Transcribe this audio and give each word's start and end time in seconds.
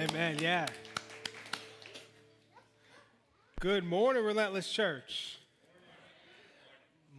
Amen. 0.00 0.38
Yeah. 0.40 0.66
Good 3.60 3.84
morning, 3.84 4.24
Relentless 4.24 4.72
Church. 4.72 5.38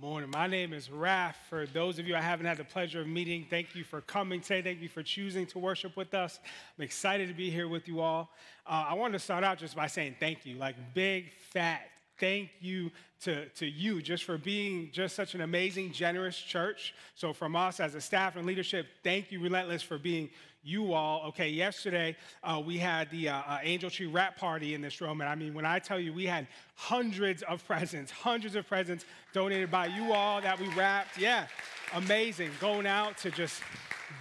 Morning. 0.01 0.31
My 0.31 0.47
name 0.47 0.73
is 0.73 0.89
Raf. 0.89 1.37
For 1.47 1.67
those 1.67 1.99
of 1.99 2.07
you 2.07 2.15
I 2.15 2.21
haven't 2.21 2.47
had 2.47 2.57
the 2.57 2.63
pleasure 2.63 3.01
of 3.01 3.07
meeting, 3.07 3.45
thank 3.47 3.75
you 3.75 3.83
for 3.83 4.01
coming 4.01 4.41
today. 4.41 4.63
Thank 4.63 4.81
you 4.81 4.89
for 4.89 5.03
choosing 5.03 5.45
to 5.47 5.59
worship 5.59 5.95
with 5.95 6.15
us. 6.15 6.39
I'm 6.75 6.83
excited 6.83 7.27
to 7.27 7.35
be 7.35 7.51
here 7.51 7.67
with 7.67 7.87
you 7.87 8.01
all. 8.01 8.31
Uh, 8.65 8.87
I 8.89 8.95
wanted 8.95 9.13
to 9.13 9.19
start 9.19 9.43
out 9.43 9.59
just 9.59 9.75
by 9.75 9.85
saying 9.85 10.15
thank 10.19 10.43
you, 10.43 10.55
like 10.55 10.75
big, 10.95 11.33
fat 11.51 11.83
thank 12.21 12.51
you 12.61 12.91
to, 13.23 13.49
to 13.49 13.65
you 13.65 14.01
just 14.01 14.23
for 14.23 14.37
being 14.37 14.89
just 14.93 15.15
such 15.15 15.35
an 15.35 15.41
amazing, 15.41 15.91
generous 15.91 16.37
church. 16.37 16.93
So, 17.15 17.33
from 17.33 17.55
us 17.57 17.81
as 17.81 17.95
a 17.95 18.01
staff 18.01 18.37
and 18.37 18.45
leadership, 18.45 18.87
thank 19.03 19.31
you, 19.31 19.41
Relentless, 19.41 19.81
for 19.81 19.97
being 19.97 20.29
you 20.63 20.93
all. 20.93 21.23
Okay, 21.29 21.49
yesterday 21.49 22.15
uh, 22.43 22.61
we 22.63 22.77
had 22.77 23.09
the 23.09 23.29
uh, 23.29 23.37
uh, 23.47 23.59
Angel 23.63 23.89
Tree 23.89 24.05
Wrap 24.05 24.37
Party 24.37 24.75
in 24.75 24.81
this 24.81 25.01
room. 25.01 25.19
And 25.19 25.29
I 25.29 25.33
mean, 25.33 25.55
when 25.55 25.65
I 25.65 25.79
tell 25.79 25.99
you 25.99 26.13
we 26.13 26.27
had 26.27 26.47
hundreds 26.75 27.41
of 27.43 27.65
presents, 27.67 28.11
hundreds 28.11 28.55
of 28.55 28.67
presents 28.67 29.05
donated 29.33 29.71
by 29.71 29.87
you 29.87 30.13
all 30.13 30.39
that 30.41 30.59
we 30.59 30.67
wrapped. 30.75 31.17
Yeah, 31.17 31.47
amazing. 31.95 32.51
Going 32.59 32.85
out 32.85 33.17
to 33.19 33.31
just 33.31 33.61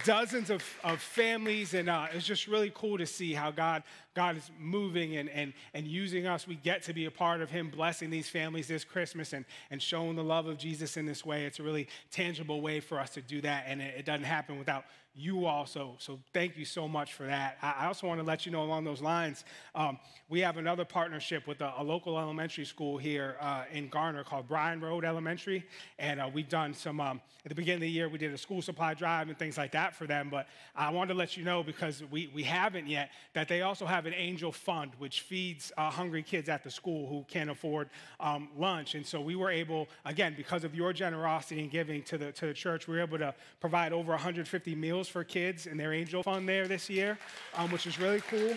dozens 0.03 0.49
of, 0.49 0.63
of 0.83 1.01
families, 1.01 1.73
and 1.73 1.89
uh, 1.89 2.07
it's 2.13 2.25
just 2.25 2.47
really 2.47 2.71
cool 2.73 2.97
to 2.97 3.05
see 3.05 3.33
how 3.33 3.51
God 3.51 3.83
God 4.13 4.35
is 4.35 4.51
moving 4.59 5.15
and, 5.15 5.29
and, 5.29 5.53
and 5.73 5.87
using 5.87 6.27
us. 6.27 6.45
We 6.45 6.55
get 6.55 6.83
to 6.83 6.93
be 6.93 7.05
a 7.05 7.11
part 7.11 7.41
of 7.41 7.49
Him 7.49 7.69
blessing 7.69 8.09
these 8.09 8.27
families 8.27 8.67
this 8.67 8.83
Christmas 8.83 9.31
and, 9.31 9.45
and 9.69 9.81
showing 9.81 10.15
the 10.15 10.23
love 10.23 10.47
of 10.47 10.57
Jesus 10.57 10.97
in 10.97 11.05
this 11.05 11.25
way. 11.25 11.45
It's 11.45 11.59
a 11.59 11.63
really 11.63 11.87
tangible 12.11 12.61
way 12.61 12.81
for 12.81 12.99
us 12.99 13.11
to 13.11 13.21
do 13.21 13.39
that, 13.41 13.65
and 13.67 13.81
it, 13.81 13.95
it 13.99 14.05
doesn't 14.05 14.25
happen 14.25 14.59
without 14.59 14.83
you 15.13 15.45
also. 15.45 15.95
So 15.99 16.19
thank 16.33 16.57
you 16.57 16.63
so 16.63 16.87
much 16.87 17.13
for 17.13 17.25
that. 17.25 17.57
I 17.61 17.87
also 17.87 18.07
want 18.07 18.19
to 18.21 18.25
let 18.25 18.45
you 18.45 18.51
know 18.51 18.63
along 18.63 18.85
those 18.85 19.01
lines, 19.01 19.43
um, 19.75 19.99
we 20.29 20.39
have 20.39 20.55
another 20.55 20.85
partnership 20.85 21.47
with 21.47 21.59
a, 21.59 21.73
a 21.77 21.83
local 21.83 22.17
elementary 22.17 22.63
school 22.63 22.97
here 22.97 23.35
uh, 23.41 23.63
in 23.73 23.89
Garner 23.89 24.23
called 24.23 24.47
Bryan 24.47 24.79
Road 24.79 25.03
Elementary. 25.03 25.65
And 25.99 26.21
uh, 26.21 26.29
we've 26.33 26.47
done 26.47 26.73
some, 26.73 27.01
um, 27.01 27.19
at 27.43 27.49
the 27.49 27.55
beginning 27.55 27.77
of 27.77 27.81
the 27.81 27.89
year, 27.89 28.07
we 28.07 28.17
did 28.17 28.33
a 28.33 28.37
school 28.37 28.61
supply 28.61 28.93
drive 28.93 29.27
and 29.27 29.37
things 29.37 29.57
like 29.57 29.73
that 29.73 29.95
for 29.95 30.07
them. 30.07 30.29
But 30.31 30.47
I 30.75 30.89
wanted 30.91 31.13
to 31.13 31.19
let 31.19 31.35
you 31.35 31.43
know 31.43 31.61
because 31.61 32.03
we, 32.09 32.31
we 32.33 32.43
haven't 32.43 32.87
yet 32.87 33.09
that 33.33 33.49
they 33.49 33.63
also 33.63 33.85
have 33.85 34.05
an 34.05 34.13
angel 34.13 34.53
fund 34.53 34.91
which 34.97 35.21
feeds 35.21 35.73
uh, 35.77 35.89
hungry 35.89 36.23
kids 36.23 36.47
at 36.47 36.63
the 36.63 36.71
school 36.71 37.07
who 37.09 37.25
can't 37.27 37.49
afford 37.49 37.89
um, 38.21 38.47
lunch. 38.57 38.95
And 38.95 39.05
so 39.05 39.19
we 39.19 39.35
were 39.35 39.51
able, 39.51 39.89
again, 40.05 40.35
because 40.37 40.63
of 40.63 40.73
your 40.73 40.93
generosity 40.93 41.59
and 41.59 41.69
giving 41.69 42.01
to 42.03 42.17
the, 42.17 42.31
to 42.31 42.45
the 42.45 42.53
church, 42.53 42.87
we 42.87 42.95
were 42.95 43.01
able 43.01 43.17
to 43.17 43.35
provide 43.59 43.91
over 43.91 44.11
150 44.11 44.75
meals 44.75 45.00
meals 45.01 45.07
for 45.07 45.23
kids 45.23 45.65
and 45.65 45.79
their 45.79 45.93
angel 45.93 46.21
fund 46.21 46.47
there 46.47 46.67
this 46.67 46.87
year, 46.87 47.17
um, 47.55 47.71
which 47.71 47.87
is 47.87 47.99
really 47.99 48.21
cool. 48.29 48.53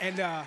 And 0.00 0.18
uh, 0.18 0.44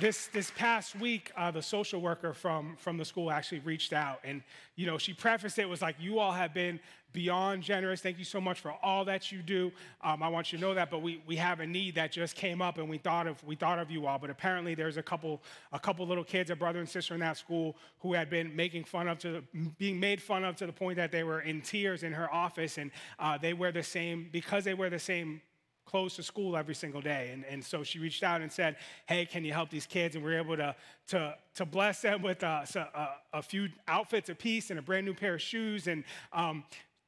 this, 0.00 0.26
this 0.28 0.50
past 0.56 0.98
week, 0.98 1.30
uh, 1.36 1.50
the 1.50 1.62
social 1.62 2.00
worker 2.00 2.32
from, 2.32 2.76
from 2.76 2.96
the 2.96 3.04
school 3.04 3.30
actually 3.30 3.60
reached 3.60 3.92
out. 3.92 4.20
And, 4.24 4.42
you 4.76 4.86
know, 4.86 4.98
she 4.98 5.12
prefaced 5.12 5.58
it 5.58 5.68
was 5.68 5.82
like, 5.82 5.96
you 6.00 6.18
all 6.18 6.32
have 6.32 6.54
been 6.54 6.80
beyond 7.12 7.62
generous. 7.62 8.00
Thank 8.00 8.18
you 8.18 8.24
so 8.24 8.40
much 8.40 8.60
for 8.60 8.72
all 8.82 9.04
that 9.04 9.30
you 9.30 9.42
do. 9.42 9.70
Um, 10.02 10.22
I 10.22 10.28
want 10.28 10.50
you 10.50 10.58
to 10.58 10.64
know 10.64 10.72
that, 10.72 10.90
but 10.90 11.02
we, 11.02 11.22
we 11.26 11.36
have 11.36 11.60
a 11.60 11.66
need 11.66 11.94
that 11.96 12.10
just 12.10 12.36
came 12.36 12.62
up 12.62 12.78
and 12.78 12.88
we 12.88 12.96
thought 12.96 13.26
of, 13.26 13.44
we 13.44 13.54
thought 13.54 13.78
of 13.78 13.90
you 13.90 14.06
all. 14.06 14.18
But 14.18 14.30
apparently 14.30 14.74
there's 14.74 14.96
a 14.96 15.02
couple, 15.02 15.42
a 15.72 15.78
couple 15.78 16.06
little 16.06 16.24
kids, 16.24 16.50
a 16.50 16.56
brother 16.56 16.78
and 16.78 16.88
sister 16.88 17.12
in 17.12 17.20
that 17.20 17.36
school 17.36 17.76
who 18.00 18.14
had 18.14 18.30
been 18.30 18.56
making 18.56 18.84
fun 18.84 19.08
of 19.08 19.18
to, 19.18 19.42
being 19.78 20.00
made 20.00 20.22
fun 20.22 20.42
of 20.42 20.56
to 20.56 20.66
the 20.66 20.72
point 20.72 20.96
that 20.96 21.12
they 21.12 21.22
were 21.22 21.42
in 21.42 21.60
tears 21.60 22.02
in 22.02 22.12
her 22.14 22.32
office. 22.32 22.78
And 22.78 22.90
uh, 23.18 23.36
they 23.36 23.52
wear 23.52 23.72
the 23.72 23.82
same, 23.82 24.30
because 24.32 24.64
they 24.64 24.74
wear 24.74 24.88
the 24.88 24.98
same 24.98 25.42
clothes 25.84 26.14
to 26.16 26.22
school 26.22 26.56
every 26.56 26.74
single 26.74 27.00
day. 27.00 27.30
And, 27.32 27.44
and 27.44 27.64
so 27.64 27.82
she 27.82 27.98
reached 27.98 28.22
out 28.22 28.40
and 28.40 28.50
said, 28.50 28.76
Hey, 29.06 29.26
can 29.26 29.44
you 29.44 29.52
help 29.52 29.70
these 29.70 29.86
kids? 29.86 30.16
And 30.16 30.24
we 30.24 30.34
are 30.34 30.38
able 30.38 30.56
to, 30.56 30.74
to, 31.08 31.34
to 31.54 31.66
bless 31.66 32.02
them 32.02 32.22
with 32.22 32.42
uh, 32.42 32.64
a, 32.74 32.78
a, 32.78 33.08
a 33.34 33.42
few 33.42 33.68
outfits 33.88 34.28
apiece 34.28 34.70
and 34.70 34.78
a 34.78 34.82
brand 34.82 35.06
new 35.06 35.14
pair 35.14 35.34
of 35.34 35.42
shoes. 35.42 35.86
And 35.86 36.04
um, 36.32 36.64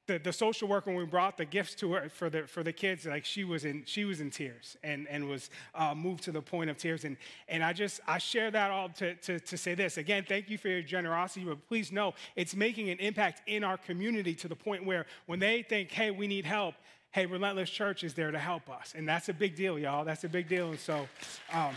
the, 0.07 0.19
the 0.19 0.33
social 0.33 0.69
worker, 0.69 0.91
when 0.91 0.99
we 0.99 1.07
brought 1.07 1.37
the 1.37 1.45
gifts 1.45 1.75
to 1.77 1.95
her 1.95 2.09
for 2.11 2.29
the, 2.29 2.47
for 2.47 2.63
the 2.63 2.73
kids, 2.73 3.07
like 3.07 3.25
she 3.25 3.45
was 3.45 3.65
in, 3.65 3.84
she 3.87 4.05
was 4.05 4.21
in 4.21 4.31
tears 4.31 4.77
and, 4.83 5.09
and 5.09 5.29
was 5.29 5.49
uh, 5.75 5.95
moved 5.95 6.25
to 6.25 6.33
the 6.33 6.43
point 6.43 6.69
of 6.69 6.77
tears. 6.77 7.05
And, 7.05 7.17
and 7.49 7.65
I 7.65 7.73
just, 7.73 8.01
I 8.07 8.19
share 8.19 8.51
that 8.51 8.71
all 8.71 8.91
to, 8.91 9.15
to, 9.15 9.41
to 9.41 9.57
say 9.57 9.75
this. 9.75 9.97
Again, 9.97 10.25
thank 10.29 10.51
you 10.51 10.59
for 10.59 10.69
your 10.69 10.83
generosity, 10.83 11.47
but 11.47 11.67
please 11.69 11.91
know 11.91 12.15
it's 12.37 12.55
making 12.55 12.91
an 12.91 12.99
impact 12.99 13.43
in 13.47 13.65
our 13.65 13.79
community 13.79 14.34
to 14.34 14.49
the 14.49 14.57
point 14.57 14.84
where 14.84 15.07
when 15.27 15.39
they 15.39 15.63
think, 15.63 15.91
hey, 15.91 16.11
we 16.11 16.27
need 16.27 16.45
help, 16.45 16.75
hey, 17.15 17.27
Relentless 17.27 17.71
Church 17.71 18.03
is 18.03 18.13
there 18.15 18.33
to 18.33 18.39
help 18.41 18.69
us. 18.69 18.93
And 18.97 19.09
that's 19.09 19.29
a 19.29 19.33
big 19.33 19.55
deal, 19.55 19.79
y'all. 19.79 20.05
That's 20.05 20.25
a 20.25 20.29
big 20.29 20.49
deal. 20.49 20.71
And 20.71 20.81
so, 20.81 21.07
um, 21.53 21.73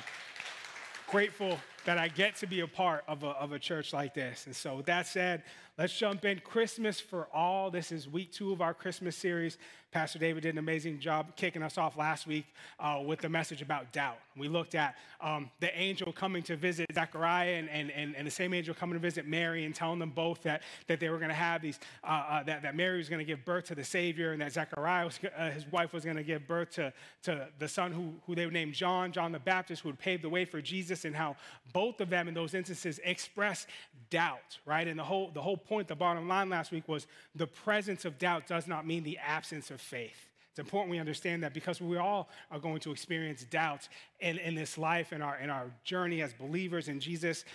grateful 1.05 1.59
that 1.87 1.97
I 1.97 2.09
get 2.09 2.35
to 2.35 2.47
be 2.47 2.59
a 2.59 2.67
part 2.67 3.05
of 3.07 3.23
a, 3.23 3.27
of 3.27 3.53
a 3.53 3.59
church 3.59 3.93
like 3.93 4.13
this. 4.13 4.45
And 4.45 4.53
so, 4.53 4.75
with 4.75 4.87
that 4.87 5.07
said, 5.07 5.43
let's 5.77 5.97
jump 5.97 6.25
in. 6.25 6.39
Christmas 6.39 6.99
for 6.99 7.29
all. 7.33 7.71
This 7.71 7.93
is 7.93 8.09
week 8.09 8.33
two 8.33 8.51
of 8.51 8.61
our 8.61 8.73
Christmas 8.73 9.15
series. 9.15 9.57
Pastor 9.91 10.19
David 10.19 10.43
did 10.43 10.53
an 10.53 10.57
amazing 10.59 10.99
job 10.99 11.35
kicking 11.37 11.63
us 11.63 11.77
off 11.77 11.97
last 11.97 12.27
week 12.27 12.45
uh, 12.79 13.01
with 13.05 13.19
the 13.19 13.29
message 13.29 13.61
about 13.61 13.93
doubt. 13.93 14.17
We 14.35 14.49
looked 14.49 14.75
at 14.75 14.97
um, 15.21 15.49
the 15.61 15.75
angel 15.79 16.11
coming 16.11 16.43
to 16.43 16.57
visit 16.57 16.87
Zechariah 16.93 17.53
and, 17.53 17.69
and, 17.69 17.89
and, 17.91 18.15
and, 18.15 18.27
the 18.27 18.31
same 18.31 18.53
angel 18.53 18.75
coming 18.75 18.93
to 18.93 18.99
visit 18.99 19.25
Mary 19.25 19.65
and 19.65 19.73
telling 19.73 19.97
them 19.97 20.11
both 20.11 20.43
that, 20.43 20.61
that 20.87 20.99
they 20.99 21.09
were 21.09 21.17
going 21.17 21.29
to 21.29 21.35
have 21.35 21.61
these, 21.61 21.79
uh, 22.03 22.07
uh, 22.07 22.43
that, 22.43 22.61
that 22.63 22.75
Mary 22.75 22.97
was 22.97 23.07
going 23.07 23.19
to 23.19 23.25
give 23.25 23.43
birth 23.45 23.65
to 23.65 23.75
the 23.75 23.83
Savior 23.83 24.33
and 24.33 24.41
that 24.41 24.51
Zechariah, 24.51 25.05
was, 25.05 25.19
uh, 25.35 25.49
his 25.49 25.65
wife, 25.71 25.93
was 25.93 26.03
going 26.03 26.17
to 26.17 26.23
give 26.23 26.45
birth 26.47 26.71
to, 26.71 26.93
to 27.23 27.47
the 27.57 27.67
son 27.67 27.91
who, 27.91 28.13
who 28.27 28.35
they 28.35 28.45
would 28.45 28.53
name 28.53 28.73
John, 28.73 29.11
John 29.11 29.31
the 29.31 29.39
Baptist, 29.39 29.81
who 29.81 29.89
would 29.89 29.99
pave 29.99 30.21
the 30.21 30.29
way 30.29 30.43
for 30.43 30.61
Jesus, 30.61 31.05
and 31.05 31.15
how 31.15 31.37
both 31.77 32.01
of 32.01 32.09
them 32.09 32.27
in 32.27 32.33
those 32.33 32.55
instances 32.55 32.99
express 33.03 33.67
doubt, 34.09 34.57
right? 34.65 34.87
And 34.87 34.97
the 34.97 35.03
whole, 35.03 35.29
the 35.31 35.43
whole 35.43 35.55
point, 35.55 35.87
the 35.87 35.95
bottom 35.95 36.27
line 36.27 36.49
last 36.49 36.71
week 36.71 36.87
was 36.87 37.05
the 37.35 37.45
presence 37.45 38.03
of 38.03 38.17
doubt 38.17 38.47
does 38.47 38.65
not 38.67 38.87
mean 38.87 39.03
the 39.03 39.19
absence 39.19 39.69
of 39.69 39.79
faith. 39.79 40.27
It's 40.49 40.57
important 40.57 40.89
we 40.89 40.97
understand 40.97 41.43
that 41.43 41.53
because 41.53 41.79
we 41.79 41.97
all 41.97 42.29
are 42.49 42.57
going 42.57 42.79
to 42.79 42.91
experience 42.91 43.43
doubt 43.43 43.87
in, 44.21 44.39
in 44.39 44.55
this 44.55 44.75
life, 44.79 45.13
in 45.13 45.21
our, 45.21 45.37
in 45.37 45.51
our 45.51 45.67
journey 45.83 46.23
as 46.23 46.33
believers 46.33 46.87
in 46.87 46.99
Jesus. 46.99 47.45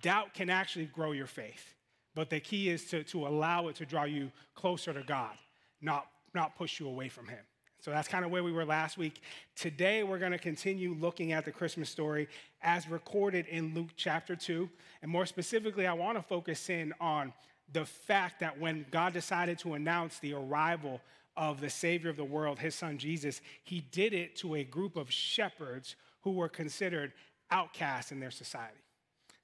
Doubt 0.00 0.32
can 0.32 0.48
actually 0.48 0.86
grow 0.86 1.12
your 1.12 1.26
faith. 1.26 1.74
But 2.14 2.30
the 2.30 2.40
key 2.40 2.70
is 2.70 2.86
to, 2.86 3.04
to 3.04 3.26
allow 3.26 3.68
it 3.68 3.76
to 3.76 3.84
draw 3.84 4.04
you 4.04 4.32
closer 4.54 4.94
to 4.94 5.02
God, 5.02 5.36
not, 5.82 6.06
not 6.34 6.56
push 6.56 6.80
you 6.80 6.88
away 6.88 7.10
from 7.10 7.28
Him. 7.28 7.44
So 7.80 7.92
that's 7.92 8.08
kind 8.08 8.24
of 8.24 8.30
where 8.30 8.42
we 8.42 8.50
were 8.50 8.64
last 8.64 8.98
week. 8.98 9.22
Today, 9.54 10.02
we're 10.02 10.18
going 10.18 10.32
to 10.32 10.38
continue 10.38 10.96
looking 10.98 11.32
at 11.32 11.44
the 11.44 11.52
Christmas 11.52 11.88
story 11.88 12.28
as 12.62 12.88
recorded 12.88 13.46
in 13.46 13.74
Luke 13.74 13.90
chapter 13.96 14.34
2. 14.34 14.68
And 15.02 15.10
more 15.10 15.26
specifically, 15.26 15.86
I 15.86 15.92
want 15.92 16.18
to 16.18 16.22
focus 16.22 16.70
in 16.70 16.92
on 17.00 17.32
the 17.72 17.84
fact 17.84 18.40
that 18.40 18.58
when 18.58 18.86
God 18.90 19.12
decided 19.12 19.58
to 19.60 19.74
announce 19.74 20.18
the 20.18 20.34
arrival 20.34 21.00
of 21.36 21.60
the 21.60 21.70
Savior 21.70 22.10
of 22.10 22.16
the 22.16 22.24
world, 22.24 22.58
his 22.58 22.74
son 22.74 22.98
Jesus, 22.98 23.40
he 23.62 23.80
did 23.92 24.12
it 24.12 24.36
to 24.36 24.56
a 24.56 24.64
group 24.64 24.96
of 24.96 25.10
shepherds 25.10 25.94
who 26.22 26.32
were 26.32 26.48
considered 26.48 27.12
outcasts 27.50 28.10
in 28.10 28.20
their 28.20 28.30
society. 28.30 28.78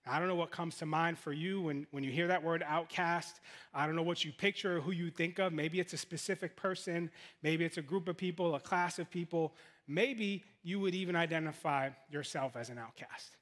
I 0.06 0.18
don't 0.18 0.28
know 0.28 0.34
what 0.34 0.50
comes 0.50 0.76
to 0.78 0.86
mind 0.86 1.18
for 1.18 1.32
you 1.32 1.62
when, 1.62 1.86
when 1.90 2.04
you 2.04 2.10
hear 2.10 2.26
that 2.26 2.42
word 2.42 2.62
outcast. 2.66 3.40
I 3.72 3.86
don't 3.86 3.96
know 3.96 4.02
what 4.02 4.22
you 4.22 4.32
picture 4.32 4.76
or 4.76 4.80
who 4.80 4.90
you 4.92 5.08
think 5.08 5.38
of. 5.38 5.52
Maybe 5.52 5.80
it's 5.80 5.94
a 5.94 5.98
specific 5.98 6.56
person, 6.56 7.10
maybe 7.42 7.64
it's 7.64 7.78
a 7.78 7.82
group 7.82 8.08
of 8.08 8.16
people, 8.16 8.54
a 8.54 8.60
class 8.60 8.98
of 8.98 9.10
people. 9.10 9.54
Maybe 9.86 10.44
you 10.62 10.80
would 10.80 10.94
even 10.94 11.16
identify 11.16 11.90
yourself 12.10 12.56
as 12.56 12.70
an 12.70 12.78
outcast. 12.78 13.36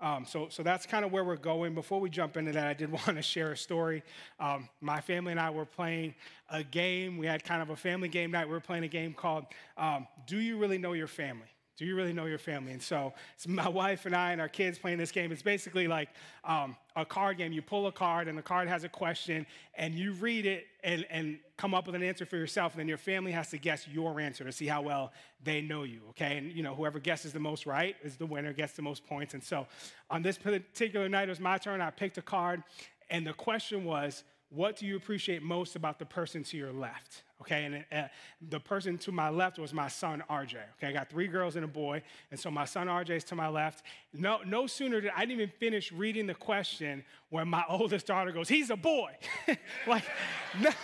Um, 0.00 0.24
so, 0.24 0.48
so 0.48 0.62
that's 0.62 0.86
kind 0.86 1.04
of 1.04 1.10
where 1.10 1.24
we're 1.24 1.36
going. 1.36 1.74
Before 1.74 2.00
we 2.00 2.08
jump 2.08 2.36
into 2.36 2.52
that, 2.52 2.66
I 2.66 2.74
did 2.74 2.90
want 2.92 3.16
to 3.16 3.22
share 3.22 3.52
a 3.52 3.56
story. 3.56 4.02
Um, 4.38 4.68
my 4.80 5.00
family 5.00 5.32
and 5.32 5.40
I 5.40 5.50
were 5.50 5.64
playing 5.64 6.14
a 6.50 6.62
game. 6.62 7.18
We 7.18 7.26
had 7.26 7.44
kind 7.44 7.62
of 7.62 7.70
a 7.70 7.76
family 7.76 8.08
game 8.08 8.30
night. 8.30 8.46
We 8.46 8.52
were 8.52 8.60
playing 8.60 8.84
a 8.84 8.88
game 8.88 9.12
called 9.12 9.46
um, 9.76 10.06
Do 10.26 10.38
You 10.38 10.58
Really 10.58 10.78
Know 10.78 10.92
Your 10.92 11.08
Family? 11.08 11.48
Do 11.78 11.84
you 11.84 11.94
really 11.94 12.12
know 12.12 12.24
your 12.24 12.38
family? 12.38 12.72
And 12.72 12.82
so 12.82 13.14
it's 13.36 13.46
my 13.46 13.68
wife 13.82 14.04
and 14.04 14.14
I 14.14 14.32
and 14.32 14.40
our 14.40 14.48
kids 14.48 14.78
playing 14.78 14.98
this 14.98 15.12
game. 15.12 15.30
It's 15.30 15.42
basically 15.42 15.86
like 15.86 16.08
um, 16.44 16.76
a 16.96 17.04
card 17.04 17.38
game. 17.38 17.52
You 17.52 17.62
pull 17.62 17.86
a 17.86 17.92
card, 17.92 18.26
and 18.26 18.36
the 18.36 18.42
card 18.42 18.66
has 18.66 18.82
a 18.82 18.88
question, 18.88 19.46
and 19.76 19.94
you 19.94 20.12
read 20.14 20.44
it 20.44 20.66
and, 20.82 21.06
and 21.08 21.38
come 21.56 21.74
up 21.74 21.86
with 21.86 21.94
an 21.94 22.02
answer 22.02 22.26
for 22.26 22.36
yourself. 22.36 22.72
And 22.72 22.80
then 22.80 22.88
your 22.88 22.98
family 22.98 23.30
has 23.30 23.50
to 23.50 23.58
guess 23.58 23.86
your 23.86 24.18
answer 24.18 24.42
to 24.42 24.50
see 24.50 24.66
how 24.66 24.82
well 24.82 25.12
they 25.44 25.60
know 25.60 25.84
you. 25.84 26.00
Okay, 26.10 26.36
and 26.38 26.52
you 26.52 26.64
know 26.64 26.74
whoever 26.74 26.98
guesses 26.98 27.32
the 27.32 27.38
most 27.38 27.64
right 27.64 27.94
is 28.02 28.16
the 28.16 28.26
winner, 28.26 28.52
gets 28.52 28.72
the 28.72 28.82
most 28.82 29.06
points. 29.06 29.34
And 29.34 29.42
so 29.42 29.68
on 30.10 30.20
this 30.22 30.36
particular 30.36 31.08
night, 31.08 31.28
it 31.28 31.30
was 31.30 31.40
my 31.40 31.58
turn. 31.58 31.80
I 31.80 31.90
picked 31.90 32.18
a 32.18 32.22
card, 32.22 32.64
and 33.08 33.24
the 33.24 33.34
question 33.34 33.84
was, 33.84 34.24
"What 34.50 34.76
do 34.76 34.86
you 34.86 34.96
appreciate 34.96 35.42
most 35.42 35.76
about 35.76 35.98
the 35.98 36.06
person 36.06 36.42
to 36.44 36.56
your 36.56 36.72
left?" 36.72 37.22
okay? 37.40 37.64
And 37.64 37.84
uh, 37.92 38.08
the 38.48 38.60
person 38.60 38.98
to 38.98 39.12
my 39.12 39.28
left 39.28 39.58
was 39.58 39.72
my 39.72 39.88
son, 39.88 40.22
RJ, 40.28 40.56
okay? 40.76 40.88
I 40.88 40.92
got 40.92 41.08
three 41.08 41.26
girls 41.26 41.56
and 41.56 41.64
a 41.64 41.68
boy, 41.68 42.02
and 42.30 42.38
so 42.38 42.50
my 42.50 42.64
son, 42.64 42.86
RJ, 42.88 43.10
is 43.10 43.24
to 43.24 43.34
my 43.34 43.48
left. 43.48 43.84
No, 44.12 44.40
no 44.44 44.66
sooner 44.66 45.00
did 45.00 45.12
I 45.16 45.20
didn't 45.20 45.32
even 45.40 45.52
finish 45.58 45.92
reading 45.92 46.26
the 46.26 46.34
question 46.34 47.04
when 47.30 47.48
my 47.48 47.64
oldest 47.68 48.06
daughter 48.06 48.32
goes, 48.32 48.48
he's 48.48 48.70
a 48.70 48.76
boy. 48.76 49.16
like, 49.86 50.04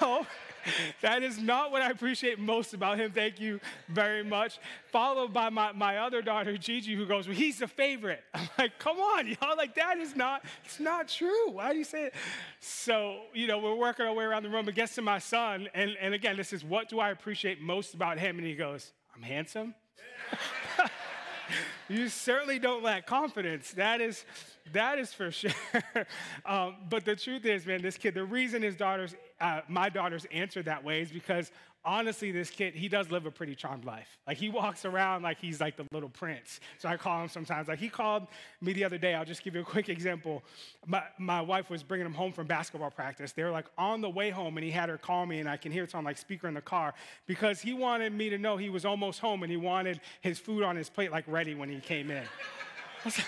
no, 0.00 0.26
that 1.02 1.22
is 1.22 1.38
not 1.38 1.70
what 1.70 1.82
I 1.82 1.90
appreciate 1.90 2.38
most 2.38 2.74
about 2.74 2.98
him. 2.98 3.12
Thank 3.12 3.40
you 3.40 3.60
very 3.88 4.24
much. 4.24 4.58
Followed 4.90 5.32
by 5.32 5.50
my, 5.50 5.72
my 5.72 5.98
other 5.98 6.22
daughter, 6.22 6.56
Gigi, 6.56 6.94
who 6.94 7.06
goes, 7.06 7.26
Well, 7.26 7.36
he's 7.36 7.58
the 7.58 7.68
favorite. 7.68 8.22
I'm 8.34 8.48
like, 8.58 8.78
Come 8.78 8.98
on, 8.98 9.28
y'all. 9.28 9.56
Like, 9.56 9.74
that 9.76 9.98
is 9.98 10.16
not, 10.16 10.44
it's 10.64 10.80
not 10.80 11.08
true. 11.08 11.50
Why 11.50 11.72
do 11.72 11.78
you 11.78 11.84
say 11.84 12.04
it? 12.04 12.14
So, 12.60 13.20
you 13.32 13.46
know, 13.46 13.58
we're 13.58 13.74
working 13.74 14.06
our 14.06 14.14
way 14.14 14.24
around 14.24 14.42
the 14.42 14.50
room. 14.50 14.68
It 14.68 14.74
gets 14.74 14.94
to 14.96 15.02
my 15.02 15.18
son. 15.18 15.68
And, 15.74 15.92
and 16.00 16.14
again, 16.14 16.36
this 16.36 16.52
is 16.52 16.64
what 16.64 16.88
do 16.88 17.00
I 17.00 17.10
appreciate 17.10 17.60
most 17.60 17.94
about 17.94 18.18
him? 18.18 18.38
And 18.38 18.46
he 18.46 18.54
goes, 18.54 18.92
I'm 19.14 19.22
handsome. 19.22 19.74
you 21.88 22.08
certainly 22.08 22.58
don't 22.58 22.82
lack 22.82 23.06
confidence. 23.06 23.72
That 23.72 24.00
is, 24.00 24.24
that 24.72 24.98
is 24.98 25.12
for 25.12 25.30
sure. 25.30 25.50
um, 26.46 26.76
but 26.88 27.04
the 27.04 27.16
truth 27.16 27.44
is, 27.44 27.66
man, 27.66 27.82
this 27.82 27.96
kid, 27.96 28.14
the 28.14 28.24
reason 28.24 28.62
his 28.62 28.76
daughters, 28.76 29.14
uh, 29.40 29.60
my 29.68 29.88
daughters 29.88 30.26
answered 30.32 30.64
that 30.66 30.82
way 30.82 31.02
is 31.02 31.10
because 31.10 31.50
honestly, 31.84 32.32
this 32.32 32.48
kid, 32.48 32.74
he 32.74 32.88
does 32.88 33.10
live 33.10 33.26
a 33.26 33.30
pretty 33.30 33.54
charmed 33.54 33.84
life. 33.84 34.16
Like 34.26 34.38
he 34.38 34.48
walks 34.48 34.84
around 34.84 35.22
like 35.22 35.38
he's 35.38 35.60
like 35.60 35.76
the 35.76 35.84
little 35.92 36.08
prince. 36.08 36.60
So 36.78 36.88
I 36.88 36.96
call 36.96 37.22
him 37.22 37.28
sometimes. 37.28 37.68
Like 37.68 37.78
he 37.78 37.88
called 37.88 38.26
me 38.60 38.72
the 38.72 38.84
other 38.84 38.96
day. 38.96 39.14
I'll 39.14 39.24
just 39.24 39.44
give 39.44 39.54
you 39.54 39.60
a 39.60 39.64
quick 39.64 39.88
example. 39.88 40.42
My, 40.86 41.02
my 41.18 41.42
wife 41.42 41.68
was 41.68 41.82
bringing 41.82 42.06
him 42.06 42.14
home 42.14 42.32
from 42.32 42.46
basketball 42.46 42.90
practice. 42.90 43.32
They 43.32 43.44
were 43.44 43.50
like 43.50 43.66
on 43.76 44.00
the 44.00 44.10
way 44.10 44.30
home 44.30 44.56
and 44.56 44.64
he 44.64 44.70
had 44.70 44.88
her 44.88 44.98
call 44.98 45.26
me 45.26 45.40
and 45.40 45.48
I 45.48 45.56
can 45.56 45.72
hear 45.72 45.84
it's 45.84 45.94
on 45.94 46.04
like 46.04 46.16
speaker 46.16 46.48
in 46.48 46.54
the 46.54 46.62
car 46.62 46.94
because 47.26 47.60
he 47.60 47.74
wanted 47.74 48.12
me 48.12 48.30
to 48.30 48.38
know 48.38 48.56
he 48.56 48.70
was 48.70 48.84
almost 48.84 49.20
home 49.20 49.42
and 49.42 49.50
he 49.50 49.58
wanted 49.58 50.00
his 50.22 50.38
food 50.38 50.62
on 50.62 50.76
his 50.76 50.88
plate 50.88 51.12
like 51.12 51.24
ready 51.26 51.54
when 51.54 51.68
he 51.68 51.80
came 51.80 52.10
in. 52.10 52.22
I 53.04 53.04
was 53.04 53.18
like, 53.18 53.26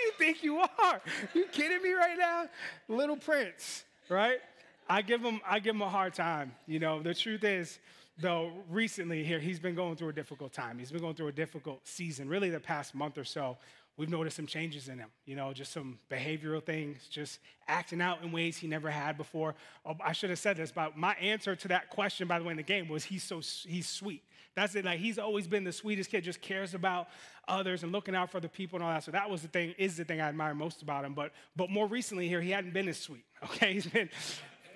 think 0.21 0.43
you 0.43 0.59
are? 0.59 1.01
You 1.33 1.45
kidding 1.51 1.81
me 1.81 1.93
right 1.93 2.17
now? 2.17 2.45
Little 2.87 3.17
prince, 3.17 3.83
right? 4.07 4.39
I 4.87 5.01
give 5.01 5.21
him, 5.21 5.41
I 5.47 5.59
give 5.59 5.75
him 5.75 5.81
a 5.81 5.89
hard 5.89 6.13
time. 6.13 6.53
You 6.67 6.79
know, 6.79 7.01
the 7.01 7.13
truth 7.13 7.43
is, 7.43 7.79
though, 8.19 8.51
recently 8.69 9.23
here, 9.23 9.39
he's 9.39 9.59
been 9.59 9.73
going 9.73 9.95
through 9.95 10.09
a 10.09 10.13
difficult 10.13 10.53
time. 10.53 10.77
He's 10.77 10.91
been 10.91 11.01
going 11.01 11.15
through 11.15 11.29
a 11.29 11.33
difficult 11.33 11.87
season, 11.87 12.29
really 12.29 12.49
the 12.49 12.59
past 12.59 12.93
month 12.93 13.17
or 13.17 13.23
so. 13.23 13.57
We've 13.97 14.09
noticed 14.09 14.35
some 14.35 14.47
changes 14.47 14.87
in 14.87 14.99
him, 14.99 15.09
you 15.25 15.35
know, 15.35 15.53
just 15.53 15.73
some 15.73 15.99
behavioral 16.09 16.63
things, 16.63 17.07
just 17.09 17.39
acting 17.67 18.01
out 18.01 18.23
in 18.23 18.31
ways 18.31 18.57
he 18.57 18.67
never 18.67 18.89
had 18.89 19.17
before. 19.17 19.53
Oh, 19.85 19.95
I 20.03 20.13
should 20.13 20.29
have 20.29 20.39
said 20.39 20.57
this, 20.57 20.71
but 20.71 20.97
my 20.97 21.13
answer 21.15 21.55
to 21.55 21.67
that 21.69 21.89
question, 21.89 22.27
by 22.27 22.39
the 22.39 22.45
way, 22.45 22.51
in 22.51 22.57
the 22.57 22.63
game 22.63 22.87
was 22.87 23.03
he's 23.03 23.23
so 23.23 23.41
he's 23.67 23.87
sweet. 23.87 24.23
That's 24.55 24.75
it. 24.75 24.85
Like 24.85 24.99
he's 24.99 25.17
always 25.17 25.47
been 25.47 25.63
the 25.63 25.71
sweetest 25.71 26.09
kid, 26.09 26.23
just 26.23 26.41
cares 26.41 26.73
about 26.73 27.07
others 27.47 27.83
and 27.83 27.91
looking 27.91 28.15
out 28.15 28.31
for 28.31 28.39
the 28.39 28.49
people 28.49 28.77
and 28.77 28.83
all 28.83 28.91
that. 28.93 29.03
So 29.03 29.11
that 29.11 29.29
was 29.29 29.41
the 29.41 29.47
thing, 29.47 29.73
is 29.77 29.97
the 29.97 30.03
thing 30.03 30.19
I 30.19 30.27
admire 30.27 30.53
most 30.53 30.81
about 30.81 31.05
him. 31.05 31.13
But 31.13 31.31
but 31.55 31.69
more 31.69 31.87
recently 31.87 32.27
here, 32.27 32.41
he 32.41 32.51
hadn't 32.51 32.73
been 32.73 32.87
as 32.87 32.99
sweet. 32.99 33.25
Okay, 33.43 33.73
he's 33.73 33.87
been 33.87 34.07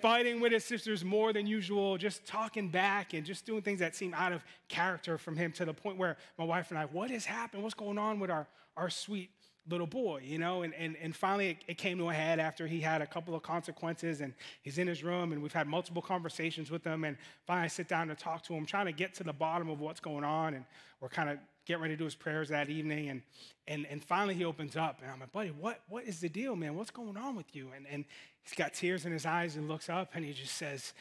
fighting 0.01 0.39
with 0.39 0.51
his 0.51 0.63
sisters 0.63 1.03
more 1.03 1.33
than 1.33 1.47
usual, 1.47 1.97
just 1.97 2.25
talking 2.25 2.69
back 2.69 3.13
and 3.13 3.25
just 3.25 3.45
doing 3.45 3.61
things 3.61 3.79
that 3.79 3.95
seem 3.95 4.13
out 4.13 4.33
of 4.33 4.43
character 4.67 5.17
from 5.17 5.35
him 5.37 5.51
to 5.51 5.65
the 5.65 5.73
point 5.73 5.97
where 5.97 6.17
my 6.37 6.45
wife 6.45 6.71
and 6.71 6.79
I, 6.79 6.85
what 6.85 7.11
has 7.11 7.25
happened? 7.25 7.63
What's 7.63 7.75
going 7.75 7.97
on 7.97 8.19
with 8.19 8.29
our, 8.29 8.47
our 8.75 8.89
sweet 8.89 9.29
little 9.69 9.87
boy, 9.87 10.21
you 10.23 10.37
know? 10.37 10.61
And, 10.61 10.73
and, 10.75 10.95
and 11.01 11.15
finally, 11.15 11.49
it, 11.51 11.57
it, 11.67 11.77
came 11.77 11.97
to 11.97 12.09
a 12.09 12.13
head 12.13 12.39
after 12.39 12.67
he 12.67 12.79
had 12.79 13.01
a 13.01 13.07
couple 13.07 13.35
of 13.35 13.43
consequences 13.43 14.21
and 14.21 14.33
he's 14.61 14.77
in 14.77 14.87
his 14.87 15.03
room 15.03 15.31
and 15.31 15.41
we've 15.41 15.53
had 15.53 15.67
multiple 15.67 16.01
conversations 16.01 16.69
with 16.69 16.83
him. 16.83 17.03
And 17.03 17.17
finally, 17.47 17.65
I 17.65 17.67
sit 17.67 17.87
down 17.87 18.07
to 18.09 18.15
talk 18.15 18.43
to 18.43 18.53
him, 18.53 18.65
trying 18.65 18.85
to 18.85 18.91
get 18.91 19.13
to 19.15 19.23
the 19.23 19.33
bottom 19.33 19.69
of 19.69 19.79
what's 19.79 19.99
going 19.99 20.23
on. 20.23 20.53
And 20.53 20.65
we're 21.01 21.09
kind 21.09 21.29
of 21.29 21.39
getting 21.65 21.81
ready 21.81 21.95
to 21.95 21.97
do 21.97 22.05
his 22.05 22.15
prayers 22.15 22.49
that 22.49 22.69
evening. 22.69 23.09
And, 23.09 23.21
and, 23.67 23.87
and 23.89 24.03
finally, 24.03 24.35
he 24.35 24.45
opens 24.45 24.75
up 24.75 25.01
and 25.01 25.11
I'm 25.11 25.19
like, 25.19 25.31
buddy, 25.31 25.49
what, 25.49 25.81
what 25.89 26.03
is 26.03 26.19
the 26.19 26.29
deal, 26.29 26.55
man? 26.55 26.75
What's 26.75 26.91
going 26.91 27.17
on 27.17 27.35
with 27.35 27.55
you? 27.55 27.71
And, 27.75 27.85
and 27.89 28.05
He's 28.45 28.55
got 28.55 28.73
tears 28.73 29.05
in 29.05 29.11
his 29.11 29.25
eyes 29.25 29.55
and 29.55 29.67
looks 29.67 29.89
up 29.89 30.11
and 30.13 30.23
he 30.23 30.31
just 30.31 30.55
says, 30.55 30.93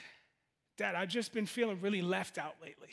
Dad, 0.78 0.94
I've 0.94 1.08
just 1.08 1.32
been 1.32 1.46
feeling 1.46 1.78
really 1.80 2.02
left 2.02 2.38
out 2.38 2.54
lately. 2.60 2.88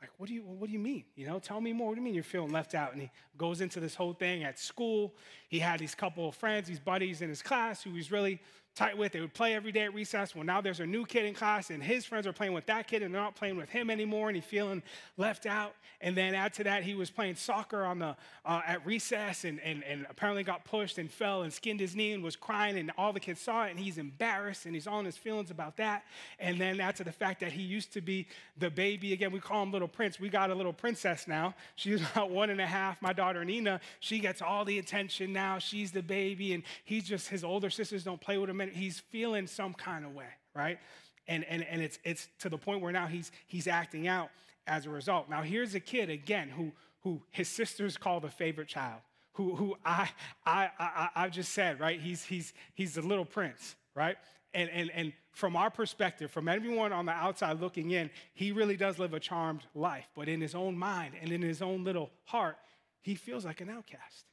Like, 0.00 0.10
what 0.16 0.28
do 0.28 0.34
you 0.34 0.42
what 0.42 0.66
do 0.66 0.72
you 0.72 0.78
mean? 0.78 1.04
You 1.16 1.26
know, 1.26 1.38
tell 1.38 1.60
me 1.60 1.72
more. 1.72 1.88
What 1.88 1.94
do 1.94 2.00
you 2.00 2.04
mean 2.04 2.14
you're 2.14 2.22
feeling 2.22 2.52
left 2.52 2.74
out? 2.74 2.92
And 2.92 3.02
he 3.02 3.10
goes 3.36 3.60
into 3.60 3.80
this 3.80 3.94
whole 3.94 4.12
thing 4.12 4.44
at 4.44 4.58
school. 4.58 5.14
He 5.48 5.58
had 5.58 5.80
these 5.80 5.94
couple 5.94 6.28
of 6.28 6.36
friends, 6.36 6.68
these 6.68 6.78
buddies 6.78 7.20
in 7.20 7.28
his 7.28 7.42
class 7.42 7.82
who 7.82 7.90
he's 7.90 8.12
really 8.12 8.40
tight 8.78 8.96
with. 8.96 9.12
They 9.12 9.20
would 9.20 9.34
play 9.34 9.54
every 9.54 9.72
day 9.72 9.82
at 9.82 9.92
recess. 9.92 10.34
Well, 10.34 10.44
now 10.44 10.60
there's 10.60 10.78
a 10.78 10.86
new 10.86 11.04
kid 11.04 11.24
in 11.24 11.34
class, 11.34 11.70
and 11.70 11.82
his 11.82 12.04
friends 12.04 12.26
are 12.28 12.32
playing 12.32 12.52
with 12.52 12.66
that 12.66 12.86
kid, 12.86 13.02
and 13.02 13.12
they're 13.12 13.20
not 13.20 13.34
playing 13.34 13.56
with 13.56 13.68
him 13.68 13.90
anymore, 13.90 14.28
and 14.28 14.36
he's 14.36 14.44
feeling 14.44 14.82
left 15.16 15.46
out. 15.46 15.74
And 16.00 16.16
then 16.16 16.34
add 16.34 16.52
to 16.54 16.64
that, 16.64 16.84
he 16.84 16.94
was 16.94 17.10
playing 17.10 17.34
soccer 17.34 17.84
on 17.84 17.98
the 17.98 18.16
uh, 18.44 18.60
at 18.64 18.86
recess, 18.86 19.44
and, 19.44 19.60
and, 19.60 19.82
and 19.82 20.06
apparently 20.08 20.44
got 20.44 20.64
pushed 20.64 20.98
and 20.98 21.10
fell 21.10 21.42
and 21.42 21.52
skinned 21.52 21.80
his 21.80 21.96
knee 21.96 22.12
and 22.12 22.22
was 22.22 22.36
crying, 22.36 22.78
and 22.78 22.92
all 22.96 23.12
the 23.12 23.18
kids 23.18 23.40
saw 23.40 23.64
it, 23.64 23.70
and 23.70 23.80
he's 23.80 23.98
embarrassed, 23.98 24.64
and 24.64 24.74
he's 24.74 24.86
on 24.86 25.04
his 25.04 25.16
feelings 25.16 25.50
about 25.50 25.76
that. 25.78 26.04
And 26.38 26.60
then 26.60 26.78
add 26.80 26.94
to 26.96 27.04
the 27.04 27.12
fact 27.12 27.40
that 27.40 27.50
he 27.50 27.62
used 27.62 27.92
to 27.94 28.00
be 28.00 28.28
the 28.58 28.70
baby. 28.70 29.12
Again, 29.12 29.32
we 29.32 29.40
call 29.40 29.64
him 29.64 29.72
Little 29.72 29.88
Prince. 29.88 30.20
We 30.20 30.28
got 30.28 30.50
a 30.50 30.54
little 30.54 30.72
princess 30.72 31.26
now. 31.26 31.54
She's 31.74 32.00
about 32.12 32.30
one 32.30 32.50
and 32.50 32.60
a 32.60 32.66
half. 32.66 33.02
My 33.02 33.12
daughter 33.12 33.44
Nina, 33.44 33.80
she 33.98 34.20
gets 34.20 34.40
all 34.40 34.64
the 34.64 34.78
attention 34.78 35.32
now. 35.32 35.58
She's 35.58 35.90
the 35.90 36.02
baby, 36.02 36.54
and 36.54 36.62
he's 36.84 37.04
just 37.04 37.28
his 37.28 37.42
older 37.42 37.70
sisters 37.70 38.04
don't 38.04 38.20
play 38.20 38.38
with 38.38 38.48
him. 38.48 38.67
He's 38.72 39.00
feeling 39.00 39.46
some 39.46 39.74
kind 39.74 40.04
of 40.04 40.14
way, 40.14 40.28
right? 40.54 40.78
And, 41.26 41.44
and, 41.44 41.62
and 41.64 41.82
it's, 41.82 41.98
it's 42.04 42.28
to 42.40 42.48
the 42.48 42.58
point 42.58 42.80
where 42.80 42.92
now 42.92 43.06
he's, 43.06 43.30
he's 43.46 43.66
acting 43.66 44.08
out 44.08 44.30
as 44.66 44.86
a 44.86 44.90
result. 44.90 45.28
Now, 45.28 45.42
here's 45.42 45.74
a 45.74 45.80
kid, 45.80 46.10
again, 46.10 46.48
who, 46.48 46.72
who 47.02 47.22
his 47.30 47.48
sisters 47.48 47.96
call 47.96 48.20
the 48.20 48.30
favorite 48.30 48.68
child, 48.68 49.00
who, 49.32 49.54
who 49.54 49.76
I, 49.84 50.10
I, 50.46 50.70
I, 50.78 51.08
I've 51.14 51.32
just 51.32 51.52
said, 51.52 51.80
right? 51.80 52.00
He's, 52.00 52.24
he's, 52.24 52.54
he's 52.74 52.94
the 52.94 53.02
little 53.02 53.24
prince, 53.24 53.76
right? 53.94 54.16
And, 54.54 54.70
and, 54.70 54.90
and 54.94 55.12
from 55.32 55.54
our 55.56 55.70
perspective, 55.70 56.30
from 56.30 56.48
everyone 56.48 56.92
on 56.92 57.06
the 57.06 57.12
outside 57.12 57.60
looking 57.60 57.90
in, 57.90 58.10
he 58.34 58.52
really 58.52 58.76
does 58.76 58.98
live 58.98 59.12
a 59.12 59.20
charmed 59.20 59.66
life. 59.74 60.08
But 60.16 60.28
in 60.28 60.40
his 60.40 60.54
own 60.54 60.76
mind 60.78 61.14
and 61.20 61.30
in 61.30 61.42
his 61.42 61.60
own 61.60 61.84
little 61.84 62.10
heart, 62.24 62.56
he 63.02 63.14
feels 63.14 63.44
like 63.44 63.60
an 63.60 63.70
outcast. 63.70 64.24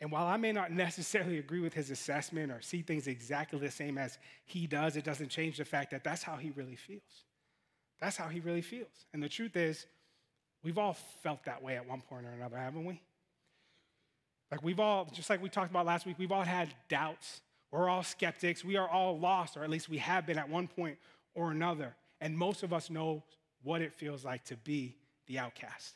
And 0.00 0.10
while 0.10 0.26
I 0.26 0.36
may 0.36 0.52
not 0.52 0.72
necessarily 0.72 1.38
agree 1.38 1.60
with 1.60 1.72
his 1.72 1.90
assessment 1.90 2.50
or 2.50 2.60
see 2.60 2.82
things 2.82 3.06
exactly 3.06 3.58
the 3.58 3.70
same 3.70 3.96
as 3.96 4.18
he 4.44 4.66
does, 4.66 4.96
it 4.96 5.04
doesn't 5.04 5.28
change 5.28 5.58
the 5.58 5.64
fact 5.64 5.90
that 5.92 6.04
that's 6.04 6.22
how 6.22 6.36
he 6.36 6.50
really 6.50 6.76
feels. 6.76 7.24
That's 8.00 8.16
how 8.16 8.28
he 8.28 8.40
really 8.40 8.60
feels. 8.60 9.06
And 9.12 9.22
the 9.22 9.28
truth 9.28 9.56
is, 9.56 9.86
we've 10.62 10.78
all 10.78 10.94
felt 11.22 11.44
that 11.44 11.62
way 11.62 11.76
at 11.76 11.88
one 11.88 12.00
point 12.00 12.26
or 12.26 12.30
another, 12.30 12.56
haven't 12.56 12.84
we? 12.84 13.00
Like 14.50 14.62
we've 14.62 14.80
all, 14.80 15.06
just 15.12 15.30
like 15.30 15.42
we 15.42 15.48
talked 15.48 15.70
about 15.70 15.86
last 15.86 16.06
week, 16.06 16.16
we've 16.18 16.32
all 16.32 16.42
had 16.42 16.74
doubts. 16.88 17.40
We're 17.70 17.88
all 17.88 18.02
skeptics. 18.02 18.64
We 18.64 18.76
are 18.76 18.88
all 18.88 19.18
lost, 19.18 19.56
or 19.56 19.64
at 19.64 19.70
least 19.70 19.88
we 19.88 19.98
have 19.98 20.26
been 20.26 20.38
at 20.38 20.48
one 20.48 20.68
point 20.68 20.98
or 21.34 21.50
another. 21.50 21.94
And 22.20 22.36
most 22.36 22.62
of 22.62 22.72
us 22.72 22.90
know 22.90 23.24
what 23.62 23.80
it 23.80 23.92
feels 23.92 24.24
like 24.24 24.44
to 24.44 24.56
be 24.56 24.96
the 25.26 25.38
outcast. 25.38 25.94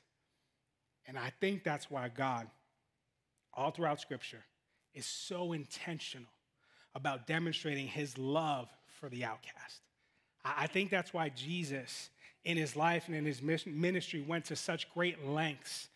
And 1.07 1.19
I 1.19 1.33
think 1.41 1.63
that's 1.63 1.91
why 1.91 2.09
God 2.09 2.49
all 3.59 3.73
throughout 3.73 4.01
Scripture 4.01 4.45
is 4.95 5.05
so 5.05 5.53
intentional 5.53 6.31
about 6.95 7.27
demonstrating 7.27 7.89
his 7.89 8.17
love 8.17 8.69
for 8.87 9.09
the 9.09 9.25
outcast. 9.25 9.83
I 10.45 10.67
think 10.69 10.91
that's 10.91 11.13
why 11.13 11.29
Jesus, 11.31 12.11
in 12.45 12.57
his 12.57 12.77
life 12.77 13.09
and 13.09 13.17
in 13.17 13.27
his 13.27 13.43
ministry, 13.43 14.25
went 14.27 14.47
to 14.47 14.57
such 14.57 14.93
great 14.95 15.27
lengths 15.27 15.89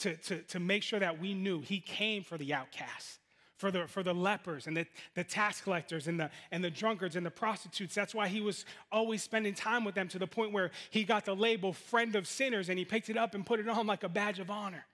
to, 0.00 0.16
to, 0.16 0.38
to 0.38 0.58
make 0.58 0.82
sure 0.82 0.98
that 0.98 1.20
we 1.20 1.34
knew 1.34 1.60
he 1.60 1.78
came 1.78 2.24
for 2.24 2.38
the 2.38 2.54
outcasts. 2.54 3.18
For 3.58 3.70
the, 3.70 3.86
for 3.86 4.02
the 4.02 4.14
lepers 4.14 4.66
and 4.66 4.74
the, 4.74 4.86
the 5.14 5.22
tax 5.22 5.60
collectors 5.60 6.08
and 6.08 6.18
the, 6.18 6.30
and 6.50 6.64
the 6.64 6.70
drunkards 6.70 7.14
and 7.14 7.26
the 7.26 7.30
prostitutes. 7.30 7.94
That's 7.94 8.14
why 8.14 8.26
he 8.26 8.40
was 8.40 8.64
always 8.90 9.22
spending 9.22 9.52
time 9.52 9.84
with 9.84 9.94
them 9.94 10.08
to 10.08 10.18
the 10.18 10.26
point 10.26 10.52
where 10.52 10.70
he 10.88 11.04
got 11.04 11.26
the 11.26 11.36
label 11.36 11.74
friend 11.74 12.16
of 12.16 12.26
sinners 12.26 12.70
and 12.70 12.78
he 12.78 12.86
picked 12.86 13.10
it 13.10 13.18
up 13.18 13.34
and 13.34 13.44
put 13.44 13.60
it 13.60 13.68
on 13.68 13.86
like 13.86 14.02
a 14.02 14.08
badge 14.08 14.38
of 14.38 14.50
honor. 14.50 14.86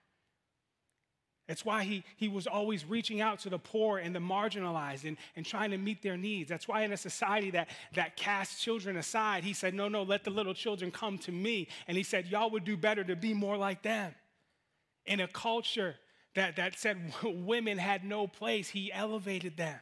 It's 1.47 1.63
why 1.63 1.83
he, 1.83 2.03
he 2.17 2.27
was 2.27 2.45
always 2.45 2.83
reaching 2.83 3.21
out 3.21 3.39
to 3.39 3.49
the 3.49 3.57
poor 3.57 3.99
and 3.99 4.13
the 4.13 4.19
marginalized 4.19 5.05
and, 5.05 5.15
and 5.35 5.45
trying 5.45 5.71
to 5.71 5.77
meet 5.77 6.01
their 6.01 6.17
needs. 6.17 6.49
That's 6.49 6.67
why 6.67 6.81
in 6.81 6.91
a 6.91 6.97
society 6.97 7.51
that, 7.51 7.69
that 7.93 8.17
casts 8.17 8.61
children 8.61 8.97
aside, 8.97 9.45
he 9.45 9.53
said, 9.53 9.73
No, 9.73 9.87
no, 9.87 10.03
let 10.03 10.25
the 10.25 10.29
little 10.29 10.53
children 10.53 10.91
come 10.91 11.17
to 11.19 11.31
me. 11.31 11.69
And 11.87 11.95
he 11.95 12.03
said, 12.03 12.27
Y'all 12.27 12.49
would 12.49 12.65
do 12.65 12.75
better 12.75 13.03
to 13.05 13.15
be 13.15 13.33
more 13.33 13.55
like 13.55 13.81
them. 13.81 14.13
In 15.05 15.21
a 15.21 15.27
culture 15.27 15.95
that, 16.35 16.57
that 16.57 16.77
said 16.77 16.97
women 17.23 17.77
had 17.77 18.03
no 18.03 18.27
place, 18.27 18.67
he 18.67 18.91
elevated 18.91 19.55
them. 19.55 19.79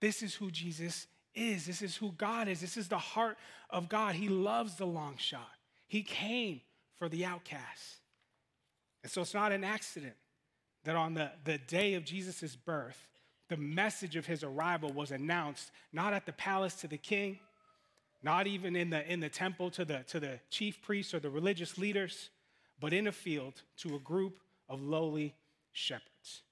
This 0.00 0.22
is 0.22 0.34
who 0.34 0.50
Jesus 0.50 1.06
is. 1.34 1.66
This 1.66 1.82
is 1.82 1.94
who 1.94 2.12
God 2.12 2.48
is. 2.48 2.62
This 2.62 2.78
is 2.78 2.88
the 2.88 2.96
heart 2.96 3.36
of 3.68 3.90
God. 3.90 4.14
He 4.14 4.30
loves 4.30 4.76
the 4.76 4.86
long 4.86 5.16
shot. 5.18 5.50
He 5.88 6.02
came 6.02 6.62
for 6.98 7.10
the 7.10 7.26
outcasts. 7.26 7.96
And 9.02 9.12
so 9.12 9.20
it's 9.20 9.34
not 9.34 9.52
an 9.52 9.62
accident 9.62 10.14
that 10.86 10.96
on 10.96 11.14
the, 11.14 11.30
the 11.44 11.58
day 11.58 11.94
of 11.94 12.04
Jesus' 12.04 12.54
birth, 12.56 13.08
the 13.48 13.56
message 13.56 14.16
of 14.16 14.24
his 14.24 14.42
arrival 14.42 14.92
was 14.92 15.10
announced 15.10 15.70
not 15.92 16.12
at 16.12 16.26
the 16.26 16.32
palace 16.32 16.74
to 16.76 16.88
the 16.88 16.96
king, 16.96 17.38
not 18.22 18.46
even 18.46 18.74
in 18.74 18.90
the, 18.90 19.12
in 19.12 19.20
the 19.20 19.28
temple 19.28 19.70
to 19.70 19.84
the, 19.84 20.04
to 20.08 20.20
the 20.20 20.38
chief 20.48 20.80
priests 20.82 21.12
or 21.12 21.18
the 21.18 21.30
religious 21.30 21.76
leaders, 21.76 22.30
but 22.80 22.92
in 22.92 23.08
a 23.08 23.12
field 23.12 23.62
to 23.78 23.96
a 23.96 23.98
group 23.98 24.38
of 24.68 24.80
lowly 24.80 25.34
shepherds. 25.72 26.42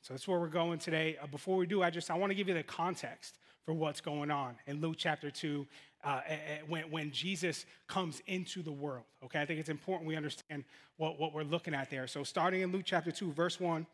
So 0.00 0.14
that's 0.14 0.26
where 0.26 0.40
we're 0.40 0.48
going 0.48 0.78
today. 0.78 1.18
Uh, 1.22 1.26
before 1.26 1.56
we 1.56 1.66
do, 1.66 1.82
I 1.82 1.90
just 1.90 2.10
I 2.10 2.14
want 2.14 2.30
to 2.30 2.34
give 2.34 2.48
you 2.48 2.54
the 2.54 2.62
context 2.62 3.38
for 3.64 3.74
what's 3.74 4.00
going 4.00 4.30
on 4.30 4.54
in 4.66 4.80
Luke 4.80 4.96
chapter 4.96 5.30
2 5.30 5.66
uh, 6.06 6.20
when, 6.68 6.84
when 6.84 7.10
Jesus 7.10 7.66
comes 7.88 8.22
into 8.28 8.62
the 8.62 8.70
world. 8.70 9.04
Okay, 9.24 9.40
I 9.40 9.44
think 9.44 9.58
it's 9.58 9.68
important 9.68 10.06
we 10.06 10.16
understand 10.16 10.64
what, 10.96 11.18
what 11.18 11.34
we're 11.34 11.42
looking 11.42 11.74
at 11.74 11.90
there. 11.90 12.06
So, 12.06 12.22
starting 12.22 12.62
in 12.62 12.70
Luke 12.70 12.84
chapter 12.84 13.10
2, 13.10 13.32
verse 13.32 13.58
1. 13.58 13.86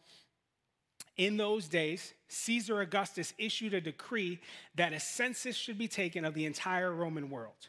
In 1.17 1.37
those 1.37 1.69
days, 1.69 2.15
Caesar 2.29 2.81
Augustus 2.81 3.35
issued 3.39 3.75
a 3.75 3.81
decree 3.81 4.41
that 4.77 4.93
a 4.93 5.01
census 5.01 5.57
should 5.57 5.77
be 5.77 5.89
taken 5.89 6.25
of 6.25 6.35
the 6.35 6.47
entire 6.47 6.93
Roman 6.93 7.29
world. 7.29 7.69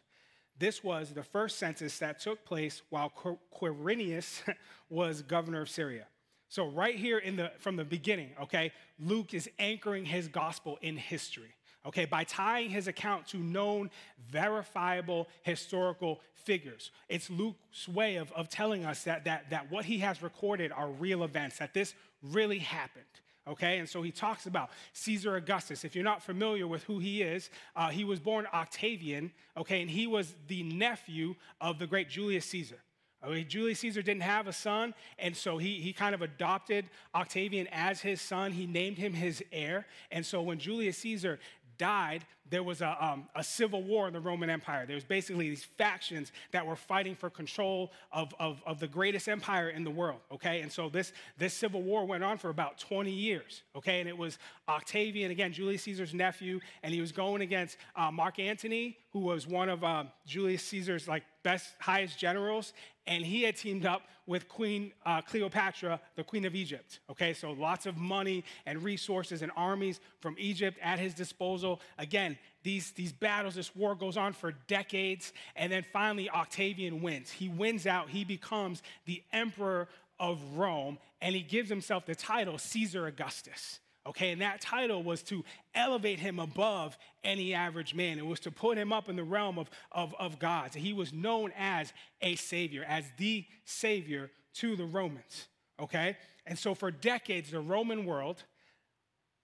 This 0.60 0.84
was 0.84 1.12
the 1.12 1.24
first 1.24 1.58
census 1.58 1.98
that 2.00 2.20
took 2.20 2.46
place 2.46 2.84
while 2.90 3.12
Quirinius 3.54 4.42
was 4.90 5.22
governor 5.22 5.62
of 5.62 5.70
Syria. 5.70 6.06
So, 6.50 6.68
right 6.68 6.96
here 6.96 7.18
in 7.18 7.38
the, 7.38 7.52
from 7.60 7.78
the 7.78 7.86
beginning, 7.86 8.32
okay, 8.42 8.74
Luke 9.00 9.34
is 9.34 9.50
anchoring 9.58 10.06
his 10.06 10.28
gospel 10.28 10.78
in 10.82 10.98
history 10.98 11.56
okay, 11.86 12.06
by 12.06 12.24
tying 12.24 12.70
his 12.70 12.88
account 12.88 13.28
to 13.28 13.38
known, 13.38 13.90
verifiable 14.30 15.28
historical 15.42 16.22
figures. 16.34 16.92
It's 17.10 17.30
Luke's 17.30 17.88
way 17.88 18.18
of, 18.18 18.32
of 18.34 18.50
telling 18.50 18.86
us 18.86 19.04
that, 19.04 19.25
that, 19.25 19.50
that 19.50 19.72
what 19.72 19.86
he 19.86 20.00
has 20.00 20.22
recorded 20.22 20.72
are 20.72 20.90
real 20.90 21.24
events, 21.24 21.58
that 21.58 21.74
this 21.74 21.94
really 22.22 22.60
happened. 22.60 23.06
Okay, 23.46 23.80
and 23.80 23.90
so 23.90 24.02
he 24.02 24.12
talks 24.12 24.46
about 24.46 24.70
Caesar 24.94 25.36
Augustus. 25.36 25.84
If 25.84 25.96
you're 25.96 26.04
not 26.04 26.24
familiar 26.24 26.66
with 26.66 26.84
who 26.84 27.00
he 27.00 27.22
is, 27.22 27.50
uh, 27.75 27.90
he 27.90 28.06
was 28.06 28.22
born 28.22 28.48
Octavian, 28.54 29.34
okay, 29.58 29.82
and 29.82 29.90
he 29.90 30.08
was 30.08 30.34
the 30.48 30.63
nephew 30.63 31.36
of 31.60 31.78
the 31.78 31.86
great 31.86 32.10
Julius 32.10 32.46
Caesar. 32.46 32.80
Okay, 33.25 33.44
Julius 33.46 33.80
Caesar 33.80 34.02
didn't 34.02 34.24
have 34.24 34.48
a 34.48 34.54
son, 34.54 34.94
and 35.18 35.36
so 35.36 35.58
he, 35.58 35.80
he 35.80 35.94
kind 35.94 36.13
of 36.13 36.22
adopted 36.22 36.86
Octavian 37.16 37.68
as 37.72 38.02
his 38.02 38.20
son. 38.20 38.52
He 38.52 38.66
named 38.66 38.98
him 38.98 39.13
his 39.13 39.42
heir. 39.52 39.86
And 40.12 40.25
so 40.25 40.42
when 40.42 40.60
Julius 40.60 40.98
Caesar 40.98 41.40
died, 41.77 42.25
there 42.50 42.63
was 42.63 42.82
a, 42.82 43.03
um, 43.03 43.27
a 43.36 43.44
civil 43.44 43.82
war 43.82 44.08
in 44.08 44.13
the 44.13 44.20
Roman 44.20 44.50
Empire. 44.50 44.86
There 44.86 44.96
was 44.96 45.03
basically 45.03 45.50
these 45.50 45.63
factions 45.63 46.32
that 46.51 46.65
were 46.65 46.75
fighting 46.75 47.15
for 47.15 47.30
control 47.30 47.92
of, 48.12 48.34
of, 48.39 48.62
of, 48.65 48.80
the 48.80 48.88
greatest 48.88 49.27
empire 49.27 49.70
in 49.70 49.84
the 49.84 49.89
world, 49.89 50.20
okay? 50.32 50.62
And 50.62 50.72
so 50.72 50.89
this, 50.89 51.13
this 51.38 51.53
civil 51.53 51.82
war 51.82 52.06
went 52.06 52.24
on 52.24 52.38
for 52.38 52.50
about 52.50 52.77
20 52.77 53.10
years, 53.10 53.63
okay? 53.75 54.01
And 54.01 54.10
it 54.10 54.18
was 54.18 54.38
Octavian, 54.68 55.32
again, 55.32 55.53
Julius 55.53 55.84
Caesar's 55.84 56.13
nephew, 56.13 56.60
and 56.84 56.94
he 56.94 57.01
was 57.01 57.12
going 57.12 57.42
against 57.42 57.77
uh, 57.96 58.12
Mark 58.12 58.39
Antony, 58.39 58.98
who 59.12 59.20
was 59.20 59.48
one 59.48 59.70
of 59.70 59.84
uh, 59.84 60.03
Julius 60.27 60.63
Caesar's 60.63 61.08
like 61.08 61.24
best, 61.44 61.70
highest 61.80 62.20
generals, 62.20 62.74
and 63.05 63.25
he 63.25 63.43
had 63.43 63.55
teamed 63.55 63.86
up 63.86 64.03
with 64.25 64.48
Queen 64.48 64.93
uh, 65.05 65.22
Cleopatra, 65.22 66.00
the 66.15 66.24
Queen 66.24 66.45
of 66.45 66.55
Egypt. 66.55 67.00
Okay, 67.10 67.33
so 67.33 67.51
lots 67.51 67.86
of 67.86 67.98
money 67.98 68.43
and 68.65 68.83
resources 68.83 69.41
and 69.41 69.51
armies 69.55 70.00
from 70.19 70.36
Egypt 70.39 70.77
at 70.81 71.00
his 71.00 71.13
disposal. 71.13 71.81
Again, 71.98 72.38
these, 72.63 72.91
these 72.91 73.12
battles, 73.12 73.55
this 73.55 73.75
war 73.75 73.95
goes 73.95 74.15
on 74.15 74.31
for 74.33 74.53
decades, 74.67 75.33
and 75.55 75.72
then 75.72 75.86
finally 75.91 76.29
Octavian 76.29 77.01
wins. 77.01 77.29
He 77.29 77.50
wins 77.50 77.86
out, 77.86 78.10
he 78.10 78.24
becomes 78.24 78.81
the 79.05 79.22
emperor 79.33 79.89
of 80.19 80.39
Rome, 80.55 80.98
and 81.22 81.36
he 81.36 81.41
gives 81.41 81.69
himself 81.69 82.05
the 82.05 82.15
title 82.15 82.57
Caesar 82.57 83.07
Augustus. 83.07 83.79
Okay, 84.05 84.31
and 84.31 84.41
that 84.41 84.60
title 84.60 85.01
was 85.01 85.24
to 85.24 85.45
elevate 85.74 86.19
him 86.19 86.38
above 86.38 86.98
any 87.24 87.53
average 87.53 87.95
man. 87.95 88.19
It 88.19 88.25
was 88.25 88.41
to 88.41 88.51
put 88.51 88.77
him 88.77 88.91
up 88.91 89.07
in 89.07 89.15
the 89.15 89.24
realm 89.24 89.57
of, 89.57 89.69
of, 89.93 90.13
of 90.19 90.39
gods. 90.39 90.75
He 90.75 90.91
was 90.91 91.13
known 91.13 91.53
as 91.57 91.93
a 92.22 92.36
savior, 92.36 92.83
as 92.86 93.05
the 93.17 93.45
savior 93.63 94.29
to 94.55 94.75
the 94.75 94.86
Romans. 94.86 95.48
Okay? 95.79 96.17
And 96.45 96.60
so 96.60 96.75
for 96.75 96.91
decades, 96.91 97.51
the 97.51 97.62
Roman 97.62 98.05
world, 98.05 98.43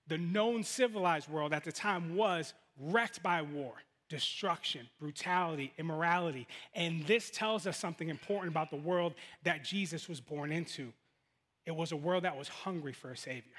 the 0.07 0.17
known 0.17 0.63
civilized 0.63 1.29
world 1.29 1.53
at 1.53 1.63
the 1.63 1.71
time, 1.71 2.17
was 2.17 2.53
wrecked 2.77 3.23
by 3.23 3.41
war, 3.41 3.75
destruction, 4.09 4.89
brutality, 4.99 5.71
immorality. 5.77 6.47
And 6.75 7.05
this 7.07 7.29
tells 7.29 7.65
us 7.65 7.77
something 7.77 8.09
important 8.09 8.51
about 8.51 8.71
the 8.71 8.77
world 8.77 9.13
that 9.43 9.63
Jesus 9.63 10.09
was 10.09 10.19
born 10.19 10.51
into. 10.51 10.91
It 11.65 11.73
was 11.73 11.93
a 11.93 11.97
world 11.97 12.25
that 12.25 12.37
was 12.37 12.49
hungry 12.49 12.91
for 12.91 13.11
a 13.11 13.17
savior 13.17 13.53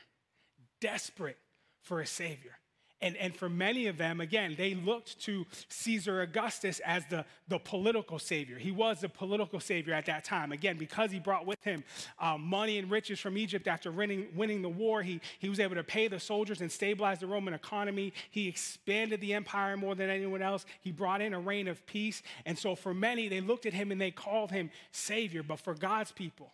desperate 0.80 1.38
for 1.82 2.00
a 2.00 2.06
savior. 2.06 2.60
And, 3.02 3.16
and 3.16 3.34
for 3.34 3.48
many 3.48 3.86
of 3.86 3.96
them, 3.96 4.20
again, 4.20 4.54
they 4.58 4.74
looked 4.74 5.18
to 5.20 5.46
Caesar 5.68 6.20
Augustus 6.20 6.80
as 6.80 7.02
the, 7.06 7.24
the 7.48 7.58
political 7.58 8.18
savior. 8.18 8.58
He 8.58 8.72
was 8.72 9.00
the 9.00 9.08
political 9.08 9.58
savior 9.58 9.94
at 9.94 10.04
that 10.06 10.22
time. 10.22 10.52
Again, 10.52 10.76
because 10.76 11.10
he 11.10 11.18
brought 11.18 11.46
with 11.46 11.62
him 11.64 11.82
um, 12.18 12.42
money 12.42 12.76
and 12.76 12.90
riches 12.90 13.18
from 13.18 13.38
Egypt 13.38 13.66
after 13.68 13.90
winning, 13.90 14.26
winning 14.34 14.60
the 14.60 14.68
war, 14.68 15.00
he, 15.02 15.22
he 15.38 15.48
was 15.48 15.60
able 15.60 15.76
to 15.76 15.84
pay 15.84 16.08
the 16.08 16.20
soldiers 16.20 16.60
and 16.60 16.70
stabilize 16.70 17.20
the 17.20 17.26
Roman 17.26 17.54
economy. 17.54 18.12
He 18.30 18.48
expanded 18.48 19.22
the 19.22 19.32
empire 19.32 19.78
more 19.78 19.94
than 19.94 20.10
anyone 20.10 20.42
else. 20.42 20.66
He 20.82 20.92
brought 20.92 21.22
in 21.22 21.32
a 21.32 21.40
reign 21.40 21.68
of 21.68 21.84
peace. 21.86 22.22
And 22.44 22.58
so 22.58 22.74
for 22.74 22.92
many, 22.92 23.28
they 23.28 23.40
looked 23.40 23.64
at 23.64 23.72
him 23.72 23.92
and 23.92 24.00
they 24.00 24.10
called 24.10 24.50
him 24.50 24.70
savior. 24.92 25.42
But 25.42 25.60
for 25.60 25.72
God's 25.72 26.12
people, 26.12 26.52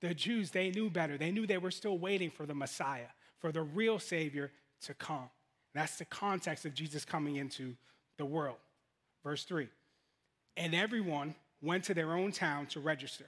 the 0.00 0.14
Jews, 0.14 0.52
they 0.52 0.70
knew 0.70 0.88
better. 0.88 1.18
They 1.18 1.32
knew 1.32 1.46
they 1.46 1.58
were 1.58 1.70
still 1.70 1.98
waiting 1.98 2.30
for 2.30 2.46
the 2.46 2.54
Messiah 2.54 3.08
for 3.40 3.52
the 3.52 3.62
real 3.62 3.98
Savior 3.98 4.50
to 4.82 4.94
come. 4.94 5.28
That's 5.74 5.98
the 5.98 6.04
context 6.04 6.64
of 6.64 6.74
Jesus 6.74 7.04
coming 7.04 7.36
into 7.36 7.76
the 8.16 8.24
world. 8.24 8.56
Verse 9.22 9.44
3 9.44 9.68
And 10.56 10.74
everyone 10.74 11.34
went 11.60 11.84
to 11.84 11.94
their 11.94 12.12
own 12.12 12.32
town 12.32 12.66
to 12.66 12.80
register. 12.80 13.26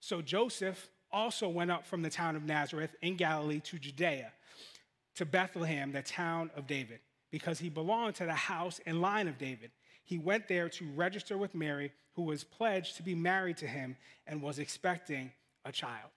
So 0.00 0.20
Joseph 0.20 0.88
also 1.12 1.48
went 1.48 1.70
up 1.70 1.86
from 1.86 2.02
the 2.02 2.10
town 2.10 2.36
of 2.36 2.44
Nazareth 2.44 2.94
in 3.02 3.16
Galilee 3.16 3.60
to 3.60 3.78
Judea, 3.78 4.32
to 5.16 5.26
Bethlehem, 5.26 5.92
the 5.92 6.02
town 6.02 6.50
of 6.56 6.66
David, 6.66 7.00
because 7.30 7.58
he 7.58 7.68
belonged 7.68 8.16
to 8.16 8.24
the 8.24 8.32
house 8.32 8.80
and 8.86 9.00
line 9.00 9.28
of 9.28 9.38
David. 9.38 9.70
He 10.04 10.18
went 10.18 10.48
there 10.48 10.68
to 10.70 10.90
register 10.94 11.38
with 11.38 11.54
Mary, 11.54 11.92
who 12.14 12.22
was 12.22 12.44
pledged 12.44 12.96
to 12.96 13.02
be 13.02 13.14
married 13.14 13.58
to 13.58 13.66
him 13.66 13.96
and 14.26 14.42
was 14.42 14.58
expecting 14.58 15.30
a 15.64 15.72
child. 15.72 16.10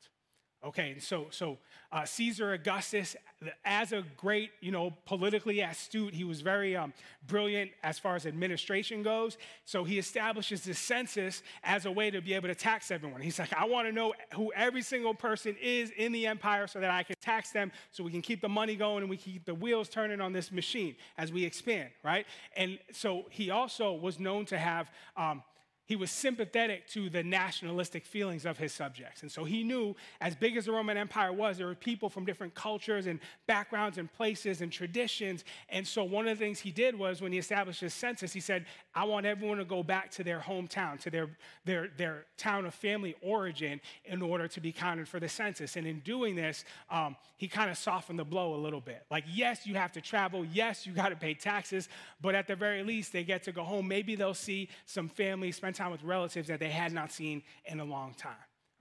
Okay, 0.66 0.92
and 0.94 1.04
so 1.04 1.28
so 1.30 1.60
uh, 1.92 2.06
Caesar 2.06 2.54
Augustus, 2.54 3.16
as 3.64 3.94
a 3.94 4.04
great, 4.18 4.50
you 4.62 4.72
know, 4.72 4.94
politically 5.06 5.62
astute, 5.62 6.14
he 6.14 6.24
was 6.24 6.42
very 6.42 6.76
um, 6.76 6.92
brilliant 7.28 7.70
as 7.84 8.00
far 8.00 8.16
as 8.16 8.26
administration 8.26 9.04
goes. 9.04 9.38
So 9.66 9.84
he 9.84 10.00
establishes 10.00 10.64
the 10.64 10.74
census 10.74 11.44
as 11.64 11.86
a 11.86 11.92
way 11.92 12.10
to 12.10 12.22
be 12.22 12.34
able 12.34 12.48
to 12.48 12.56
tax 12.56 12.90
everyone. 12.90 13.22
He's 13.22 13.38
like, 13.38 13.54
I 13.54 13.66
want 13.66 13.88
to 13.88 13.94
know 13.94 14.14
who 14.34 14.52
every 14.54 14.82
single 14.82 15.14
person 15.14 15.56
is 15.62 15.92
in 15.92 16.12
the 16.12 16.26
empire 16.26 16.66
so 16.66 16.80
that 16.80 16.90
I 16.90 17.04
can 17.04 17.16
tax 17.22 17.52
them, 17.52 17.72
so 17.92 18.04
we 18.04 18.12
can 18.12 18.24
keep 18.24 18.42
the 18.42 18.50
money 18.50 18.76
going 18.76 19.04
and 19.04 19.10
we 19.10 19.18
keep 19.18 19.46
the 19.46 19.56
wheels 19.56 19.88
turning 19.88 20.20
on 20.20 20.34
this 20.34 20.52
machine 20.52 20.96
as 21.18 21.32
we 21.32 21.46
expand, 21.46 21.90
right? 22.04 22.26
And 22.58 22.80
so 22.92 23.26
he 23.30 23.52
also 23.52 23.94
was 23.94 24.20
known 24.20 24.46
to 24.48 24.58
have. 24.58 24.90
Um, 25.16 25.44
he 25.88 25.96
was 25.96 26.10
sympathetic 26.10 26.88
to 26.90 27.10
the 27.10 27.24
nationalistic 27.24 28.06
feelings 28.06 28.46
of 28.46 28.58
his 28.58 28.74
subjects. 28.74 29.22
And 29.22 29.32
so 29.32 29.44
he 29.44 29.64
knew, 29.64 29.96
as 30.20 30.36
big 30.36 30.58
as 30.58 30.66
the 30.66 30.72
Roman 30.72 30.98
Empire 30.98 31.32
was, 31.32 31.58
there 31.58 31.68
were 31.68 31.76
people 31.76 32.10
from 32.10 32.26
different 32.26 32.56
cultures 32.56 33.06
and 33.06 33.20
backgrounds 33.46 33.98
and 33.98 34.12
places 34.12 34.62
and 34.62 34.72
traditions. 34.72 35.44
And 35.70 35.88
so 35.88 36.04
one 36.04 36.28
of 36.28 36.38
the 36.38 36.44
things 36.44 36.60
he 36.60 36.72
did 36.72 36.98
was 36.98 37.22
when 37.22 37.32
he 37.32 37.38
established 37.38 37.82
his 37.82 37.94
census, 37.94 38.34
he 38.34 38.40
said, 38.40 38.66
I 38.96 39.04
want 39.04 39.26
everyone 39.26 39.60
to 39.60 39.66
go 39.66 39.84
back 39.84 40.10
to 40.12 40.24
their 40.24 40.40
hometown, 40.40 41.00
to 41.02 41.12
their, 41.12 41.30
their, 41.66 41.90
their 41.98 42.26
town 42.38 42.66
of 42.66 42.74
family 42.74 43.16
origin 43.22 43.80
in 44.06 44.22
order 44.22 44.48
to 44.48 44.60
be 44.60 44.72
counted 44.72 45.08
for 45.08 45.20
the 45.20 45.30
census. 45.30 45.76
And 45.76 45.86
in 45.86 46.00
doing 46.00 46.36
this, 46.36 46.66
um, 46.90 47.16
he 47.38 47.48
kind 47.48 47.70
of 47.70 47.78
softened 47.78 48.18
the 48.18 48.24
blow 48.24 48.56
a 48.56 48.58
little 48.58 48.82
bit. 48.82 49.04
Like, 49.12 49.26
yes, 49.32 49.68
you 49.68 49.76
have 49.76 49.92
to 49.92 50.02
travel. 50.02 50.46
Yes, 50.46 50.88
you 50.88 50.94
got 50.94 51.10
to 51.10 51.16
pay 51.16 51.34
taxes. 51.34 51.90
But 52.22 52.34
at 52.34 52.48
the 52.48 52.56
very 52.56 52.82
least, 52.82 53.14
they 53.14 53.24
get 53.24 53.44
to 53.44 53.52
go 53.52 53.64
home. 53.64 53.88
Maybe 53.88 54.16
they'll 54.16 54.34
see 54.34 54.70
some 54.86 55.10
family, 55.10 55.52
time 55.76 55.92
with 55.92 56.04
relatives 56.04 56.48
that 56.48 56.60
they 56.60 56.70
had 56.70 56.92
not 56.92 57.12
seen 57.12 57.44
in 57.66 57.80
a 57.80 57.86
long 57.86 58.14
time. 58.14 58.34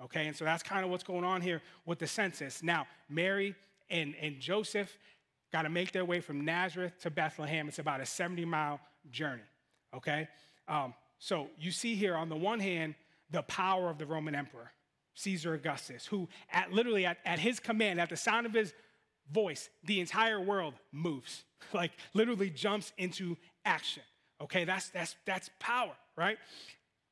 Okay, 0.02 0.26
and 0.26 0.36
so 0.36 0.44
that's 0.44 0.62
kind 0.62 0.84
of 0.84 0.90
what's 0.90 1.04
going 1.04 1.24
on 1.24 1.40
here 1.40 1.62
with 1.86 1.98
the 1.98 2.06
census. 2.06 2.62
Now, 2.62 2.86
Mary 3.08 3.54
and, 3.90 4.14
and 4.20 4.40
Joseph 4.40 4.98
got 5.52 5.62
to 5.62 5.68
make 5.68 5.92
their 5.92 6.04
way 6.04 6.20
from 6.20 6.44
Nazareth 6.44 6.94
to 7.02 7.10
Bethlehem. 7.10 7.68
It's 7.68 7.78
about 7.78 8.00
a 8.00 8.06
70 8.06 8.44
mile 8.44 8.80
journey. 9.10 9.42
Okay, 9.94 10.28
um, 10.66 10.94
so 11.18 11.48
you 11.58 11.70
see 11.70 11.94
here 11.94 12.16
on 12.16 12.28
the 12.28 12.36
one 12.36 12.58
hand, 12.58 12.96
the 13.30 13.42
power 13.42 13.88
of 13.88 13.98
the 13.98 14.06
Roman 14.06 14.34
emperor, 14.34 14.72
Caesar 15.14 15.54
Augustus, 15.54 16.06
who 16.06 16.28
at 16.52 16.72
literally 16.72 17.06
at, 17.06 17.18
at 17.24 17.38
his 17.38 17.60
command, 17.60 18.00
at 18.00 18.10
the 18.10 18.16
sound 18.16 18.46
of 18.46 18.52
his 18.52 18.74
voice, 19.32 19.70
the 19.84 20.00
entire 20.00 20.40
world 20.40 20.74
moves, 20.92 21.44
like 21.72 21.92
literally 22.12 22.50
jumps 22.50 22.92
into 22.98 23.36
action. 23.64 24.02
Okay, 24.40 24.64
that's 24.64 24.88
that's 24.90 25.16
that's 25.24 25.50
power, 25.60 25.92
right? 26.16 26.38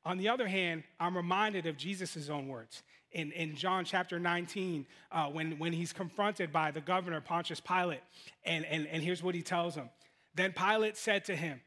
On 0.05 0.17
the 0.17 0.29
other 0.29 0.47
hand, 0.47 0.83
I'm 0.99 1.15
reminded 1.15 1.65
of 1.65 1.77
Jesus' 1.77 2.29
own 2.29 2.47
words 2.47 2.83
in, 3.13 3.31
in 3.31 3.55
John 3.55 3.85
chapter 3.85 4.19
19 4.19 4.85
uh, 5.11 5.25
when, 5.27 5.57
when 5.59 5.71
he's 5.71 5.93
confronted 5.93 6.51
by 6.51 6.71
the 6.71 6.81
governor, 6.81 7.21
Pontius 7.21 7.59
Pilate. 7.59 8.01
And, 8.43 8.65
and, 8.65 8.87
and 8.87 9.01
here's 9.01 9.23
what 9.23 9.35
he 9.35 9.41
tells 9.41 9.75
him 9.75 9.89
Then 10.35 10.51
Pilate 10.51 10.97
said 10.97 11.25
to 11.25 11.35
him, 11.35 11.61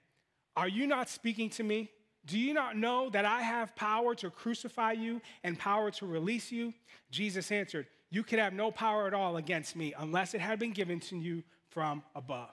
Are 0.57 0.69
you 0.69 0.87
not 0.87 1.09
speaking 1.09 1.51
to 1.51 1.63
me? 1.63 1.91
Do 2.27 2.39
you 2.39 2.55
not 2.55 2.77
know 2.77 3.09
that 3.11 3.25
I 3.25 3.41
have 3.43 3.77
power 3.77 4.15
to 4.17 4.31
crucify 4.31 4.93
you 4.93 5.21
and 5.45 5.57
power 5.57 5.93
to 5.93 6.07
release 6.07 6.51
you? 6.51 6.75
Jesus 7.11 7.53
answered, 7.53 7.87
You 8.11 8.25
could 8.25 8.41
have 8.41 8.53
no 8.53 8.71
power 8.73 9.07
at 9.07 9.15
all 9.15 9.37
against 9.37 9.77
me 9.77 9.95
unless 9.97 10.35
it 10.35 10.41
had 10.41 10.59
been 10.59 10.73
given 10.73 10.99
to 11.01 11.17
you 11.17 11.45
from 11.71 12.03
above. 12.15 12.51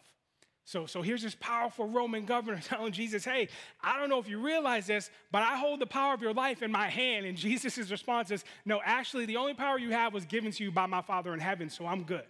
So, 0.65 0.85
so 0.85 1.01
here's 1.01 1.21
this 1.21 1.35
powerful 1.39 1.87
Roman 1.87 2.25
governor 2.25 2.59
telling 2.63 2.93
Jesus, 2.93 3.25
Hey, 3.25 3.49
I 3.81 3.97
don't 3.97 4.09
know 4.09 4.19
if 4.19 4.29
you 4.29 4.39
realize 4.39 4.87
this, 4.87 5.09
but 5.31 5.43
I 5.43 5.57
hold 5.57 5.79
the 5.79 5.85
power 5.85 6.13
of 6.13 6.21
your 6.21 6.33
life 6.33 6.61
in 6.61 6.71
my 6.71 6.89
hand. 6.89 7.25
And 7.25 7.37
Jesus' 7.37 7.91
response 7.91 8.31
is, 8.31 8.43
No, 8.65 8.81
actually, 8.83 9.25
the 9.25 9.37
only 9.37 9.53
power 9.53 9.77
you 9.77 9.91
have 9.91 10.13
was 10.13 10.25
given 10.25 10.51
to 10.51 10.63
you 10.63 10.71
by 10.71 10.85
my 10.85 11.01
Father 11.01 11.33
in 11.33 11.39
heaven, 11.39 11.69
so 11.69 11.85
I'm 11.85 12.03
good. 12.03 12.25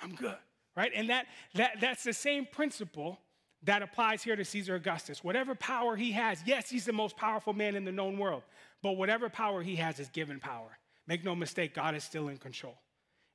I'm 0.00 0.14
good. 0.14 0.36
Right? 0.76 0.92
And 0.94 1.10
that, 1.10 1.26
that, 1.54 1.80
that's 1.80 2.02
the 2.02 2.12
same 2.12 2.46
principle 2.46 3.20
that 3.62 3.82
applies 3.82 4.22
here 4.22 4.36
to 4.36 4.44
Caesar 4.44 4.74
Augustus. 4.74 5.24
Whatever 5.24 5.54
power 5.54 5.96
he 5.96 6.12
has, 6.12 6.42
yes, 6.44 6.68
he's 6.68 6.84
the 6.84 6.92
most 6.92 7.16
powerful 7.16 7.52
man 7.52 7.76
in 7.76 7.84
the 7.84 7.92
known 7.92 8.18
world, 8.18 8.42
but 8.82 8.92
whatever 8.92 9.28
power 9.28 9.62
he 9.62 9.76
has 9.76 9.98
is 9.98 10.08
given 10.10 10.40
power. 10.40 10.78
Make 11.06 11.24
no 11.24 11.34
mistake, 11.34 11.74
God 11.74 11.94
is 11.94 12.04
still 12.04 12.28
in 12.28 12.38
control. 12.38 12.76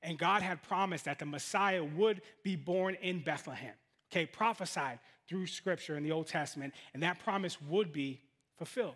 And 0.01 0.17
God 0.17 0.41
had 0.41 0.61
promised 0.61 1.05
that 1.05 1.19
the 1.19 1.25
Messiah 1.25 1.83
would 1.83 2.21
be 2.43 2.55
born 2.55 2.95
in 3.01 3.23
Bethlehem 3.23 3.73
okay, 4.11 4.25
prophesied 4.25 4.99
through 5.27 5.47
scripture 5.47 5.95
in 5.95 6.03
the 6.03 6.11
Old 6.11 6.27
Testament, 6.27 6.73
and 6.93 7.03
that 7.03 7.19
promise 7.19 7.61
would 7.61 7.93
be 7.93 8.21
fulfilled. 8.57 8.95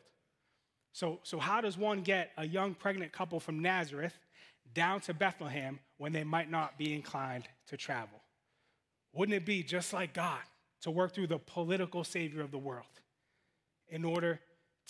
So, 0.91 1.19
so 1.23 1.39
how 1.39 1.61
does 1.61 1.77
one 1.77 2.01
get 2.01 2.31
a 2.37 2.45
young 2.45 2.73
pregnant 2.73 3.11
couple 3.11 3.39
from 3.39 3.59
Nazareth 3.59 4.17
down 4.73 5.01
to 5.01 5.13
Bethlehem 5.13 5.79
when 5.97 6.11
they 6.11 6.23
might 6.23 6.49
not 6.49 6.77
be 6.77 6.93
inclined 6.93 7.45
to 7.67 7.77
travel? 7.77 8.19
Wouldn't 9.13 9.35
it 9.35 9.45
be 9.45 9.63
just 9.63 9.93
like 9.93 10.13
God 10.13 10.41
to 10.81 10.91
work 10.91 11.13
through 11.13 11.27
the 11.27 11.39
political 11.39 12.03
savior 12.03 12.41
of 12.41 12.51
the 12.51 12.57
world 12.57 12.85
in 13.87 14.03
order 14.03 14.39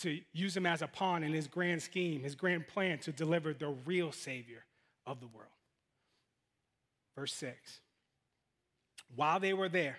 to 0.00 0.20
use 0.32 0.56
him 0.56 0.66
as 0.66 0.82
a 0.82 0.86
pawn 0.86 1.22
in 1.22 1.32
his 1.32 1.46
grand 1.46 1.82
scheme, 1.82 2.22
his 2.22 2.34
grand 2.34 2.66
plan 2.66 2.98
to 2.98 3.12
deliver 3.12 3.52
the 3.54 3.68
real 3.68 4.12
savior 4.12 4.64
of 5.06 5.20
the 5.20 5.26
world? 5.26 5.48
Verse 7.16 7.34
6. 7.34 7.80
While 9.14 9.40
they 9.40 9.52
were 9.52 9.68
there, 9.68 9.98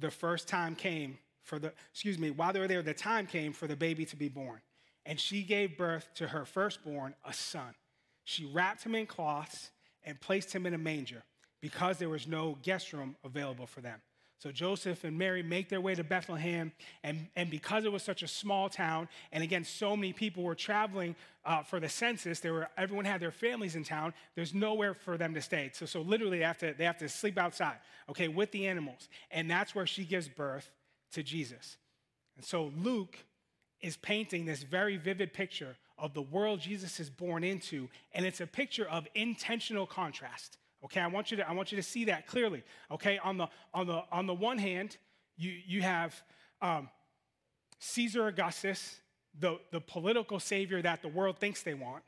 the 0.00 0.10
first 0.10 0.48
time 0.48 0.74
came 0.74 1.18
for 1.42 1.58
the, 1.58 1.72
excuse 1.90 2.18
me, 2.18 2.30
while 2.30 2.52
they 2.52 2.60
were 2.60 2.68
there, 2.68 2.82
the 2.82 2.94
time 2.94 3.26
came 3.26 3.52
for 3.52 3.66
the 3.66 3.76
baby 3.76 4.04
to 4.06 4.16
be 4.16 4.28
born. 4.28 4.60
And 5.06 5.18
she 5.18 5.42
gave 5.42 5.76
birth 5.78 6.08
to 6.16 6.28
her 6.28 6.44
firstborn, 6.44 7.14
a 7.24 7.32
son. 7.32 7.74
She 8.24 8.44
wrapped 8.44 8.84
him 8.84 8.94
in 8.94 9.06
cloths 9.06 9.70
and 10.04 10.20
placed 10.20 10.52
him 10.52 10.66
in 10.66 10.74
a 10.74 10.78
manger 10.78 11.24
because 11.60 11.98
there 11.98 12.08
was 12.08 12.26
no 12.26 12.58
guest 12.62 12.92
room 12.92 13.16
available 13.24 13.66
for 13.66 13.80
them. 13.80 14.00
So 14.40 14.50
Joseph 14.50 15.04
and 15.04 15.18
Mary 15.18 15.42
make 15.42 15.68
their 15.68 15.82
way 15.82 15.94
to 15.94 16.02
Bethlehem, 16.02 16.72
and, 17.04 17.28
and 17.36 17.50
because 17.50 17.84
it 17.84 17.92
was 17.92 18.02
such 18.02 18.22
a 18.22 18.26
small 18.26 18.70
town, 18.70 19.06
and 19.32 19.44
again, 19.44 19.64
so 19.64 19.94
many 19.94 20.14
people 20.14 20.42
were 20.42 20.54
traveling 20.54 21.14
uh, 21.44 21.62
for 21.62 21.78
the 21.78 21.90
census, 21.90 22.40
there 22.40 22.54
were, 22.54 22.68
everyone 22.78 23.04
had 23.04 23.20
their 23.20 23.32
families 23.32 23.76
in 23.76 23.84
town, 23.84 24.14
there's 24.34 24.54
nowhere 24.54 24.94
for 24.94 25.18
them 25.18 25.34
to 25.34 25.42
stay. 25.42 25.70
So, 25.74 25.84
so 25.84 26.00
literally, 26.00 26.38
they 26.38 26.44
have, 26.44 26.56
to, 26.58 26.72
they 26.72 26.84
have 26.84 26.96
to 26.98 27.08
sleep 27.10 27.36
outside, 27.36 27.76
okay, 28.08 28.28
with 28.28 28.50
the 28.50 28.66
animals. 28.66 29.10
And 29.30 29.50
that's 29.50 29.74
where 29.74 29.86
she 29.86 30.04
gives 30.04 30.26
birth 30.26 30.70
to 31.12 31.22
Jesus. 31.22 31.76
And 32.36 32.44
so 32.44 32.72
Luke 32.78 33.18
is 33.82 33.98
painting 33.98 34.46
this 34.46 34.62
very 34.62 34.96
vivid 34.96 35.34
picture 35.34 35.76
of 35.98 36.14
the 36.14 36.22
world 36.22 36.60
Jesus 36.60 36.98
is 36.98 37.10
born 37.10 37.44
into, 37.44 37.90
and 38.14 38.24
it's 38.24 38.40
a 38.40 38.46
picture 38.46 38.88
of 38.88 39.06
intentional 39.14 39.86
contrast. 39.86 40.56
Okay, 40.84 41.00
I 41.00 41.06
want 41.08 41.30
you 41.30 41.36
to, 41.38 41.48
I 41.48 41.52
want 41.52 41.72
you 41.72 41.76
to 41.76 41.82
see 41.82 42.06
that 42.06 42.26
clearly. 42.26 42.62
Okay, 42.90 43.18
on 43.18 43.36
the, 43.36 43.48
on 43.74 43.86
the, 43.86 44.02
on 44.10 44.26
the 44.26 44.34
one 44.34 44.58
hand, 44.58 44.96
you, 45.36 45.52
you 45.66 45.82
have 45.82 46.20
um, 46.62 46.88
Caesar 47.78 48.26
Augustus, 48.26 48.96
the, 49.38 49.58
the 49.70 49.80
political 49.80 50.40
savior 50.40 50.80
that 50.82 51.02
the 51.02 51.08
world 51.08 51.38
thinks 51.38 51.62
they 51.62 51.74
want. 51.74 52.02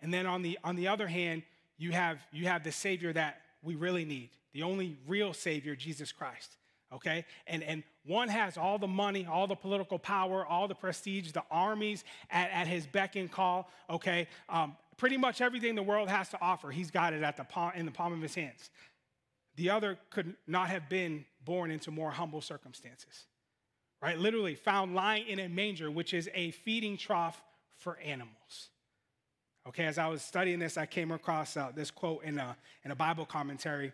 And 0.00 0.12
then 0.12 0.26
on 0.26 0.42
the, 0.42 0.58
on 0.64 0.76
the 0.76 0.88
other 0.88 1.06
hand, 1.06 1.42
you 1.76 1.92
have, 1.92 2.18
you 2.32 2.46
have 2.46 2.64
the 2.64 2.72
savior 2.72 3.12
that 3.12 3.40
we 3.62 3.74
really 3.74 4.04
need, 4.04 4.30
the 4.52 4.62
only 4.62 4.96
real 5.06 5.32
savior, 5.32 5.74
Jesus 5.76 6.12
Christ. 6.12 6.56
Okay? 6.92 7.24
And, 7.46 7.62
and 7.62 7.82
one 8.04 8.28
has 8.28 8.56
all 8.56 8.78
the 8.78 8.88
money, 8.88 9.26
all 9.26 9.46
the 9.46 9.54
political 9.54 9.98
power, 9.98 10.46
all 10.46 10.68
the 10.68 10.74
prestige, 10.74 11.32
the 11.32 11.44
armies 11.50 12.04
at, 12.30 12.50
at 12.50 12.66
his 12.66 12.86
beck 12.86 13.16
and 13.16 13.30
call. 13.30 13.70
Okay? 13.90 14.28
Um, 14.48 14.76
pretty 14.98 15.16
much 15.16 15.40
everything 15.40 15.74
the 15.74 15.82
world 15.82 16.10
has 16.10 16.28
to 16.30 16.40
offer, 16.42 16.70
he's 16.70 16.90
got 16.90 17.14
it 17.14 17.22
at 17.22 17.38
the 17.38 17.44
palm, 17.44 17.72
in 17.74 17.86
the 17.86 17.92
palm 17.92 18.12
of 18.12 18.20
his 18.20 18.34
hands. 18.34 18.68
The 19.56 19.70
other 19.70 19.98
could 20.10 20.36
not 20.46 20.68
have 20.68 20.88
been 20.90 21.24
born 21.44 21.70
into 21.70 21.90
more 21.90 22.10
humble 22.10 22.42
circumstances, 22.42 23.24
right? 24.02 24.18
Literally 24.18 24.54
found 24.54 24.94
lying 24.94 25.26
in 25.26 25.38
a 25.38 25.48
manger, 25.48 25.90
which 25.90 26.12
is 26.12 26.28
a 26.34 26.50
feeding 26.50 26.98
trough 26.98 27.42
for 27.78 27.96
animals. 27.98 28.68
Okay, 29.66 29.84
as 29.84 29.98
I 29.98 30.08
was 30.08 30.22
studying 30.22 30.58
this, 30.58 30.76
I 30.76 30.86
came 30.86 31.10
across 31.10 31.56
uh, 31.56 31.70
this 31.74 31.90
quote 31.90 32.24
in 32.24 32.38
a, 32.38 32.56
in 32.84 32.90
a 32.90 32.94
Bible 32.96 33.26
commentary. 33.26 33.92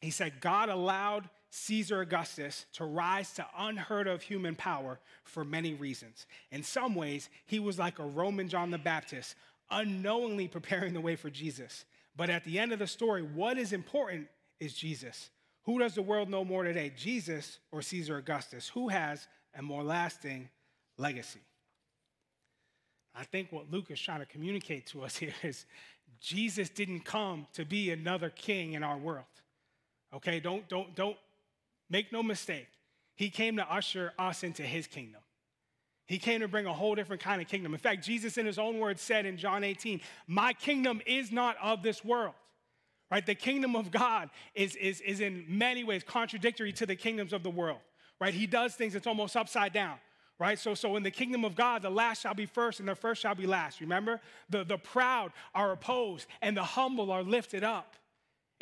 He 0.00 0.10
said, 0.10 0.40
God 0.40 0.68
allowed 0.68 1.28
Caesar 1.50 2.00
Augustus 2.00 2.64
to 2.72 2.84
rise 2.84 3.32
to 3.34 3.46
unheard 3.58 4.06
of 4.06 4.22
human 4.22 4.54
power 4.54 4.98
for 5.24 5.44
many 5.44 5.74
reasons. 5.74 6.26
In 6.50 6.62
some 6.62 6.94
ways, 6.94 7.28
he 7.44 7.58
was 7.58 7.78
like 7.78 7.98
a 7.98 8.04
Roman 8.04 8.48
John 8.48 8.70
the 8.70 8.78
Baptist, 8.78 9.34
unknowingly 9.72 10.46
preparing 10.46 10.94
the 10.94 11.00
way 11.00 11.16
for 11.16 11.30
Jesus. 11.30 11.84
But 12.16 12.30
at 12.30 12.44
the 12.44 12.58
end 12.58 12.72
of 12.72 12.78
the 12.78 12.86
story, 12.86 13.22
what 13.22 13.58
is 13.58 13.72
important 13.72 14.28
is 14.60 14.74
Jesus. 14.74 15.30
Who 15.64 15.78
does 15.78 15.94
the 15.94 16.02
world 16.02 16.28
know 16.28 16.44
more 16.44 16.64
today, 16.64 16.92
Jesus 16.96 17.58
or 17.70 17.82
Caesar 17.82 18.18
Augustus? 18.18 18.68
Who 18.68 18.88
has 18.88 19.26
a 19.56 19.62
more 19.62 19.82
lasting 19.82 20.48
legacy? 20.98 21.40
I 23.14 23.24
think 23.24 23.52
what 23.52 23.70
Luke 23.70 23.90
is 23.90 24.00
trying 24.00 24.20
to 24.20 24.26
communicate 24.26 24.86
to 24.88 25.02
us 25.02 25.16
here 25.16 25.34
is 25.42 25.66
Jesus 26.20 26.68
didn't 26.68 27.04
come 27.04 27.46
to 27.54 27.64
be 27.64 27.90
another 27.90 28.30
king 28.30 28.74
in 28.74 28.82
our 28.82 28.96
world. 28.96 29.24
Okay, 30.14 30.40
don't, 30.40 30.68
don't, 30.68 30.94
don't 30.94 31.16
make 31.88 32.12
no 32.12 32.22
mistake. 32.22 32.68
He 33.14 33.30
came 33.30 33.56
to 33.56 33.72
usher 33.72 34.12
us 34.18 34.42
into 34.42 34.62
his 34.62 34.86
kingdom. 34.86 35.20
He 36.06 36.18
came 36.18 36.40
to 36.40 36.48
bring 36.48 36.66
a 36.66 36.72
whole 36.72 36.94
different 36.94 37.22
kind 37.22 37.40
of 37.40 37.48
kingdom. 37.48 37.72
In 37.72 37.80
fact, 37.80 38.04
Jesus, 38.04 38.36
in 38.36 38.46
his 38.46 38.58
own 38.58 38.78
words, 38.78 39.00
said 39.00 39.24
in 39.24 39.36
John 39.36 39.64
18, 39.64 40.00
My 40.26 40.52
kingdom 40.52 41.00
is 41.06 41.32
not 41.32 41.56
of 41.62 41.82
this 41.82 42.04
world. 42.04 42.34
Right? 43.10 43.24
The 43.24 43.34
kingdom 43.34 43.76
of 43.76 43.90
God 43.90 44.30
is, 44.54 44.74
is, 44.76 45.02
is 45.02 45.20
in 45.20 45.44
many 45.46 45.84
ways 45.84 46.02
contradictory 46.02 46.72
to 46.72 46.86
the 46.86 46.96
kingdoms 46.96 47.34
of 47.34 47.42
the 47.42 47.50
world. 47.50 47.80
Right? 48.18 48.32
He 48.32 48.46
does 48.46 48.74
things 48.74 48.94
that's 48.94 49.06
almost 49.06 49.36
upside 49.36 49.74
down. 49.74 49.98
Right? 50.38 50.58
So, 50.58 50.74
so 50.74 50.96
in 50.96 51.02
the 51.02 51.10
kingdom 51.10 51.44
of 51.44 51.54
God, 51.54 51.82
the 51.82 51.90
last 51.90 52.22
shall 52.22 52.32
be 52.32 52.46
first 52.46 52.80
and 52.80 52.88
the 52.88 52.94
first 52.94 53.20
shall 53.20 53.34
be 53.34 53.46
last. 53.46 53.80
Remember? 53.80 54.20
The, 54.48 54.64
the 54.64 54.78
proud 54.78 55.32
are 55.54 55.72
opposed 55.72 56.26
and 56.40 56.56
the 56.56 56.64
humble 56.64 57.12
are 57.12 57.22
lifted 57.22 57.62
up. 57.62 57.96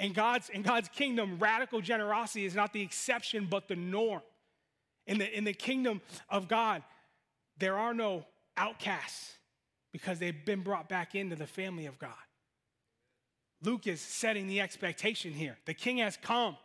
In 0.01 0.13
God's, 0.13 0.49
in 0.49 0.63
God's 0.63 0.89
kingdom, 0.89 1.39
radical 1.39 1.81
generosity 1.81 2.45
is 2.45 2.55
not 2.55 2.73
the 2.73 2.83
exception, 2.83 3.47
but 3.49 3.69
the 3.69 3.77
norm. 3.77 4.23
In 5.07 5.19
the, 5.19 5.37
in 5.37 5.45
the 5.45 5.53
kingdom 5.53 6.01
of 6.29 6.49
God, 6.49 6.83
there 7.61 7.79
are 7.79 7.95
no 7.95 8.25
outcasts 8.57 9.35
because 9.93 10.19
they've 10.19 10.45
been 10.45 10.63
brought 10.63 10.89
back 10.89 11.15
into 11.15 11.37
the 11.37 11.47
family 11.47 11.87
of 11.87 11.99
God. 11.99 12.11
Luke 13.63 13.87
is 13.87 14.01
setting 14.01 14.47
the 14.47 14.61
expectation 14.61 15.33
here. 15.33 15.59
The 15.67 15.75
king 15.75 15.99
has 15.99 16.17
come. 16.17 16.57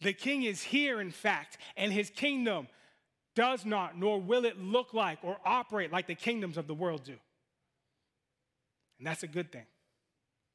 The 0.00 0.12
king 0.12 0.42
is 0.42 0.62
here, 0.62 1.00
in 1.00 1.10
fact, 1.10 1.56
and 1.76 1.92
his 1.92 2.10
kingdom 2.10 2.68
does 3.34 3.64
not, 3.64 3.98
nor 3.98 4.20
will 4.20 4.44
it 4.44 4.60
look 4.60 4.92
like 4.92 5.18
or 5.22 5.38
operate 5.44 5.90
like 5.90 6.06
the 6.06 6.14
kingdoms 6.14 6.58
of 6.58 6.66
the 6.66 6.74
world 6.74 7.04
do. 7.04 7.16
And 8.98 9.06
that's 9.06 9.22
a 9.22 9.28
good 9.28 9.50
thing. 9.50 9.66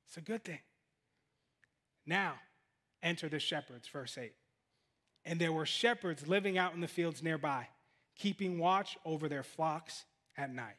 It's 0.07 0.17
a 0.17 0.21
good 0.21 0.43
thing. 0.43 0.59
Now, 2.05 2.35
enter 3.01 3.27
the 3.27 3.39
shepherds, 3.39 3.87
verse 3.87 4.17
8. 4.17 4.33
And 5.25 5.39
there 5.39 5.51
were 5.51 5.65
shepherds 5.65 6.27
living 6.27 6.57
out 6.57 6.73
in 6.73 6.81
the 6.81 6.87
fields 6.87 7.23
nearby 7.23 7.67
keeping 8.19 8.59
watch 8.59 8.97
over 9.05 9.27
their 9.27 9.43
flocks 9.43 10.05
at 10.37 10.53
night. 10.53 10.75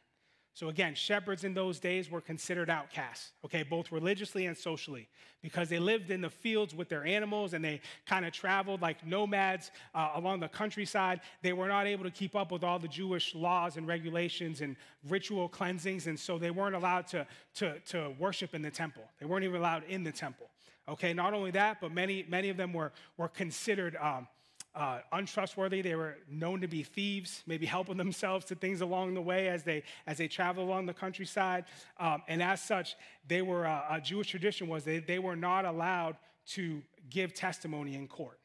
So 0.53 0.69
again, 0.69 0.95
shepherds 0.95 1.45
in 1.45 1.55
those 1.55 1.79
days 1.79 2.11
were 2.11 2.21
considered 2.21 2.69
outcasts, 2.69 3.33
okay, 3.45 3.63
both 3.63 3.91
religiously 3.93 4.47
and 4.47 4.57
socially, 4.57 5.09
because 5.43 5.69
they 5.69 5.79
lived 5.79 6.11
in 6.11 6.21
the 6.21 6.29
fields 6.29 6.75
with 6.75 6.89
their 6.89 7.07
animals 7.07 7.55
and 7.55 7.65
they 7.65 7.81
kind 8.05 8.27
of 8.27 8.33
traveled 8.33 8.83
like 8.83 9.07
nomads 9.07 9.71
uh, 9.95 10.11
along 10.17 10.41
the 10.41 10.49
countryside. 10.49 11.21
They 11.43 11.55
were 11.55 11.69
not 11.69 11.87
able 11.87 12.05
to 12.05 12.11
keep 12.11 12.35
up 12.35 12.53
with 12.53 12.63
all 12.63 12.79
the 12.79 12.89
Jewish 12.89 13.35
laws 13.35 13.77
and 13.77 13.87
regulations 13.87 14.61
and 14.61 14.77
ritual 15.09 15.49
cleansings, 15.49 16.09
and 16.09 16.19
so 16.19 16.37
they 16.37 16.51
weren't 16.51 16.75
allowed 16.75 17.07
to, 17.09 17.27
to, 17.55 17.79
to 17.87 18.13
worship 18.19 18.53
in 18.53 18.61
the 18.61 18.71
temple. 18.71 19.05
They 19.19 19.27
weren't 19.27 19.45
even 19.45 19.57
allowed 19.57 19.85
in 19.85 20.05
the 20.05 20.13
temple. 20.13 20.51
Okay, 20.89 21.15
not 21.15 21.33
only 21.33 21.53
that, 21.53 21.81
but 21.81 21.93
many, 21.93 22.27
many 22.29 22.49
of 22.49 22.57
them 22.57 22.73
were, 22.73 22.93
were 23.17 23.29
considered. 23.29 23.97
Um, 23.97 24.27
uh, 24.75 25.01
untrustworthy. 25.13 25.83
They 25.83 25.95
were 25.95 26.19
known 26.29 26.61
to 26.61 26.69
be 26.69 26.83
thieves, 26.83 27.43
maybe 27.47 27.67
helping 27.67 27.97
themselves 27.97 28.45
to 28.47 28.55
things 28.55 28.81
along 28.81 29.15
the 29.15 29.23
way 29.23 29.49
as 29.49 29.65
they 29.65 29.83
as 30.07 30.19
they 30.19 30.29
traveled 30.29 30.69
along 30.69 30.87
the 30.87 30.95
countryside. 30.95 31.65
Um, 31.99 32.23
and 32.29 32.43
as 32.43 32.63
such, 32.63 32.97
they 33.27 33.43
were 33.43 33.67
uh, 33.67 33.83
a 33.91 34.01
Jewish 34.01 34.29
tradition 34.29 34.69
was 34.69 34.85
they, 34.85 34.99
they 34.99 35.19
were 35.19 35.37
not 35.37 35.65
allowed 35.65 36.17
to 36.49 36.83
give 37.09 37.35
testimony 37.35 37.95
in 37.95 38.09
court. 38.09 38.39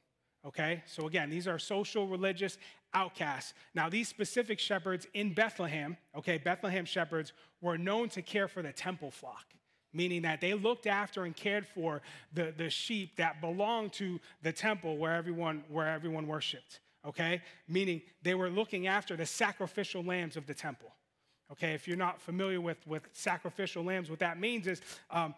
Okay, 0.45 0.83
so 0.85 1.07
again, 1.07 1.29
these 1.29 1.47
are 1.47 1.57
social 1.57 2.07
religious 2.07 2.59
outcasts. 2.93 3.53
Now, 3.73 3.89
these 3.89 4.07
specific 4.07 4.59
shepherds 4.59 5.07
in 5.15 5.33
Bethlehem, 5.33 5.97
okay, 6.15 6.37
Bethlehem 6.37 6.85
shepherds 6.85 7.33
were 7.61 7.77
known 7.79 8.09
to 8.09 8.21
care 8.21 8.47
for 8.47 8.61
the 8.61 8.71
temple 8.71 9.09
flock 9.09 9.54
meaning 9.95 10.21
that 10.23 10.41
they 10.41 10.53
looked 10.53 10.85
after 10.85 11.23
and 11.23 11.35
cared 11.35 11.65
for 11.65 12.01
the, 12.33 12.53
the 12.57 12.69
sheep 12.69 13.15
that 13.15 13.41
belonged 13.41 13.93
to 13.93 14.19
the 14.43 14.51
temple 14.51 14.97
where 14.97 15.15
everyone, 15.15 15.63
where 15.69 15.87
everyone 15.87 16.27
worshiped, 16.27 16.81
okay? 17.07 17.41
Meaning 17.67 18.01
they 18.21 18.35
were 18.35 18.49
looking 18.49 18.87
after 18.87 19.15
the 19.15 19.25
sacrificial 19.25 20.03
lambs 20.03 20.37
of 20.37 20.45
the 20.45 20.53
temple. 20.53 20.91
Okay, 21.51 21.73
if 21.73 21.87
you're 21.87 21.95
not 21.95 22.19
familiar 22.19 22.59
with, 22.59 22.85
with 22.87 23.07
sacrificial 23.13 23.83
lambs, 23.83 24.09
what 24.09 24.19
that 24.19 24.39
means 24.39 24.65
is 24.65 24.81
um, 25.11 25.35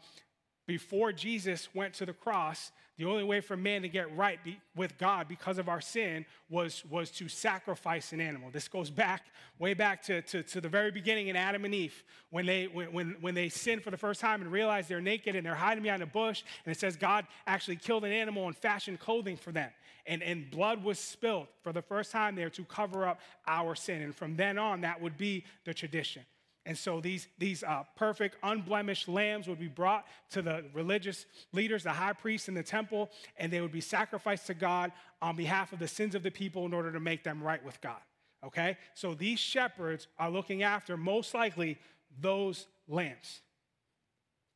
before 0.68 1.14
Jesus 1.14 1.70
went 1.74 1.94
to 1.96 2.06
the 2.06 2.14
cross, 2.14 2.72
the 2.98 3.06
only 3.06 3.24
way 3.24 3.42
for 3.42 3.56
man 3.56 3.84
to 3.84 3.90
get 3.90 4.14
right 4.18 4.44
be, 4.44 4.60
with 4.76 4.98
God 4.98 5.28
because 5.28 5.60
of 5.60 5.70
our 5.70 5.80
sin 5.80 6.26
was, 6.50 6.84
was 6.90 7.10
to 7.12 7.30
sacrifice 7.30 8.12
an 8.12 8.20
animal. 8.20 8.50
This 8.52 8.68
goes 8.68 8.90
back, 8.90 9.28
way 9.60 9.74
back 9.74 10.02
to, 10.04 10.22
to, 10.24 10.44
to 10.44 10.60
the 10.60 10.68
very 10.68 10.92
beginning 10.92 11.28
in 11.28 11.36
Adam 11.36 11.64
and 11.64 11.74
Eve, 11.74 12.04
when 12.32 12.46
they, 12.46 12.66
when, 12.66 13.16
when 13.22 13.34
they 13.34 13.50
sinned 13.50 13.84
for 13.84 13.92
the 13.92 13.98
first 13.98 14.20
time 14.20 14.42
and 14.42 14.52
realized 14.52 14.90
they're 14.90 15.00
naked 15.00 15.36
and 15.36 15.46
they're 15.46 15.56
hiding 15.56 15.84
behind 15.84 16.04
a 16.04 16.08
bush. 16.08 16.44
And 16.66 16.76
it 16.76 16.80
says 16.80 16.98
God 16.98 17.26
actually 17.46 17.78
killed 17.78 18.04
an 18.04 18.12
animal 18.12 18.48
and 18.48 18.58
fashioned 18.58 19.00
clothing 19.00 19.38
for 19.38 19.52
them. 19.52 19.70
And, 20.06 20.24
and 20.24 20.50
blood 20.50 20.84
was 20.84 21.00
spilled 21.00 21.48
for 21.62 21.72
the 21.72 21.82
first 21.82 22.12
time 22.12 22.36
there 22.36 22.50
to 22.50 22.64
cover 22.66 23.08
up 23.08 23.20
our 23.48 23.76
sin. 23.76 24.02
And 24.02 24.16
from 24.16 24.36
then 24.36 24.58
on, 24.58 24.82
that 24.82 25.02
would 25.02 25.18
be 25.18 25.46
the 25.66 25.74
tradition. 25.74 26.24
And 26.68 26.78
so 26.78 27.00
these, 27.00 27.30
these 27.38 27.64
uh, 27.64 27.84
perfect, 27.96 28.36
unblemished 28.44 29.08
lambs 29.08 29.48
would 29.48 29.58
be 29.58 29.70
brought 29.70 30.06
to 30.32 30.42
the 30.42 30.66
religious 30.74 31.26
leaders, 31.54 31.84
the 31.84 31.92
high 31.92 32.12
priests 32.12 32.50
in 32.50 32.56
the 32.56 32.62
temple, 32.62 33.10
and 33.38 33.50
they 33.50 33.62
would 33.62 33.72
be 33.72 33.80
sacrificed 33.80 34.48
to 34.48 34.54
God 34.54 34.92
on 35.22 35.38
behalf 35.38 35.72
of 35.72 35.80
the 35.80 35.88
sins 35.88 36.14
of 36.14 36.24
the 36.24 36.30
people 36.30 36.66
in 36.66 36.74
order 36.74 36.92
to 36.92 37.00
make 37.00 37.24
them 37.24 37.42
right 37.42 37.64
with 37.64 37.80
God. 37.80 38.02
Okay? 38.44 38.76
So 38.96 39.14
these 39.14 39.40
shepherds 39.40 40.08
are 40.20 40.30
looking 40.30 40.62
after, 40.62 40.98
most 40.98 41.34
likely, 41.34 41.78
those 42.20 42.68
lambs. 42.90 43.40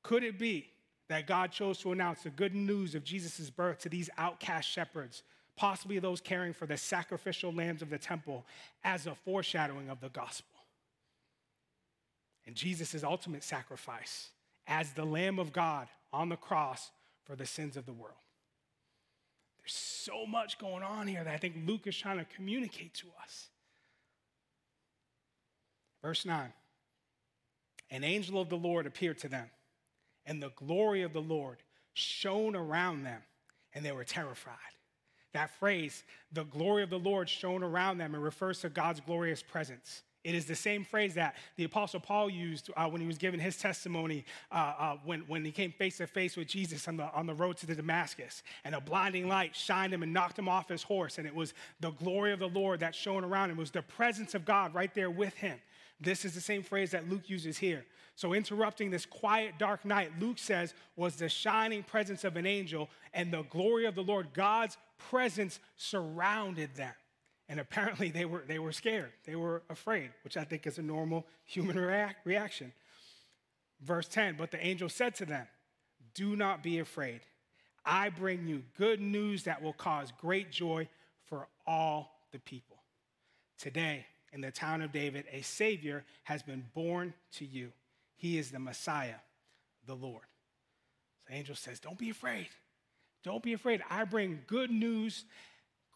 Could 0.04 0.26
it 0.26 0.38
be 0.38 0.68
that 1.08 1.28
God 1.28 1.54
chose 1.54 1.78
to 1.78 1.94
announce 1.94 2.24
the 2.24 2.30
good 2.30 2.54
news 2.54 2.94
of 2.94 3.06
Jesus' 3.06 3.50
birth 3.50 3.80
to 3.80 3.90
these 3.90 4.10
outcast 4.18 4.68
shepherds, 4.68 5.24
possibly 5.56 5.98
those 5.98 6.20
caring 6.20 6.52
for 6.52 6.66
the 6.66 6.76
sacrificial 6.76 7.54
lambs 7.54 7.82
of 7.82 7.90
the 7.90 7.98
temple, 7.98 8.46
as 8.84 9.08
a 9.08 9.16
foreshadowing 9.16 9.90
of 9.90 10.02
the 10.02 10.10
gospel? 10.10 10.51
And 12.46 12.56
Jesus' 12.56 13.04
ultimate 13.04 13.44
sacrifice 13.44 14.30
as 14.68 14.94
the 14.94 15.06
Lamb 15.06 15.40
of 15.40 15.54
God 15.54 15.88
on 16.12 16.30
the 16.30 16.36
cross 16.36 16.92
for 17.24 17.36
the 17.36 17.46
sins 17.46 17.78
of 17.78 17.86
the 17.86 17.94
world. 17.94 18.16
There's 19.60 19.74
so 19.74 20.26
much 20.26 20.58
going 20.58 20.84
on 20.84 21.08
here 21.08 21.24
that 21.24 21.34
I 21.34 21.38
think 21.38 21.56
Luke 21.66 21.86
is 21.86 21.98
trying 21.98 22.18
to 22.18 22.26
communicate 22.36 22.94
to 22.96 23.08
us. 23.24 23.50
Verse 26.02 26.26
9 26.26 26.52
An 27.92 28.04
angel 28.04 28.42
of 28.42 28.50
the 28.50 28.58
Lord 28.58 28.88
appeared 28.88 29.20
to 29.20 29.30
them, 29.30 29.50
and 30.26 30.42
the 30.42 30.52
glory 30.56 31.04
of 31.04 31.14
the 31.14 31.22
Lord 31.22 31.58
shone 31.94 32.56
around 32.56 33.04
them, 33.04 33.22
and 33.74 33.86
they 33.86 33.92
were 33.92 34.04
terrified. 34.04 34.56
That 35.34 35.52
phrase, 35.60 36.04
the 36.32 36.44
glory 36.44 36.84
of 36.84 36.90
the 36.90 37.00
Lord 37.00 37.30
shone 37.30 37.64
around 37.64 38.00
them, 38.00 38.16
it 38.16 38.20
refers 38.20 38.60
to 38.62 38.70
God's 38.70 39.00
glorious 39.00 39.42
presence. 39.42 40.02
It 40.24 40.36
is 40.36 40.46
the 40.46 40.56
same 40.56 40.84
phrase 40.84 41.16
that 41.16 41.36
the 41.56 41.64
Apostle 41.64 42.00
Paul 42.00 42.30
used 42.30 42.70
uh, 42.78 42.88
when 42.88 43.02
he 43.02 43.08
was 43.08 43.18
giving 43.18 43.40
his 43.40 43.58
testimony 43.58 44.24
uh, 44.52 44.74
uh, 44.78 44.98
when, 45.04 45.22
when 45.22 45.44
he 45.44 45.52
came 45.52 45.72
face 45.72 45.98
to 45.98 46.06
face 46.06 46.38
with 46.38 46.48
Jesus 46.48 46.88
on 46.88 46.98
the, 46.98 47.12
on 47.14 47.26
the 47.26 47.34
road 47.34 47.58
to 47.58 47.66
the 47.66 47.74
Damascus. 47.74 48.44
And 48.64 48.76
a 48.76 48.82
blinding 48.82 49.28
light 49.28 49.56
shined 49.56 49.94
him 49.94 50.04
and 50.04 50.14
knocked 50.14 50.38
him 50.38 50.48
off 50.48 50.70
his 50.70 50.84
horse. 50.84 51.18
And 51.18 51.26
it 51.26 51.34
was 51.34 51.56
the 51.80 51.92
glory 51.92 52.34
of 52.34 52.40
the 52.40 52.50
Lord 52.50 52.82
that 52.82 52.94
shone 52.94 53.24
around 53.24 53.50
him. 53.50 53.58
It 53.58 53.62
was 53.62 53.72
the 53.72 53.82
presence 53.82 54.36
of 54.36 54.46
God 54.46 54.76
right 54.76 54.94
there 54.94 55.10
with 55.10 55.34
him. 55.36 55.58
This 56.00 56.24
is 56.26 56.34
the 56.34 56.42
same 56.42 56.64
phrase 56.64 56.92
that 56.92 57.10
Luke 57.10 57.30
uses 57.30 57.58
here. 57.58 57.86
So, 58.16 58.34
interrupting 58.34 58.92
this 58.92 59.06
quiet, 59.06 59.54
dark 59.58 59.86
night, 59.86 60.12
Luke 60.20 60.38
says, 60.38 60.74
was 60.96 61.16
the 61.16 61.30
shining 61.30 61.84
presence 61.84 62.24
of 62.24 62.36
an 62.36 62.46
angel, 62.46 62.90
and 63.14 63.32
the 63.32 63.44
glory 63.44 63.86
of 63.86 63.96
the 63.96 64.04
Lord, 64.04 64.34
God's 64.34 64.78
presence, 64.98 65.60
surrounded 65.78 66.76
them. 66.76 66.94
And 67.52 67.60
apparently 67.60 68.12
they 68.12 68.24
were, 68.24 68.46
they 68.48 68.60
were 68.60 68.72
scared. 68.72 69.12
They 69.26 69.36
were 69.36 69.62
afraid, 69.70 70.12
which 70.24 70.38
I 70.38 70.46
think 70.46 70.66
is 70.66 70.78
a 70.78 70.82
normal 70.82 71.28
human 71.44 71.78
react, 71.78 72.26
reaction. 72.26 72.72
Verse 73.82 74.08
10 74.08 74.36
But 74.38 74.52
the 74.52 74.66
angel 74.66 74.88
said 74.88 75.16
to 75.16 75.26
them, 75.26 75.46
Do 76.16 76.38
not 76.38 76.64
be 76.64 76.80
afraid. 76.80 77.20
I 77.86 78.08
bring 78.08 78.48
you 78.48 78.64
good 78.78 79.02
news 79.02 79.44
that 79.44 79.62
will 79.62 79.74
cause 79.74 80.14
great 80.18 80.50
joy 80.50 80.88
for 81.26 81.50
all 81.68 82.22
the 82.32 82.40
people. 82.40 82.78
Today, 83.58 84.06
in 84.32 84.40
the 84.40 84.52
town 84.52 84.82
of 84.82 84.94
David, 84.94 85.26
a 85.30 85.42
Savior 85.42 86.06
has 86.24 86.42
been 86.42 86.64
born 86.74 87.14
to 87.34 87.46
you. 87.46 87.74
He 88.16 88.38
is 88.38 88.52
the 88.52 88.60
Messiah, 88.60 89.20
the 89.86 89.96
Lord. 89.96 90.24
So 91.18 91.34
the 91.34 91.36
angel 91.38 91.56
says, 91.56 91.82
Don't 91.82 91.98
be 91.98 92.12
afraid. 92.12 92.48
Don't 93.26 93.44
be 93.44 93.52
afraid. 93.52 93.84
I 93.90 94.06
bring 94.06 94.40
good 94.48 94.72
news, 94.72 95.26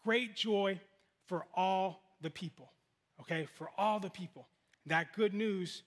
great 0.04 0.36
joy 0.36 0.80
for 1.26 1.46
all 1.54 2.02
the 2.20 2.30
people. 2.30 2.70
Okay, 3.20 3.46
for 3.56 3.70
all 3.78 3.98
the 4.00 4.10
people. 4.10 4.46
That 4.86 5.12
good 5.14 5.34
news 5.34 5.82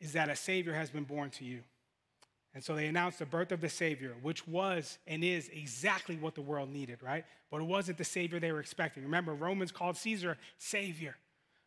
is 0.00 0.12
that 0.12 0.28
a 0.28 0.36
Savior 0.36 0.74
has 0.74 0.90
been 0.90 1.04
born 1.04 1.30
to 1.30 1.44
you. 1.44 1.60
And 2.54 2.62
so 2.62 2.74
they 2.74 2.86
announced 2.86 3.18
the 3.18 3.26
birth 3.26 3.50
of 3.50 3.60
the 3.60 3.68
Savior, 3.68 4.14
which 4.20 4.46
was 4.46 4.98
and 5.06 5.24
is 5.24 5.48
exactly 5.48 6.16
what 6.16 6.34
the 6.34 6.42
world 6.42 6.68
needed, 6.68 7.02
right? 7.02 7.24
But 7.50 7.62
it 7.62 7.66
wasn't 7.66 7.96
the 7.96 8.04
Savior 8.04 8.38
they 8.38 8.52
were 8.52 8.60
expecting. 8.60 9.02
Remember, 9.04 9.32
Romans 9.32 9.72
called 9.72 9.96
Caesar 9.96 10.36
Savior. 10.58 11.16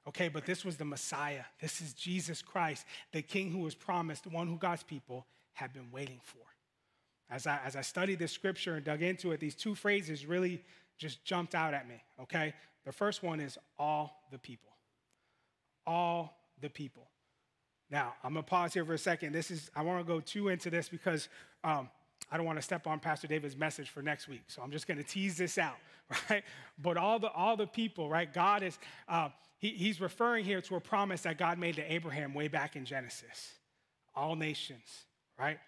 Okay, 0.07 0.27
but 0.27 0.45
this 0.45 0.63
was 0.63 0.77
the 0.77 0.85
Messiah. 0.85 1.43
This 1.59 1.81
is 1.81 1.93
Jesus 1.93 2.43
Christ, 2.43 2.85
the 3.11 3.23
King 3.23 3.49
who 3.49 3.59
was 3.59 3.73
promised, 3.73 4.23
the 4.23 4.29
one 4.29 4.47
who 4.47 4.57
God's 4.57 4.83
people 4.83 5.25
had 5.53 5.73
been 5.73 5.89
waiting 5.91 6.19
for. 6.23 6.37
As 7.31 7.47
I, 7.47 7.59
as 7.65 7.75
I 7.75 7.81
studied 7.81 8.19
this 8.19 8.31
scripture 8.31 8.75
and 8.75 8.85
dug 8.85 9.01
into 9.01 9.31
it, 9.31 9.39
these 9.39 9.55
two 9.55 9.73
phrases 9.73 10.27
really 10.27 10.61
just 10.99 11.25
jumped 11.25 11.55
out 11.55 11.73
at 11.73 11.87
me, 11.87 12.03
okay? 12.21 12.53
The 12.85 12.91
first 12.91 13.23
one 13.23 13.39
is 13.39 13.57
all 13.77 14.27
the 14.31 14.37
people. 14.37 14.71
All 15.85 16.37
the 16.61 16.69
people. 16.69 17.07
Now, 17.89 18.13
I'm 18.23 18.33
gonna 18.33 18.43
pause 18.43 18.73
here 18.73 18.85
for 18.85 18.93
a 18.93 18.97
second. 18.97 19.33
This 19.33 19.51
is, 19.51 19.69
I 19.75 19.81
wanna 19.81 20.03
go 20.03 20.19
too 20.19 20.49
into 20.49 20.69
this 20.69 20.89
because 20.89 21.29
um, 21.63 21.89
I 22.31 22.37
don't 22.37 22.45
wanna 22.45 22.61
step 22.61 22.87
on 22.87 22.99
Pastor 22.99 23.27
David's 23.27 23.55
message 23.55 23.89
for 23.89 24.01
next 24.01 24.27
week. 24.27 24.43
So 24.47 24.61
I'm 24.61 24.71
just 24.71 24.87
gonna 24.87 25.03
tease 25.03 25.37
this 25.37 25.57
out, 25.57 25.77
right? 26.29 26.43
But 26.81 26.97
all 26.97 27.19
the, 27.19 27.31
all 27.31 27.57
the 27.57 27.67
people, 27.67 28.09
right? 28.09 28.31
God 28.31 28.63
is, 28.63 28.77
uh, 29.07 29.29
he, 29.57 29.69
he's 29.69 30.01
referring 30.01 30.45
here 30.45 30.61
to 30.61 30.75
a 30.75 30.81
promise 30.81 31.21
that 31.21 31.37
God 31.37 31.59
made 31.59 31.75
to 31.75 31.93
Abraham 31.93 32.33
way 32.33 32.47
back 32.47 32.75
in 32.75 32.85
Genesis. 32.85 33.53
All 34.15 34.35
nations, 34.35 35.05
right? 35.37 35.59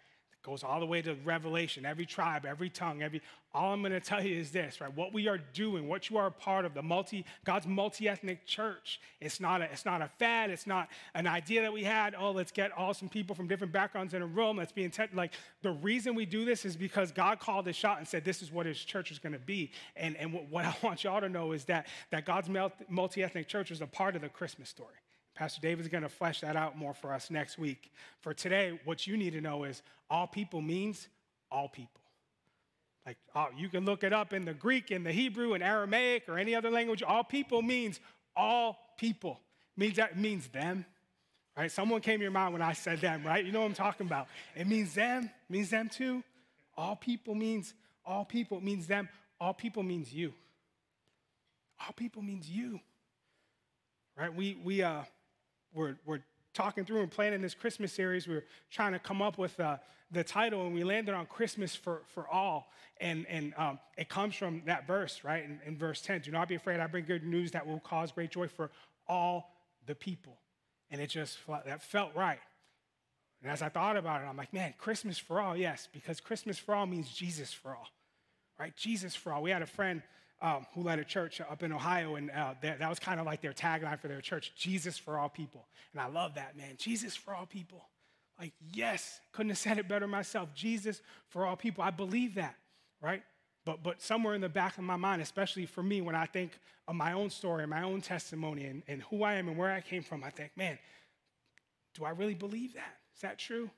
Goes 0.47 0.63
all 0.63 0.79
the 0.79 0.85
way 0.85 1.01
to 1.01 1.13
Revelation, 1.25 1.85
every 1.85 2.05
tribe, 2.05 2.45
every 2.45 2.69
tongue, 2.69 3.03
every 3.03 3.21
all 3.53 3.73
I'm 3.73 3.81
going 3.81 3.91
to 3.91 3.99
tell 3.99 4.23
you 4.23 4.39
is 4.39 4.51
this, 4.51 4.79
right? 4.79 4.95
What 4.95 5.13
we 5.13 5.27
are 5.27 5.37
doing, 5.37 5.87
what 5.87 6.09
you 6.09 6.17
are 6.17 6.27
a 6.27 6.31
part 6.31 6.63
of, 6.63 6.73
the 6.73 6.81
multi 6.81 7.25
God's 7.43 7.67
multi-ethnic 7.67 8.45
church. 8.45 9.01
It's 9.19 9.39
not 9.39 9.61
a, 9.61 9.65
it's 9.65 9.83
not 9.83 10.01
a 10.01 10.09
fad, 10.19 10.49
it's 10.49 10.65
not 10.65 10.87
an 11.13 11.27
idea 11.27 11.63
that 11.63 11.73
we 11.73 11.83
had, 11.83 12.15
oh, 12.17 12.31
let's 12.31 12.51
get 12.51 12.71
awesome 12.77 13.09
people 13.09 13.35
from 13.35 13.47
different 13.47 13.73
backgrounds 13.73 14.13
in 14.13 14.21
a 14.21 14.25
room, 14.25 14.57
let's 14.57 14.71
be 14.71 14.83
intent 14.83 15.13
like 15.15 15.33
the 15.63 15.71
reason 15.71 16.15
we 16.15 16.25
do 16.25 16.45
this 16.45 16.63
is 16.63 16.77
because 16.77 17.11
God 17.11 17.39
called 17.39 17.65
the 17.65 17.73
shot 17.73 17.97
and 17.97 18.07
said 18.07 18.23
this 18.23 18.41
is 18.41 18.49
what 18.49 18.65
his 18.65 18.79
church 18.79 19.11
is 19.11 19.19
going 19.19 19.33
to 19.33 19.39
be. 19.39 19.71
And 19.97 20.15
and 20.15 20.31
what, 20.31 20.49
what 20.49 20.65
I 20.65 20.75
want 20.81 21.03
y'all 21.03 21.19
to 21.19 21.29
know 21.29 21.51
is 21.51 21.65
that 21.65 21.87
that 22.11 22.25
God's 22.25 22.49
multi-ethnic 22.87 23.47
church 23.49 23.71
is 23.71 23.81
a 23.81 23.87
part 23.87 24.15
of 24.15 24.21
the 24.21 24.29
Christmas 24.29 24.69
story. 24.69 24.95
Pastor 25.37 25.61
David's 25.61 25.87
going 25.87 26.01
to 26.01 26.09
flesh 26.09 26.41
that 26.41 26.55
out 26.55 26.75
more 26.75 26.95
for 26.95 27.13
us 27.13 27.29
next 27.29 27.59
week. 27.59 27.91
For 28.21 28.33
today, 28.33 28.79
what 28.85 29.05
you 29.05 29.15
need 29.15 29.33
to 29.33 29.41
know 29.41 29.65
is 29.65 29.83
all 30.09 30.25
people 30.25 30.61
means 30.61 31.07
all 31.51 31.69
people. 31.69 32.01
Like 33.05 33.17
uh, 33.35 33.45
you 33.55 33.69
can 33.69 33.85
look 33.85 34.03
it 34.03 34.11
up 34.11 34.33
in 34.33 34.45
the 34.45 34.55
Greek, 34.55 34.89
in 34.89 35.03
the 35.03 35.11
Hebrew, 35.11 35.53
in 35.53 35.61
Aramaic, 35.61 36.23
or 36.27 36.39
any 36.39 36.55
other 36.55 36.71
language. 36.71 37.03
All 37.03 37.23
people 37.23 37.61
means 37.61 37.99
all 38.35 38.79
people. 38.97 39.39
Means 39.77 39.97
that 39.97 40.17
means 40.17 40.47
them. 40.47 40.85
Right? 41.55 41.71
Someone 41.71 42.01
came 42.01 42.17
to 42.17 42.23
your 42.23 42.31
mind 42.31 42.53
when 42.53 42.63
I 42.63 42.73
said 42.73 42.99
them, 42.99 43.23
right? 43.23 43.45
You 43.45 43.51
know 43.51 43.59
what 43.59 43.67
I'm 43.67 43.73
talking 43.75 44.07
about. 44.07 44.27
It 44.55 44.65
means 44.65 44.95
them, 44.95 45.29
means 45.49 45.69
them 45.69 45.87
too. 45.87 46.23
All 46.75 46.95
people 46.95 47.35
means 47.35 47.75
all 48.03 48.25
people, 48.25 48.57
it 48.57 48.63
means 48.63 48.87
them. 48.87 49.07
All 49.39 49.53
people 49.53 49.83
means 49.83 50.11
you. 50.11 50.33
All 51.79 51.93
people 51.95 52.23
means 52.23 52.49
you. 52.49 52.79
Right? 54.17 54.33
We 54.33 54.57
we 54.63 54.81
uh 54.81 55.03
we're, 55.73 55.97
we're 56.05 56.21
talking 56.53 56.85
through 56.85 57.01
and 57.01 57.11
planning 57.11 57.41
this 57.41 57.53
Christmas 57.53 57.93
series, 57.93 58.27
we 58.27 58.35
are 58.35 58.45
trying 58.71 58.93
to 58.93 58.99
come 58.99 59.21
up 59.21 59.37
with 59.37 59.59
uh, 59.59 59.77
the 60.11 60.23
title, 60.23 60.65
and 60.65 60.73
we 60.73 60.83
landed 60.83 61.13
on 61.13 61.25
Christmas 61.25 61.75
for, 61.75 62.01
for 62.13 62.27
all. 62.27 62.71
And, 62.99 63.25
and 63.27 63.53
um, 63.57 63.79
it 63.97 64.09
comes 64.09 64.35
from 64.35 64.63
that 64.65 64.87
verse, 64.87 65.23
right? 65.23 65.43
In, 65.43 65.59
in 65.65 65.77
verse 65.77 66.01
10 66.01 66.21
Do 66.21 66.31
not 66.31 66.47
be 66.47 66.55
afraid, 66.55 66.79
I 66.79 66.87
bring 66.87 67.05
good 67.05 67.23
news 67.23 67.51
that 67.51 67.67
will 67.67 67.79
cause 67.79 68.11
great 68.11 68.31
joy 68.31 68.47
for 68.47 68.71
all 69.07 69.51
the 69.85 69.95
people. 69.95 70.37
And 70.89 71.01
it 71.01 71.07
just, 71.07 71.37
that 71.47 71.83
felt 71.83 72.15
right. 72.15 72.39
And 73.43 73.51
as 73.51 73.61
I 73.61 73.69
thought 73.69 73.97
about 73.97 74.21
it, 74.21 74.25
I'm 74.25 74.37
like, 74.37 74.53
man, 74.53 74.73
Christmas 74.77 75.17
for 75.17 75.39
all, 75.39 75.55
yes, 75.55 75.87
because 75.91 76.19
Christmas 76.19 76.57
for 76.57 76.73
all 76.73 76.85
means 76.85 77.09
Jesus 77.09 77.53
for 77.53 77.71
all, 77.71 77.87
right? 78.59 78.75
Jesus 78.75 79.15
for 79.15 79.31
all. 79.31 79.43
We 79.43 79.51
had 79.51 79.61
a 79.61 79.67
friend 79.67 80.01
um, 80.41 80.65
who 80.73 80.83
led 80.83 80.99
a 80.99 81.03
church 81.03 81.41
up 81.41 81.63
in 81.63 81.71
Ohio, 81.71 82.15
and 82.15 82.29
uh, 82.31 82.53
that, 82.61 82.79
that 82.79 82.89
was 82.89 82.99
kind 82.99 83.19
of 83.19 83.25
like 83.25 83.41
their 83.41 83.53
tagline 83.53 83.99
for 83.99 84.07
their 84.07 84.21
church 84.21 84.53
Jesus 84.55 84.97
for 84.97 85.17
all 85.17 85.29
people. 85.29 85.65
And 85.93 86.01
I 86.01 86.07
love 86.07 86.35
that, 86.35 86.55
man. 86.55 86.75
Jesus 86.77 87.15
for 87.15 87.33
all 87.33 87.45
people. 87.45 87.83
Like, 88.39 88.53
yes, 88.73 89.19
couldn't 89.31 89.49
have 89.49 89.57
said 89.57 89.77
it 89.77 89.87
better 89.87 90.07
myself. 90.07 90.53
Jesus 90.53 91.01
for 91.29 91.45
all 91.45 91.55
people. 91.55 91.83
I 91.83 91.91
believe 91.91 92.35
that, 92.35 92.55
right? 93.01 93.23
But, 93.65 93.83
but 93.83 94.01
somewhere 94.01 94.33
in 94.33 94.41
the 94.41 94.49
back 94.49 94.77
of 94.77 94.83
my 94.83 94.95
mind, 94.95 95.21
especially 95.21 95.65
for 95.65 95.83
me, 95.83 96.01
when 96.01 96.15
I 96.15 96.25
think 96.25 96.57
of 96.87 96.95
my 96.95 97.13
own 97.13 97.29
story 97.29 97.63
and 97.63 97.69
my 97.69 97.83
own 97.83 97.99
testimony 97.99 98.65
and, 98.65 98.83
and 98.87 99.01
who 99.03 99.23
I 99.23 99.33
am 99.33 99.49
and 99.49 99.57
where 99.57 99.71
I 99.71 99.81
came 99.81 100.03
from, 100.03 100.23
I 100.23 100.29
think, 100.29 100.51
man, 100.55 100.77
do 101.93 102.05
I 102.05 102.11
really 102.11 102.35
believe 102.35 102.75
that? 102.75 102.95
Is 103.15 103.21
that 103.21 103.39
true? 103.39 103.69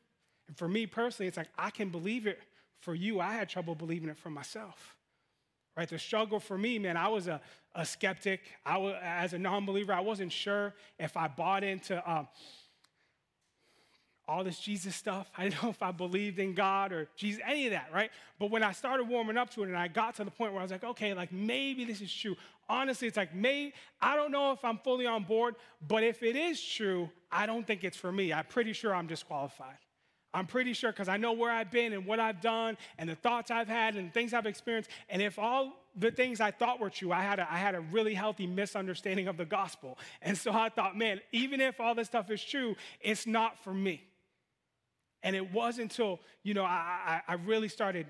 And 0.47 0.57
for 0.57 0.67
me 0.67 0.85
personally, 0.85 1.27
it's 1.27 1.37
like 1.37 1.49
I 1.57 1.69
can 1.69 1.89
believe 1.89 2.27
it 2.27 2.39
for 2.81 2.93
you. 2.93 3.19
I 3.19 3.33
had 3.33 3.49
trouble 3.49 3.73
believing 3.73 4.09
it 4.09 4.17
for 4.17 4.29
myself. 4.29 4.95
Right? 5.79 5.87
The 5.87 5.97
struggle 5.97 6.41
for 6.41 6.57
me, 6.57 6.77
man, 6.77 6.97
I 6.97 7.07
was 7.07 7.27
a, 7.27 7.39
a 7.73 7.85
skeptic. 7.85 8.41
I 8.65 8.75
was, 8.75 8.95
as 9.01 9.31
a 9.31 9.39
non 9.39 9.65
believer, 9.65 9.93
I 9.93 10.01
wasn't 10.01 10.29
sure 10.29 10.73
if 10.99 11.15
I 11.15 11.29
bought 11.29 11.63
into. 11.63 12.11
Um, 12.11 12.27
all 14.27 14.43
this 14.43 14.59
Jesus 14.59 14.93
stuff. 14.93 15.31
I 15.37 15.45
didn't 15.45 15.63
know 15.63 15.69
if 15.69 15.81
I 15.81 15.91
believed 15.93 16.37
in 16.37 16.53
God 16.53 16.91
or 16.91 17.07
Jesus, 17.15 17.41
any 17.47 17.65
of 17.67 17.71
that, 17.71 17.91
right? 17.93 18.11
But 18.39 18.51
when 18.51 18.61
I 18.61 18.73
started 18.73 19.07
warming 19.07 19.37
up 19.37 19.49
to 19.51 19.63
it 19.63 19.69
and 19.69 19.77
I 19.77 19.87
got 19.87 20.15
to 20.15 20.25
the 20.25 20.31
point 20.31 20.51
where 20.51 20.59
I 20.59 20.63
was 20.63 20.71
like, 20.71 20.83
okay, 20.83 21.13
like 21.13 21.31
maybe 21.31 21.85
this 21.85 22.01
is 22.01 22.13
true. 22.13 22.35
Honestly, 22.67 23.07
it's 23.07 23.15
like, 23.15 23.33
maybe, 23.33 23.73
I 24.01 24.17
don't 24.17 24.31
know 24.31 24.51
if 24.51 24.63
I'm 24.65 24.79
fully 24.79 25.07
on 25.07 25.23
board, 25.23 25.55
but 25.87 26.03
if 26.03 26.23
it 26.23 26.35
is 26.35 26.61
true, 26.61 27.09
I 27.31 27.45
don't 27.45 27.65
think 27.65 27.85
it's 27.85 27.97
for 27.97 28.11
me. 28.11 28.33
I'm 28.33 28.45
pretty 28.45 28.73
sure 28.73 28.93
I'm 28.93 29.07
disqualified. 29.07 29.77
I'm 30.33 30.45
pretty 30.45 30.73
sure 30.73 30.91
because 30.91 31.07
I 31.07 31.17
know 31.17 31.33
where 31.33 31.51
I've 31.51 31.71
been 31.71 31.93
and 31.93 32.05
what 32.05 32.19
I've 32.19 32.39
done 32.39 32.77
and 32.97 33.09
the 33.09 33.15
thoughts 33.15 33.49
I've 33.49 33.67
had 33.67 33.95
and 33.95 34.13
things 34.13 34.33
I've 34.33 34.45
experienced. 34.45 34.89
And 35.09 35.21
if 35.21 35.39
all 35.39 35.73
the 35.95 36.11
things 36.11 36.39
I 36.39 36.51
thought 36.51 36.79
were 36.79 36.91
true, 36.91 37.11
I 37.11 37.21
had 37.21 37.39
a, 37.39 37.51
I 37.51 37.57
had 37.57 37.73
a 37.73 37.79
really 37.79 38.13
healthy 38.13 38.45
misunderstanding 38.45 39.27
of 39.27 39.37
the 39.37 39.45
gospel. 39.45 39.97
And 40.21 40.37
so 40.37 40.51
I 40.51 40.69
thought, 40.69 40.95
man, 40.95 41.19
even 41.31 41.61
if 41.61 41.79
all 41.79 41.95
this 41.95 42.07
stuff 42.07 42.29
is 42.29 42.43
true, 42.43 42.75
it's 43.01 43.25
not 43.25 43.63
for 43.63 43.73
me. 43.73 44.03
And 45.23 45.35
it 45.35 45.51
wasn't 45.51 45.91
until, 45.91 46.19
you 46.43 46.53
know, 46.53 46.63
I, 46.63 47.21
I, 47.27 47.33
I 47.33 47.33
really 47.33 47.67
started 47.67 48.05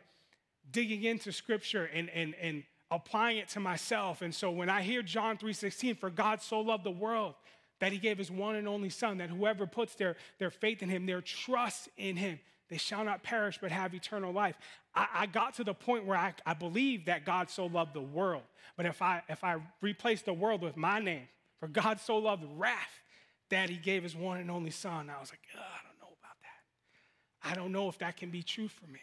digging 0.72 1.04
into 1.04 1.32
scripture 1.32 1.90
and, 1.94 2.10
and, 2.10 2.36
and 2.40 2.64
applying 2.92 3.38
it 3.38 3.48
to 3.50 3.60
myself. 3.60 4.22
And 4.22 4.36
so 4.36 4.52
when 4.52 4.70
I 4.70 4.82
hear 4.82 5.02
John 5.02 5.38
3.16, 5.38 5.98
for 5.98 6.10
God 6.10 6.42
so 6.42 6.60
loved 6.60 6.84
the 6.84 6.92
world 6.92 7.36
that 7.80 7.92
he 7.92 7.98
gave 7.98 8.18
his 8.18 8.30
one 8.30 8.56
and 8.56 8.68
only 8.68 8.90
son, 8.90 9.18
that 9.20 9.30
whoever 9.30 9.66
puts 9.66 9.96
their, 9.96 10.16
their 10.38 10.52
faith 10.52 10.82
in 10.84 10.90
him, 10.90 11.06
their 11.06 11.22
trust 11.22 11.90
in 11.98 12.16
him, 12.16 12.40
they 12.70 12.78
shall 12.78 13.04
not 13.04 13.24
perish 13.24 13.58
but 13.60 13.72
have 13.72 13.94
eternal 13.94 14.32
life. 14.32 14.56
I, 14.94 15.08
I 15.14 15.26
got 15.26 15.56
to 15.56 15.64
the 15.64 15.74
point 15.74 16.06
where 16.06 16.18
I, 16.18 16.34
I 16.46 16.54
believe 16.54 17.06
that 17.06 17.26
God 17.26 17.50
so 17.50 17.66
loved 17.66 17.94
the 17.94 18.02
world. 18.02 18.44
But 18.78 18.86
if 18.86 19.02
I 19.02 19.24
if 19.28 19.44
I 19.44 19.58
replace 19.82 20.22
the 20.22 20.34
world 20.34 20.62
with 20.62 20.78
my 20.78 21.00
name, 21.00 21.28
for 21.60 21.68
God 21.68 22.00
so 22.00 22.18
loved 22.18 22.46
Raf 22.58 23.04
that 23.50 23.70
he 23.70 23.78
gave 23.78 24.04
his 24.04 24.16
one 24.16 24.40
and 24.40 24.52
only 24.52 24.72
son, 24.72 25.10
I 25.10 25.20
was 25.20 25.32
like, 25.32 25.40
I 25.56 25.82
don't 25.84 26.00
know 26.00 26.16
about 26.20 26.36
that. 26.42 27.50
I 27.50 27.56
don't 27.56 27.72
know 27.72 27.90
if 27.90 27.98
that 28.00 28.18
can 28.18 28.30
be 28.30 28.44
true 28.44 28.68
for 28.68 28.88
me. 28.88 29.02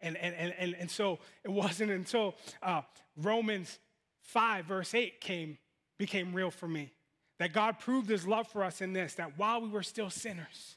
And, 0.00 0.16
and, 0.16 0.34
and, 0.34 0.54
and, 0.58 0.76
and 0.78 0.90
so 0.90 1.18
it 1.42 1.50
wasn't 1.50 1.90
until 1.90 2.34
uh, 2.62 2.82
Romans 3.16 3.78
5, 4.22 4.66
verse 4.66 4.94
8 4.94 5.20
came, 5.20 5.58
became 5.98 6.32
real 6.32 6.50
for 6.50 6.68
me. 6.68 6.92
That 7.38 7.52
God 7.52 7.78
proved 7.78 8.08
his 8.08 8.26
love 8.26 8.46
for 8.48 8.62
us 8.62 8.80
in 8.80 8.92
this, 8.92 9.14
that 9.14 9.36
while 9.36 9.60
we 9.60 9.68
were 9.68 9.82
still 9.82 10.10
sinners, 10.10 10.76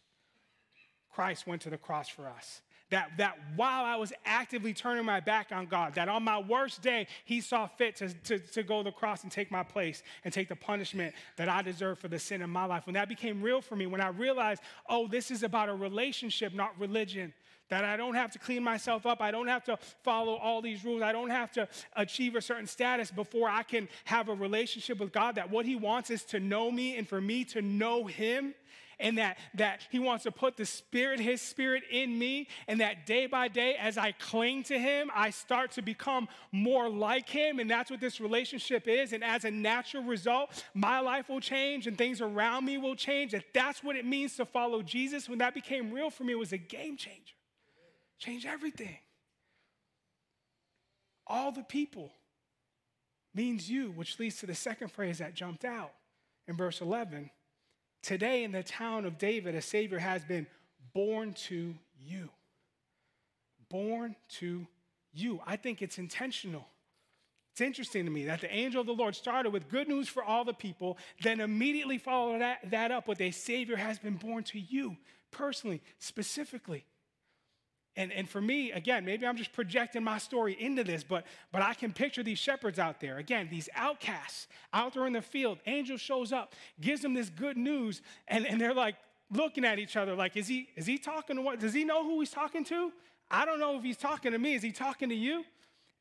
Christ 1.12 1.48
went 1.48 1.62
to 1.64 1.70
the 1.70 1.78
cross 1.78 2.10
for 2.10 2.28
us. 2.28 2.62
That, 2.90 3.12
that 3.18 3.38
while 3.58 3.84
I 3.84 3.98
was 3.98 4.14
actively 4.26 4.74
turning 4.74 5.04
my 5.04 5.20
back 5.20 5.52
on 5.52 5.66
God, 5.66 5.96
that 5.96 6.08
on 6.08 6.24
my 6.24 6.40
worst 6.40 6.82
day, 6.82 7.08
He 7.26 7.42
saw 7.42 7.68
fit 7.68 7.98
to, 7.98 8.14
to, 8.14 8.40
to 8.40 8.64
go 8.64 8.82
to 8.82 8.86
the 8.86 8.92
cross 8.92 9.24
and 9.24 9.32
take 9.32 9.52
my 9.52 9.62
place 9.62 10.04
and 10.24 10.34
take 10.34 10.48
the 10.48 10.56
punishment 10.56 11.14
that 11.36 11.50
I 11.50 11.62
deserve 11.62 12.00
for 12.00 12.08
the 12.08 12.18
sin 12.18 12.42
in 12.42 12.50
my 12.50 12.64
life. 12.64 12.86
When 12.86 12.94
that 12.94 13.10
became 13.10 13.42
real 13.42 13.62
for 13.62 13.76
me, 13.76 13.88
when 13.88 14.00
I 14.00 14.08
realized, 14.08 14.62
oh, 14.88 15.08
this 15.08 15.32
is 15.32 15.44
about 15.44 15.68
a 15.68 15.74
relationship, 15.74 16.54
not 16.54 16.80
religion, 16.80 17.34
that 17.70 17.84
I 17.84 17.98
don't 17.98 18.16
have 18.16 18.32
to 18.32 18.40
clean 18.40 18.64
myself 18.64 19.06
up. 19.06 19.22
I 19.22 19.32
don't 19.32 19.48
have 19.48 19.64
to 19.66 19.78
follow 20.04 20.36
all 20.36 20.62
these 20.62 20.84
rules. 20.86 21.02
I 21.02 21.12
don't 21.12 21.30
have 21.30 21.52
to 21.54 21.68
achieve 21.96 22.36
a 22.36 22.42
certain 22.42 22.68
status 22.68 23.12
before 23.12 23.50
I 23.50 23.64
can 23.64 23.88
have 24.06 24.30
a 24.30 24.34
relationship 24.34 25.00
with 25.00 25.12
God. 25.12 25.36
That 25.36 25.50
what 25.50 25.66
He 25.66 25.76
wants 25.76 26.10
is 26.10 26.24
to 26.26 26.40
know 26.40 26.72
me 26.72 26.98
and 26.98 27.08
for 27.08 27.22
me 27.22 27.44
to 27.46 27.62
know 27.62 28.06
Him 28.06 28.54
and 29.00 29.18
that, 29.18 29.38
that 29.56 29.82
He 29.92 30.00
wants 30.00 30.24
to 30.24 30.32
put 30.32 30.58
the 30.58 30.66
Spirit, 30.66 31.20
His 31.20 31.42
Spirit 31.42 31.84
in 31.92 32.18
me, 32.18 32.48
and 32.68 32.82
that 32.82 33.06
day 33.06 33.28
by 33.28 33.48
day, 33.48 33.76
as 33.80 33.98
I 33.98 34.12
cling 34.14 34.64
to 34.64 34.80
Him, 34.80 35.12
I 35.14 35.30
start 35.30 35.72
to 35.74 35.82
become 35.82 36.28
more 36.52 36.90
like 36.90 37.30
Him, 37.30 37.60
and 37.60 37.70
that's 37.70 37.92
what 37.92 38.00
this 38.00 38.20
relationship 38.20 38.88
is. 38.88 39.14
And 39.14 39.24
as 39.24 39.46
a 39.46 39.52
natural 39.52 40.04
result, 40.04 40.64
my 40.74 41.00
life 41.00 41.30
will 41.30 41.42
change 41.42 41.88
and 41.88 41.98
things 41.98 42.22
around 42.22 42.66
me 42.66 42.78
will 42.78 42.96
change. 42.96 43.34
If 43.34 43.46
that's 43.54 43.84
what 43.84 43.96
it 43.96 44.06
means 44.06 44.36
to 44.38 44.46
follow 44.46 44.82
Jesus, 44.82 45.30
when 45.30 45.40
that 45.40 45.54
became 45.54 45.92
real 45.92 46.10
for 46.10 46.24
me, 46.24 46.36
was 46.36 46.54
a 46.54 46.58
game 46.58 46.98
changer. 46.98 47.37
Change 48.18 48.46
everything. 48.46 48.98
All 51.26 51.52
the 51.52 51.64
people 51.64 52.12
means 53.36 53.70
you, 53.70 53.92
which 53.92 54.20
leads 54.20 54.38
to 54.38 54.46
the 54.46 54.56
second 54.56 54.92
phrase 54.92 55.20
that 55.20 55.36
jumped 55.36 55.66
out 55.66 55.92
in 56.48 56.56
verse 56.56 56.82
11 56.82 57.30
Today, 58.04 58.44
in 58.44 58.52
the 58.52 58.64
town 58.64 59.06
of 59.06 59.18
David, 59.18 59.54
a 59.56 59.62
Savior 59.62 60.00
has 60.00 60.24
been 60.24 60.48
born 60.94 61.34
to 61.34 61.76
you. 62.00 62.30
Born 63.70 64.16
to 64.38 64.66
you. 65.14 65.42
I 65.46 65.58
think 65.58 65.82
it's 65.82 65.98
intentional. 65.98 66.66
It's 67.52 67.60
interesting 67.60 68.06
to 68.06 68.12
me 68.12 68.26
that 68.26 68.42
the 68.42 68.54
angel 68.54 68.82
of 68.82 68.88
the 68.88 68.94
Lord 68.94 69.16
started 69.16 69.52
with 69.52 69.68
good 69.68 69.88
news 69.88 70.08
for 70.08 70.24
all 70.24 70.46
the 70.46 70.54
people, 70.54 70.98
then 71.22 71.42
immediately 71.42 71.98
followed 71.98 72.40
that, 72.40 72.60
that 72.70 72.92
up 72.92 73.08
with 73.08 73.20
a 73.20 73.32
Savior 73.32 73.76
has 73.76 74.00
been 74.00 74.16
born 74.16 74.44
to 74.46 74.60
you, 74.60 74.96
personally, 75.32 75.82
specifically. 76.00 76.86
And, 77.98 78.14
and 78.14 78.30
for 78.30 78.40
me, 78.40 78.72
again, 78.72 79.04
maybe 79.04 79.26
I'm 79.26 79.36
just 79.36 79.52
projecting 79.52 80.04
my 80.04 80.20
story 80.20 80.56
into 80.60 80.84
this, 80.84 81.04
but, 81.04 81.26
but 81.52 81.64
I 81.64 81.74
can 81.74 81.92
picture 81.92 82.22
these 82.22 82.38
shepherds 82.38 82.78
out 82.78 83.02
there. 83.02 83.18
Again, 83.18 83.48
these 83.50 83.68
outcasts 83.76 84.48
out 84.72 84.94
there 84.94 85.08
in 85.08 85.14
the 85.14 85.22
field. 85.22 85.58
Angel 85.66 85.98
shows 85.98 86.32
up, 86.32 86.54
gives 86.80 87.02
them 87.02 87.16
this 87.16 87.30
good 87.30 87.58
news, 87.58 88.04
and, 88.28 88.46
and 88.46 88.62
they're 88.62 88.76
like 88.76 88.96
looking 89.32 89.66
at 89.66 89.80
each 89.80 89.98
other 89.98 90.14
like, 90.14 90.38
is 90.38 90.48
he, 90.48 90.70
is 90.76 90.86
he 90.86 91.00
talking 91.00 91.38
to 91.38 91.42
what? 91.42 91.60
Does 91.60 91.74
he 91.74 91.84
know 91.84 92.04
who 92.04 92.20
he's 92.20 92.30
talking 92.30 92.64
to? 92.66 92.94
I 93.32 93.46
don't 93.46 93.60
know 93.60 93.76
if 93.78 93.84
he's 93.84 93.98
talking 93.98 94.32
to 94.32 94.38
me. 94.38 94.54
Is 94.54 94.62
he 94.62 94.72
talking 94.72 95.10
to 95.10 95.16
you? 95.16 95.44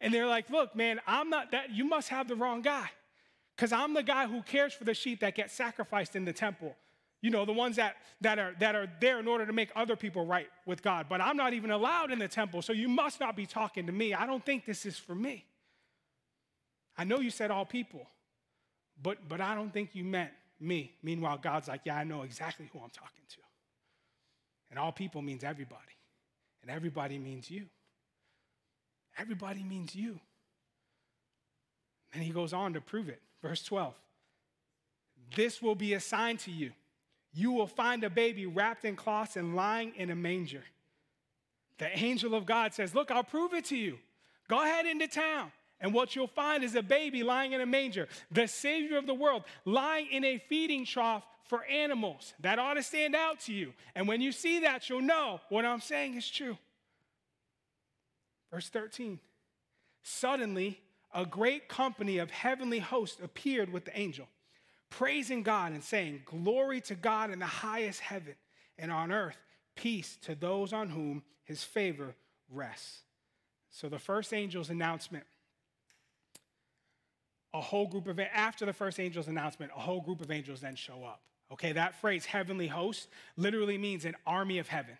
And 0.02 0.12
they're 0.12 0.26
like, 0.26 0.50
look, 0.50 0.76
man, 0.76 1.00
I'm 1.06 1.30
not 1.30 1.50
that. 1.52 1.70
You 1.70 1.86
must 1.86 2.10
have 2.10 2.28
the 2.28 2.36
wrong 2.36 2.60
guy. 2.60 2.90
Because 3.56 3.72
I'm 3.72 3.94
the 3.94 4.02
guy 4.02 4.26
who 4.26 4.42
cares 4.42 4.74
for 4.74 4.84
the 4.84 4.92
sheep 4.92 5.20
that 5.20 5.34
get 5.34 5.50
sacrificed 5.50 6.14
in 6.14 6.26
the 6.26 6.32
temple. 6.34 6.76
You 7.22 7.30
know, 7.30 7.44
the 7.44 7.52
ones 7.52 7.76
that, 7.76 7.96
that, 8.20 8.38
are, 8.38 8.54
that 8.60 8.74
are 8.74 8.88
there 9.00 9.18
in 9.18 9.26
order 9.26 9.46
to 9.46 9.52
make 9.52 9.70
other 9.74 9.96
people 9.96 10.26
right 10.26 10.48
with 10.66 10.82
God. 10.82 11.06
But 11.08 11.20
I'm 11.20 11.36
not 11.36 11.54
even 11.54 11.70
allowed 11.70 12.12
in 12.12 12.18
the 12.18 12.28
temple, 12.28 12.62
so 12.62 12.72
you 12.72 12.88
must 12.88 13.20
not 13.20 13.36
be 13.36 13.46
talking 13.46 13.86
to 13.86 13.92
me. 13.92 14.14
I 14.14 14.26
don't 14.26 14.44
think 14.44 14.64
this 14.64 14.86
is 14.86 14.98
for 14.98 15.14
me. 15.14 15.44
I 16.96 17.04
know 17.04 17.20
you 17.20 17.30
said 17.30 17.50
all 17.50 17.64
people, 17.64 18.06
but, 19.02 19.18
but 19.28 19.40
I 19.40 19.54
don't 19.54 19.72
think 19.72 19.94
you 19.94 20.04
meant 20.04 20.30
me. 20.60 20.92
Meanwhile, 21.02 21.38
God's 21.38 21.68
like, 21.68 21.82
yeah, 21.84 21.96
I 21.96 22.04
know 22.04 22.22
exactly 22.22 22.68
who 22.72 22.78
I'm 22.78 22.90
talking 22.90 23.24
to. 23.28 23.36
And 24.70 24.78
all 24.78 24.92
people 24.92 25.22
means 25.22 25.44
everybody. 25.44 25.80
And 26.62 26.70
everybody 26.70 27.18
means 27.18 27.50
you. 27.50 27.66
Everybody 29.18 29.62
means 29.62 29.94
you. 29.94 30.20
And 32.12 32.22
he 32.22 32.30
goes 32.30 32.52
on 32.52 32.74
to 32.74 32.80
prove 32.80 33.08
it. 33.08 33.20
Verse 33.42 33.62
12. 33.62 33.94
This 35.34 35.60
will 35.60 35.74
be 35.74 35.94
a 35.94 36.00
sign 36.00 36.36
to 36.38 36.50
you 36.50 36.72
you 37.36 37.52
will 37.52 37.66
find 37.66 38.02
a 38.02 38.08
baby 38.08 38.46
wrapped 38.46 38.86
in 38.86 38.96
cloths 38.96 39.36
and 39.36 39.54
lying 39.54 39.92
in 39.96 40.10
a 40.10 40.16
manger. 40.16 40.64
The 41.76 41.96
angel 41.98 42.34
of 42.34 42.46
God 42.46 42.72
says, 42.72 42.94
Look, 42.94 43.10
I'll 43.10 43.22
prove 43.22 43.52
it 43.52 43.66
to 43.66 43.76
you. 43.76 43.98
Go 44.48 44.62
ahead 44.62 44.86
into 44.86 45.06
town. 45.06 45.52
And 45.78 45.92
what 45.92 46.16
you'll 46.16 46.28
find 46.28 46.64
is 46.64 46.74
a 46.74 46.82
baby 46.82 47.22
lying 47.22 47.52
in 47.52 47.60
a 47.60 47.66
manger, 47.66 48.08
the 48.30 48.48
Savior 48.48 48.96
of 48.96 49.06
the 49.06 49.12
world, 49.12 49.44
lying 49.66 50.06
in 50.10 50.24
a 50.24 50.38
feeding 50.48 50.86
trough 50.86 51.24
for 51.44 51.62
animals. 51.66 52.32
That 52.40 52.58
ought 52.58 52.74
to 52.74 52.82
stand 52.82 53.14
out 53.14 53.40
to 53.40 53.52
you. 53.52 53.74
And 53.94 54.08
when 54.08 54.22
you 54.22 54.32
see 54.32 54.60
that, 54.60 54.88
you'll 54.88 55.02
know 55.02 55.40
what 55.50 55.66
I'm 55.66 55.82
saying 55.82 56.14
is 56.14 56.28
true. 56.30 56.56
Verse 58.50 58.70
13 58.70 59.20
Suddenly, 60.02 60.80
a 61.12 61.26
great 61.26 61.68
company 61.68 62.16
of 62.16 62.30
heavenly 62.30 62.78
hosts 62.78 63.20
appeared 63.22 63.70
with 63.70 63.84
the 63.84 63.98
angel 63.98 64.26
praising 64.90 65.42
God 65.42 65.72
and 65.72 65.82
saying, 65.82 66.22
Glory 66.24 66.80
to 66.82 66.94
God 66.94 67.30
in 67.30 67.38
the 67.38 67.46
highest 67.46 68.00
heaven, 68.00 68.34
and 68.78 68.90
on 68.90 69.12
earth, 69.12 69.36
peace 69.74 70.18
to 70.22 70.34
those 70.34 70.72
on 70.72 70.88
whom 70.90 71.22
his 71.44 71.62
favor 71.62 72.14
rests. 72.50 73.02
So 73.70 73.88
the 73.88 73.98
first 73.98 74.32
angel's 74.32 74.70
announcement, 74.70 75.24
a 77.52 77.60
whole 77.60 77.86
group 77.86 78.06
of, 78.06 78.18
after 78.18 78.66
the 78.66 78.72
first 78.72 78.98
angel's 78.98 79.28
announcement, 79.28 79.72
a 79.76 79.80
whole 79.80 80.00
group 80.00 80.20
of 80.20 80.30
angels 80.30 80.60
then 80.60 80.76
show 80.76 81.04
up. 81.04 81.20
Okay, 81.52 81.72
that 81.72 81.94
phrase, 82.00 82.24
heavenly 82.26 82.66
host, 82.66 83.08
literally 83.36 83.78
means 83.78 84.04
an 84.04 84.16
army 84.26 84.58
of 84.58 84.68
heaven. 84.68 84.98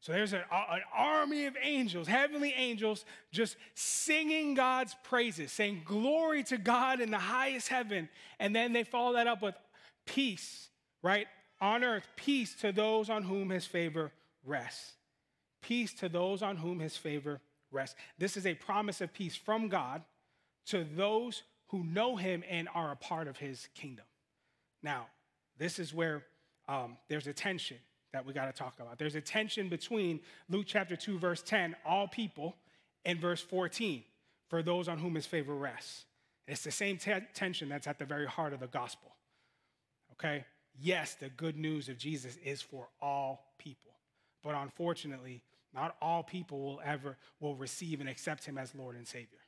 So 0.00 0.12
there's 0.12 0.32
an, 0.32 0.42
an, 0.52 0.80
army 0.94 1.46
of 1.46 1.56
angels, 1.60 2.06
heavenly 2.06 2.54
angels, 2.56 3.04
just 3.32 3.56
singing 3.74 4.54
God's 4.54 4.94
praises, 5.02 5.50
saying, 5.50 5.82
Glory 5.84 6.44
to 6.44 6.56
God 6.56 7.00
in 7.00 7.10
the 7.10 7.18
highest 7.18 7.68
heaven. 7.68 8.08
And 8.38 8.54
then 8.54 8.72
they 8.72 8.84
follow 8.84 9.14
that 9.14 9.26
up 9.26 9.42
with 9.42 9.56
peace, 10.06 10.68
right? 11.02 11.26
On 11.60 11.82
earth, 11.82 12.06
peace 12.14 12.54
to 12.60 12.70
those 12.70 13.10
on 13.10 13.24
whom 13.24 13.50
his 13.50 13.66
favor 13.66 14.12
rests. 14.44 14.92
Peace 15.62 15.92
to 15.94 16.08
those 16.08 16.42
on 16.42 16.56
whom 16.56 16.78
his 16.78 16.96
favor 16.96 17.40
rests. 17.72 17.96
This 18.18 18.36
is 18.36 18.46
a 18.46 18.54
promise 18.54 19.00
of 19.00 19.12
peace 19.12 19.34
from 19.34 19.68
God 19.68 20.02
to 20.66 20.84
those 20.84 21.42
who 21.68 21.82
know 21.82 22.14
him 22.14 22.44
and 22.48 22.68
are 22.72 22.92
a 22.92 22.96
part 22.96 23.26
of 23.26 23.36
his 23.36 23.68
kingdom. 23.74 24.04
Now, 24.80 25.06
this 25.58 25.80
is 25.80 25.92
where 25.92 26.24
um, 26.68 26.96
there's 27.08 27.26
a 27.26 27.32
tension 27.32 27.78
that 28.12 28.24
we 28.24 28.32
got 28.32 28.46
to 28.46 28.52
talk 28.52 28.74
about. 28.80 28.98
There's 28.98 29.14
a 29.14 29.20
tension 29.20 29.68
between 29.68 30.20
Luke 30.48 30.66
chapter 30.66 30.96
2, 30.96 31.18
verse 31.18 31.42
10, 31.42 31.76
all 31.84 32.08
people, 32.08 32.56
and 33.04 33.20
verse 33.20 33.40
14, 33.42 34.02
for 34.48 34.62
those 34.62 34.88
on 34.88 34.98
whom 34.98 35.14
his 35.14 35.26
favor 35.26 35.54
rests. 35.54 36.04
It's 36.46 36.62
the 36.62 36.70
same 36.70 36.96
t- 36.96 37.12
tension 37.34 37.68
that's 37.68 37.86
at 37.86 37.98
the 37.98 38.06
very 38.06 38.26
heart 38.26 38.52
of 38.52 38.60
the 38.60 38.66
gospel. 38.66 39.12
Okay? 40.12 40.44
Yes, 40.80 41.14
the 41.14 41.28
good 41.28 41.56
news 41.56 41.88
of 41.88 41.98
Jesus 41.98 42.38
is 42.42 42.62
for 42.62 42.88
all 43.02 43.52
people. 43.58 43.92
But 44.42 44.54
unfortunately, 44.54 45.42
not 45.74 45.96
all 46.00 46.22
people 46.22 46.60
will 46.60 46.80
ever 46.84 47.18
will 47.40 47.56
receive 47.56 48.00
and 48.00 48.08
accept 48.08 48.44
him 48.44 48.56
as 48.56 48.74
Lord 48.74 48.96
and 48.96 49.06
Savior. 49.06 49.38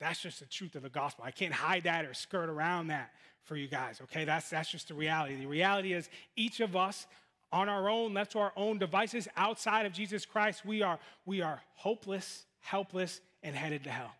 That's 0.00 0.20
just 0.20 0.40
the 0.40 0.46
truth 0.46 0.74
of 0.74 0.82
the 0.82 0.88
gospel. 0.88 1.24
I 1.24 1.30
can't 1.30 1.52
hide 1.52 1.84
that 1.84 2.04
or 2.04 2.14
skirt 2.14 2.48
around 2.48 2.88
that 2.88 3.12
for 3.42 3.56
you 3.56 3.68
guys, 3.68 4.00
okay? 4.04 4.24
That's, 4.24 4.50
that's 4.50 4.70
just 4.70 4.88
the 4.88 4.94
reality. 4.94 5.36
The 5.36 5.46
reality 5.46 5.92
is 5.92 6.08
each 6.36 6.60
of 6.60 6.76
us 6.76 7.06
on 7.52 7.68
our 7.68 7.88
own, 7.88 8.14
left 8.14 8.32
to 8.32 8.38
our 8.38 8.52
own 8.56 8.78
devices 8.78 9.28
outside 9.36 9.86
of 9.86 9.92
Jesus 9.92 10.26
Christ, 10.26 10.64
we 10.64 10.82
are, 10.82 10.98
we 11.24 11.40
are 11.40 11.60
hopeless, 11.74 12.44
helpless, 12.60 13.20
and 13.42 13.54
headed 13.54 13.84
to 13.84 13.90
hell. 13.90 14.14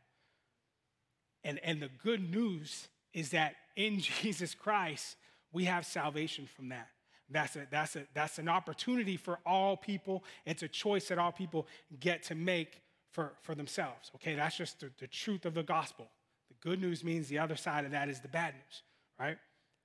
And, 1.45 1.61
and 1.63 1.81
the 1.81 1.91
good 2.03 2.31
news 2.31 2.89
is 3.13 3.31
that 3.31 3.57
in 3.77 4.01
Jesus 4.23 4.55
Christ, 4.55 5.17
we 5.53 5.65
have 5.65 5.87
salvation 5.87 6.49
from 6.57 6.69
that. 6.71 6.89
That's, 7.31 7.57
a, 7.57 7.67
that's, 7.71 7.97
a, 7.97 8.05
that's 8.15 8.39
an 8.39 8.49
opportunity 8.49 9.17
for 9.17 9.39
all 9.45 9.77
people. 9.77 10.25
It's 10.47 10.63
a 10.63 10.69
choice 10.69 11.09
that 11.09 11.19
all 11.19 11.33
people 11.33 11.67
get 12.01 12.23
to 12.25 12.35
make 12.35 12.81
for, 13.11 13.33
for 13.43 13.55
themselves. 13.55 14.11
Okay, 14.17 14.35
that's 14.35 14.57
just 14.57 14.81
the, 14.81 14.91
the 14.99 15.07
truth 15.07 15.45
of 15.45 15.55
the 15.55 15.63
gospel. 15.63 16.09
The 16.49 16.69
good 16.69 16.81
news 16.81 17.05
means 17.05 17.29
the 17.29 17.39
other 17.39 17.57
side 17.57 17.85
of 17.85 17.91
that 17.91 18.09
is 18.09 18.21
the 18.21 18.29
bad 18.29 18.55
news, 18.55 18.83
right? 19.19 19.37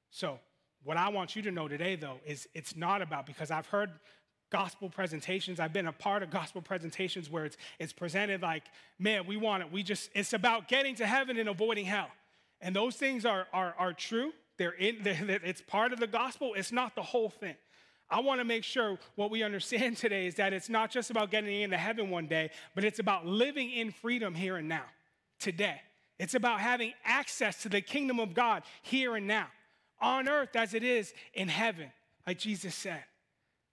So, 0.09 0.39
what 0.83 0.97
I 0.97 1.09
want 1.09 1.35
you 1.35 1.41
to 1.43 1.51
know 1.51 1.67
today, 1.67 1.95
though, 1.95 2.19
is 2.25 2.47
it's 2.53 2.75
not 2.75 3.01
about 3.01 3.25
because 3.25 3.51
I've 3.51 3.67
heard 3.67 3.91
gospel 4.51 4.89
presentations. 4.89 5.59
I've 5.59 5.73
been 5.73 5.87
a 5.87 5.91
part 5.93 6.21
of 6.21 6.29
gospel 6.29 6.61
presentations 6.61 7.29
where 7.29 7.45
it's, 7.45 7.57
it's 7.79 7.93
presented 7.93 8.41
like, 8.41 8.63
man, 8.99 9.25
we 9.25 9.35
want 9.35 9.63
it. 9.63 9.71
We 9.71 9.81
just, 9.81 10.09
it's 10.13 10.33
about 10.33 10.67
getting 10.67 10.95
to 10.95 11.07
heaven 11.07 11.37
and 11.37 11.49
avoiding 11.49 11.85
hell. 11.85 12.09
And 12.61 12.75
those 12.75 12.95
things 12.95 13.25
are, 13.25 13.47
are, 13.51 13.73
are 13.77 13.93
true. 13.93 14.31
They're 14.57 14.73
in, 14.73 14.97
they're, 15.03 15.39
it's 15.43 15.61
part 15.61 15.91
of 15.93 15.99
the 15.99 16.07
gospel. 16.07 16.53
It's 16.55 16.71
not 16.71 16.95
the 16.95 17.01
whole 17.01 17.29
thing. 17.29 17.55
I 18.09 18.19
want 18.19 18.41
to 18.41 18.45
make 18.45 18.63
sure 18.63 18.99
what 19.15 19.31
we 19.31 19.41
understand 19.41 19.97
today 19.97 20.27
is 20.27 20.35
that 20.35 20.53
it's 20.53 20.69
not 20.69 20.91
just 20.91 21.09
about 21.09 21.31
getting 21.31 21.61
into 21.61 21.77
heaven 21.77 22.09
one 22.09 22.27
day, 22.27 22.51
but 22.75 22.83
it's 22.83 22.99
about 22.99 23.25
living 23.25 23.71
in 23.71 23.91
freedom 23.91 24.35
here 24.35 24.57
and 24.57 24.69
now, 24.69 24.85
today. 25.39 25.81
It's 26.19 26.35
about 26.35 26.59
having 26.59 26.93
access 27.03 27.63
to 27.63 27.69
the 27.69 27.81
kingdom 27.81 28.19
of 28.19 28.35
God 28.35 28.63
here 28.83 29.15
and 29.15 29.25
now, 29.25 29.47
on 30.01 30.27
earth 30.27 30.55
as 30.55 30.73
it 30.73 30.83
is 30.83 31.13
in 31.33 31.47
heaven, 31.47 31.91
like 32.27 32.39
Jesus 32.39 32.75
said. 32.75 33.03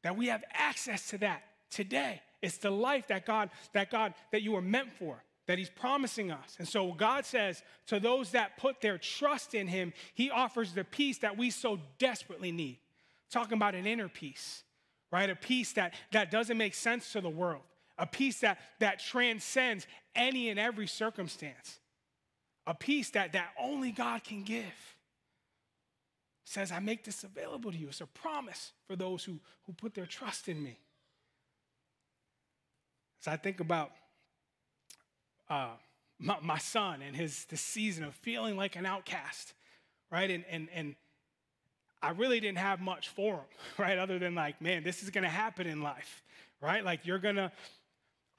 That 0.03 0.17
we 0.17 0.29
have 0.29 0.45
access 0.53 1.09
to 1.11 1.19
that 1.19 1.43
today. 1.71 2.23
It's 2.43 2.59
the 2.59 2.71
life 2.71 3.09
that 3.09 3.27
God, 3.27 3.51
that 3.73 3.91
God, 3.91 4.15
that 4.33 4.43
you 4.43 4.53
were 4.53 4.63
meant 4.63 4.93
for, 4.99 5.23
that 5.47 5.59
He's 5.59 5.69
promising 5.71 6.31
us. 6.31 6.57
And 6.59 6.67
so 6.67 6.93
God 6.93 7.27
says 7.27 7.63
to 7.89 8.01
those 8.01 8.31
that 8.31 8.57
put 8.57 8.81
their 8.81 8.97
trust 8.97 9.55
in 9.55 9.67
Him, 9.67 9.93
He 10.15 10.31
offers 10.31 10.73
the 10.73 10.85
peace 10.85 11.19
that 11.19 11.37
we 11.37 11.51
so 11.51 11.79
desperately 11.99 12.53
need 12.53 12.79
talking 13.31 13.55
about 13.55 13.75
an 13.75 13.87
inner 13.87 14.09
peace, 14.09 14.65
right? 15.11 15.31
A 15.31 15.37
peace 15.37 15.73
that, 15.75 15.95
that 16.13 16.31
doesn't 16.31 16.59
make 16.59 16.75
sense 16.75 17.13
to 17.13 17.21
the 17.21 17.31
world, 17.31 17.63
a 17.97 18.07
peace 18.07 18.41
that, 18.41 18.59
that 18.81 18.99
transcends 18.99 19.87
any 20.15 20.51
and 20.51 20.59
every 20.59 20.87
circumstance, 20.87 21.79
a 22.67 22.75
peace 22.75 23.11
that, 23.11 23.33
that 23.33 23.51
only 23.59 23.93
God 23.93 24.25
can 24.25 24.43
give. 24.43 24.65
Says, 26.51 26.73
I 26.73 26.81
make 26.81 27.05
this 27.05 27.23
available 27.23 27.71
to 27.71 27.79
you. 27.79 27.89
It's 27.89 28.01
a 28.01 28.07
promise 28.07 28.73
for 28.89 28.97
those 28.97 29.23
who, 29.23 29.39
who 29.67 29.73
put 29.73 29.95
their 29.95 30.07
trust 30.07 30.49
in 30.49 30.61
me. 30.61 30.77
As 33.21 33.29
I 33.29 33.37
think 33.37 33.61
about 33.61 33.93
uh, 35.49 35.69
my, 36.19 36.39
my, 36.43 36.59
son 36.59 37.03
and 37.03 37.15
his 37.15 37.45
the 37.45 37.57
season 37.57 38.03
of 38.03 38.15
feeling 38.17 38.57
like 38.57 38.75
an 38.75 38.85
outcast, 38.85 39.53
right? 40.11 40.29
And, 40.29 40.45
and, 40.51 40.69
and 40.75 40.97
I 42.03 42.11
really 42.11 42.41
didn't 42.41 42.59
have 42.59 42.81
much 42.81 43.11
for 43.11 43.35
him, 43.35 43.45
right? 43.79 43.99
Other 43.99 44.19
than 44.19 44.35
like, 44.35 44.61
man, 44.61 44.83
this 44.83 45.05
is 45.05 45.11
gonna 45.11 45.29
happen 45.29 45.69
in 45.69 45.83
life, 45.83 46.23
right? 46.61 46.85
Like, 46.85 47.07
you're 47.07 47.19
gonna, 47.19 47.53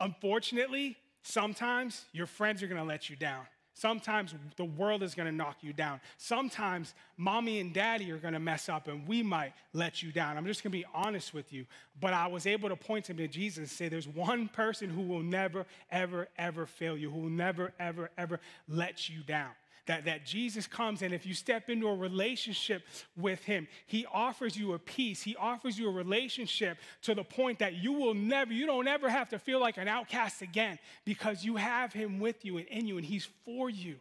unfortunately, 0.02 0.98
sometimes 1.22 2.04
your 2.12 2.28
friends 2.28 2.62
are 2.62 2.68
gonna 2.68 2.84
let 2.84 3.10
you 3.10 3.16
down. 3.16 3.46
Sometimes 3.82 4.36
the 4.58 4.66
world 4.66 5.02
is 5.02 5.16
gonna 5.16 5.32
knock 5.32 5.58
you 5.62 5.74
down. 5.74 6.00
Sometimes 6.18 6.94
mommy 7.18 7.60
and 7.60 7.74
daddy 7.74 8.12
are 8.12 8.20
gonna 8.20 8.40
mess 8.40 8.70
up 8.70 8.88
and 8.88 9.08
we 9.08 9.24
might 9.24 9.54
let 9.74 10.04
you 10.04 10.12
down. 10.12 10.38
I'm 10.38 10.46
just 10.46 10.62
gonna 10.62 10.70
be 10.70 10.86
honest 10.94 11.34
with 11.34 11.52
you. 11.52 11.66
But 12.00 12.14
I 12.14 12.28
was 12.28 12.46
able 12.46 12.70
to 12.70 12.76
point 12.76 13.10
him 13.10 13.18
to 13.18 13.28
Jesus 13.28 13.58
and 13.58 13.68
say, 13.68 13.90
There's 13.90 14.08
one 14.08 14.50
person 14.50 14.88
who 14.92 15.02
will 15.02 15.24
never, 15.24 15.66
ever, 15.90 16.28
ever 16.38 16.68
fail 16.68 16.96
you, 16.96 17.10
who 17.10 17.22
will 17.22 17.30
never, 17.32 17.74
ever, 17.80 18.12
ever 18.20 18.40
let 18.68 19.10
you 19.10 19.24
down 19.24 19.50
that, 19.88 20.06
that 20.06 20.26
Jesus 20.26 20.68
comes 20.68 21.02
and 21.02 21.14
if 21.14 21.26
you 21.26 21.34
step 21.34 21.70
into 21.70 21.88
a 21.88 21.96
relationship 21.96 22.84
with 23.16 23.44
him, 23.44 23.68
he 23.88 24.06
offers 24.12 24.58
you 24.58 24.74
a 24.74 24.80
peace. 24.80 25.22
He 25.22 25.36
offers 25.36 25.78
you 25.78 25.88
a 25.88 25.92
relationship 25.92 26.78
to 27.04 27.16
the 27.16 27.24
point 27.24 27.60
that 27.60 27.76
you 27.76 27.94
will 27.94 28.14
never, 28.14 28.54
you 28.54 28.66
don't 28.66 28.88
ever 28.88 29.10
have 29.10 29.30
to 29.30 29.40
feel 29.40 29.60
like 29.60 29.78
an 29.78 29.88
outcast 29.88 30.42
again 30.42 30.80
because 31.06 31.44
you 31.44 31.56
have 31.56 31.94
him 31.94 32.20
with 32.20 32.46
you 32.46 32.58
and 32.58 32.68
in 32.68 32.88
you 32.88 32.98
and 32.98 33.06
he's 33.06 33.28
for 33.46 33.70
you. 33.70 33.98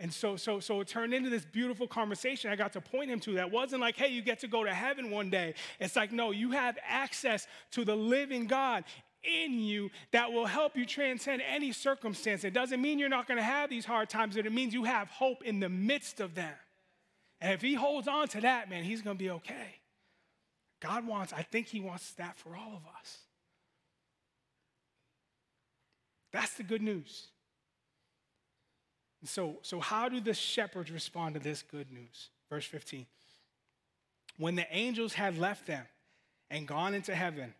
And 0.00 0.12
so, 0.12 0.34
so, 0.36 0.58
so 0.58 0.80
it 0.80 0.88
turned 0.88 1.14
into 1.14 1.30
this 1.30 1.44
beautiful 1.44 1.86
conversation 1.86 2.50
I 2.50 2.56
got 2.56 2.72
to 2.72 2.80
point 2.80 3.08
him 3.08 3.20
to 3.20 3.34
that 3.34 3.52
wasn't 3.52 3.80
like, 3.80 3.96
hey, 3.96 4.08
you 4.08 4.20
get 4.20 4.40
to 4.40 4.48
go 4.48 4.64
to 4.64 4.74
heaven 4.74 5.10
one 5.10 5.30
day. 5.30 5.54
It's 5.78 5.94
like, 5.94 6.10
no, 6.10 6.32
you 6.32 6.50
have 6.50 6.76
access 6.86 7.46
to 7.72 7.84
the 7.84 7.94
living 7.94 8.46
God 8.46 8.82
in 9.24 9.58
you 9.58 9.90
that 10.10 10.32
will 10.32 10.46
help 10.46 10.76
you 10.76 10.84
transcend 10.84 11.42
any 11.48 11.72
circumstance. 11.72 12.44
It 12.44 12.52
doesn't 12.52 12.80
mean 12.80 12.98
you're 12.98 13.08
not 13.08 13.28
going 13.28 13.38
to 13.38 13.44
have 13.44 13.70
these 13.70 13.84
hard 13.84 14.08
times, 14.08 14.36
but 14.36 14.46
it 14.46 14.52
means 14.52 14.74
you 14.74 14.84
have 14.84 15.08
hope 15.08 15.42
in 15.42 15.60
the 15.60 15.68
midst 15.68 16.20
of 16.20 16.34
them. 16.34 16.54
And 17.40 17.52
if 17.52 17.60
he 17.60 17.74
holds 17.74 18.08
on 18.08 18.28
to 18.28 18.40
that, 18.42 18.70
man, 18.70 18.84
he's 18.84 19.02
going 19.02 19.16
to 19.16 19.22
be 19.22 19.30
okay. 19.30 19.80
God 20.80 21.06
wants, 21.06 21.32
I 21.32 21.42
think 21.42 21.68
he 21.68 21.80
wants 21.80 22.12
that 22.14 22.36
for 22.36 22.56
all 22.56 22.72
of 22.74 22.82
us. 23.00 23.18
That's 26.32 26.54
the 26.54 26.62
good 26.62 26.82
news. 26.82 27.28
so, 29.24 29.58
so 29.62 29.80
how 29.80 30.08
do 30.08 30.20
the 30.20 30.34
shepherds 30.34 30.90
respond 30.90 31.34
to 31.34 31.40
this 31.40 31.62
good 31.62 31.92
news? 31.92 32.30
Verse 32.50 32.64
15. 32.64 33.06
When 34.38 34.56
the 34.56 34.66
angels 34.74 35.12
had 35.12 35.38
left 35.38 35.66
them 35.66 35.84
and 36.50 36.66
gone 36.66 36.94
into 36.94 37.14
heaven, 37.14 37.54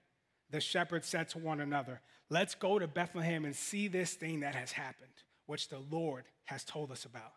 the 0.52 0.60
shepherds 0.60 1.08
said 1.08 1.28
to 1.30 1.38
one 1.38 1.60
another, 1.60 2.00
Let's 2.30 2.54
go 2.54 2.78
to 2.78 2.86
Bethlehem 2.86 3.44
and 3.44 3.54
see 3.54 3.88
this 3.88 4.14
thing 4.14 4.40
that 4.40 4.54
has 4.54 4.72
happened, 4.72 5.10
which 5.46 5.68
the 5.68 5.80
Lord 5.90 6.24
has 6.44 6.64
told 6.64 6.90
us 6.90 7.04
about. 7.04 7.32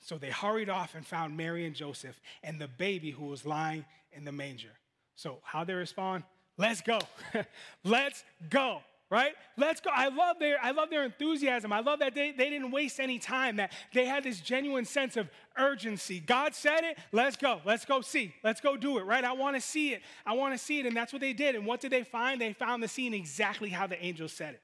So 0.00 0.18
they 0.18 0.30
hurried 0.30 0.68
off 0.68 0.94
and 0.94 1.06
found 1.06 1.36
Mary 1.36 1.64
and 1.64 1.74
Joseph 1.74 2.20
and 2.42 2.60
the 2.60 2.68
baby 2.68 3.10
who 3.10 3.26
was 3.26 3.46
lying 3.46 3.84
in 4.12 4.24
the 4.24 4.32
manger. 4.32 4.72
So, 5.14 5.38
how 5.42 5.64
they 5.64 5.74
respond? 5.74 6.24
Let's 6.56 6.80
go. 6.80 6.98
Let's 7.84 8.24
go 8.50 8.82
right? 9.12 9.34
Let's 9.58 9.82
go. 9.82 9.90
I 9.92 10.08
love 10.08 10.38
their, 10.38 10.56
I 10.62 10.70
love 10.70 10.88
their 10.88 11.04
enthusiasm. 11.04 11.70
I 11.70 11.80
love 11.80 11.98
that 11.98 12.14
they, 12.14 12.32
they 12.32 12.48
didn't 12.48 12.70
waste 12.70 12.98
any 12.98 13.18
time, 13.18 13.56
that 13.56 13.72
they 13.92 14.06
had 14.06 14.24
this 14.24 14.40
genuine 14.40 14.86
sense 14.86 15.18
of 15.18 15.28
urgency. 15.58 16.18
God 16.18 16.54
said 16.54 16.82
it, 16.82 16.96
let's 17.12 17.36
go. 17.36 17.60
Let's 17.66 17.84
go 17.84 18.00
see. 18.00 18.34
Let's 18.42 18.62
go 18.62 18.74
do 18.74 18.96
it, 18.96 19.02
right? 19.02 19.22
I 19.22 19.34
want 19.34 19.54
to 19.54 19.60
see 19.60 19.92
it. 19.92 20.00
I 20.24 20.32
want 20.32 20.54
to 20.54 20.58
see 20.58 20.80
it. 20.80 20.86
And 20.86 20.96
that's 20.96 21.12
what 21.12 21.20
they 21.20 21.34
did. 21.34 21.54
And 21.54 21.66
what 21.66 21.82
did 21.82 21.92
they 21.92 22.04
find? 22.04 22.40
They 22.40 22.54
found 22.54 22.82
the 22.82 22.88
scene 22.88 23.12
exactly 23.12 23.68
how 23.68 23.86
the 23.86 24.02
angel 24.02 24.28
said 24.28 24.54
it. 24.54 24.62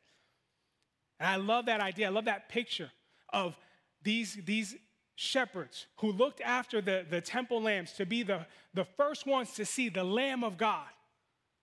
And 1.20 1.28
I 1.28 1.36
love 1.36 1.66
that 1.66 1.82
idea. 1.82 2.06
I 2.06 2.10
love 2.10 2.24
that 2.24 2.48
picture 2.48 2.90
of 3.30 3.54
these, 4.02 4.38
these 4.46 4.76
shepherds 5.14 5.88
who 5.98 6.10
looked 6.10 6.40
after 6.40 6.80
the, 6.80 7.04
the 7.10 7.20
temple 7.20 7.60
lambs 7.60 7.92
to 7.92 8.06
be 8.06 8.22
the, 8.22 8.46
the 8.72 8.86
first 8.96 9.26
ones 9.26 9.52
to 9.56 9.66
see 9.66 9.90
the 9.90 10.04
Lamb 10.04 10.42
of 10.42 10.56
God 10.56 10.86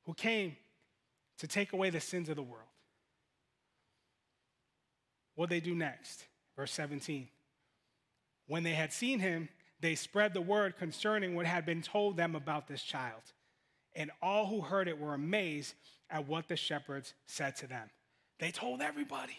who 0.03 0.13
came 0.13 0.55
to 1.39 1.47
take 1.47 1.73
away 1.73 1.89
the 1.89 1.99
sins 1.99 2.29
of 2.29 2.36
the 2.36 2.43
world. 2.43 2.64
What 5.36 5.49
they 5.49 5.59
do 5.59 5.75
next? 5.75 6.25
Verse 6.55 6.71
17. 6.71 7.27
When 8.47 8.63
they 8.63 8.71
had 8.71 8.93
seen 8.93 9.19
him, 9.19 9.49
they 9.81 9.95
spread 9.95 10.33
the 10.33 10.41
word 10.41 10.77
concerning 10.77 11.36
what 11.36 11.45
had 11.45 11.65
been 11.65 11.81
told 11.81 12.17
them 12.17 12.36
about 12.36 12.67
this 12.67 12.81
child. 12.81 13.21
And 13.95 14.11
all 14.21 14.47
who 14.47 14.61
heard 14.61 14.88
it 14.88 14.99
were 14.99 15.13
amazed 15.13 15.73
at 16.09 16.27
what 16.27 16.47
the 16.47 16.55
shepherds 16.55 17.13
said 17.25 17.55
to 17.57 17.67
them. 17.67 17.89
They 18.39 18.51
told 18.51 18.81
everybody. 18.81 19.38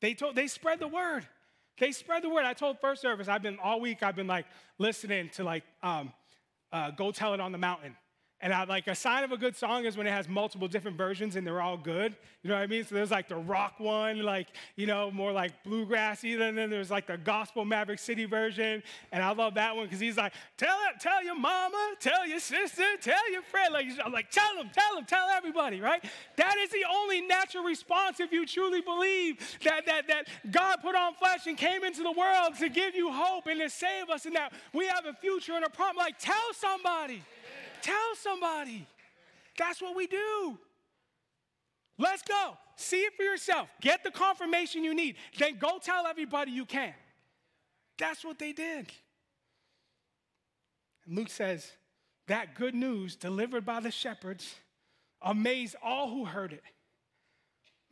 They 0.00 0.14
told 0.14 0.36
they 0.36 0.46
spread 0.46 0.80
the 0.80 0.88
word. 0.88 1.26
They 1.78 1.92
spread 1.92 2.22
the 2.22 2.28
word. 2.28 2.44
I 2.44 2.52
told 2.52 2.78
first 2.80 3.02
service, 3.02 3.28
I've 3.28 3.42
been 3.42 3.58
all 3.62 3.80
week, 3.80 4.02
I've 4.02 4.16
been 4.16 4.26
like 4.26 4.46
listening 4.78 5.30
to 5.30 5.44
like 5.44 5.64
um, 5.82 6.12
uh, 6.72 6.90
go 6.90 7.10
tell 7.10 7.34
it 7.34 7.40
on 7.40 7.52
the 7.52 7.58
mountain 7.58 7.96
And 8.44 8.52
I, 8.52 8.64
like 8.64 8.88
a 8.88 8.94
sign 8.94 9.24
of 9.24 9.32
a 9.32 9.38
good 9.38 9.56
song 9.56 9.86
is 9.86 9.96
when 9.96 10.06
it 10.06 10.10
has 10.10 10.28
multiple 10.28 10.68
different 10.68 10.98
versions 10.98 11.34
and 11.34 11.46
they're 11.46 11.62
all 11.62 11.78
good. 11.78 12.14
You 12.42 12.50
know 12.50 12.56
what 12.56 12.62
I 12.62 12.66
mean? 12.66 12.84
So 12.84 12.94
there's 12.94 13.10
like 13.10 13.26
the 13.26 13.36
rock 13.36 13.80
one, 13.80 14.22
like, 14.22 14.48
you 14.76 14.86
know, 14.86 15.10
more 15.10 15.32
like 15.32 15.64
bluegrassy. 15.64 16.38
And 16.38 16.58
then 16.58 16.68
there's 16.68 16.90
like 16.90 17.06
the 17.06 17.16
gospel 17.16 17.64
Maverick 17.64 17.98
City 17.98 18.26
version. 18.26 18.82
And 19.12 19.22
I 19.22 19.32
love 19.32 19.54
that 19.54 19.74
one 19.74 19.86
because 19.86 19.98
he's 19.98 20.18
like, 20.18 20.34
tell 20.58 20.76
it, 20.90 21.00
tell 21.00 21.24
your 21.24 21.36
mama, 21.36 21.94
tell 22.00 22.28
your 22.28 22.38
sister, 22.38 22.84
tell 23.00 23.32
your 23.32 23.40
friend. 23.40 23.72
Like, 23.72 23.86
I'm 24.04 24.12
like, 24.12 24.30
tell 24.30 24.54
them, 24.56 24.68
tell 24.74 24.94
them, 24.94 25.06
tell 25.06 25.26
everybody, 25.30 25.80
right? 25.80 26.04
That 26.36 26.56
is 26.58 26.68
the 26.68 26.84
only 26.94 27.22
natural 27.22 27.64
response 27.64 28.20
if 28.20 28.30
you 28.30 28.44
truly 28.44 28.82
believe 28.82 29.38
that, 29.64 29.86
that, 29.86 30.06
that 30.08 30.28
God 30.50 30.80
put 30.82 30.94
on 30.94 31.14
flesh 31.14 31.46
and 31.46 31.56
came 31.56 31.82
into 31.82 32.02
the 32.02 32.12
world 32.12 32.56
to 32.58 32.68
give 32.68 32.94
you 32.94 33.10
hope 33.10 33.46
and 33.46 33.58
to 33.62 33.70
save 33.70 34.10
us 34.10 34.26
and 34.26 34.36
that 34.36 34.52
we 34.74 34.86
have 34.86 35.06
a 35.06 35.14
future 35.14 35.54
and 35.54 35.64
a 35.64 35.70
problem. 35.70 35.96
Like, 35.96 36.18
tell 36.18 36.52
somebody. 36.52 37.22
Tell 37.84 38.14
somebody. 38.16 38.86
That's 39.58 39.82
what 39.82 39.94
we 39.94 40.06
do. 40.06 40.58
Let's 41.98 42.22
go. 42.22 42.56
See 42.76 43.02
it 43.02 43.12
for 43.14 43.22
yourself. 43.22 43.68
Get 43.82 44.02
the 44.02 44.10
confirmation 44.10 44.82
you 44.82 44.94
need. 44.94 45.16
Then 45.38 45.58
go 45.58 45.78
tell 45.78 46.06
everybody 46.06 46.50
you 46.50 46.64
can. 46.64 46.94
That's 47.98 48.24
what 48.24 48.38
they 48.38 48.52
did. 48.52 48.90
And 51.06 51.14
Luke 51.14 51.28
says 51.28 51.70
that 52.26 52.54
good 52.54 52.74
news 52.74 53.16
delivered 53.16 53.66
by 53.66 53.80
the 53.80 53.90
shepherds 53.90 54.54
amazed 55.20 55.76
all 55.82 56.08
who 56.08 56.24
heard 56.24 56.54
it. 56.54 56.62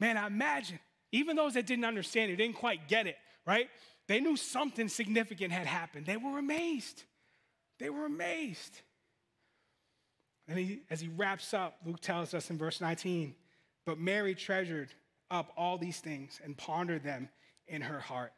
Man, 0.00 0.16
I 0.16 0.26
imagine, 0.26 0.78
even 1.12 1.36
those 1.36 1.52
that 1.52 1.66
didn't 1.66 1.84
understand 1.84 2.32
it, 2.32 2.36
didn't 2.36 2.56
quite 2.56 2.88
get 2.88 3.06
it, 3.06 3.16
right? 3.46 3.68
They 4.08 4.20
knew 4.20 4.38
something 4.38 4.88
significant 4.88 5.52
had 5.52 5.66
happened. 5.66 6.06
They 6.06 6.16
were 6.16 6.38
amazed. 6.38 7.04
They 7.78 7.90
were 7.90 8.06
amazed. 8.06 8.80
And 10.48 10.58
he, 10.58 10.82
as 10.90 11.00
he 11.00 11.08
wraps 11.08 11.54
up, 11.54 11.76
Luke 11.84 12.00
tells 12.00 12.34
us 12.34 12.50
in 12.50 12.58
verse 12.58 12.80
19, 12.80 13.34
but 13.86 13.98
Mary 13.98 14.34
treasured 14.34 14.92
up 15.30 15.52
all 15.56 15.78
these 15.78 15.98
things 15.98 16.40
and 16.44 16.56
pondered 16.56 17.02
them 17.02 17.28
in 17.68 17.82
her 17.82 18.00
heart. 18.00 18.32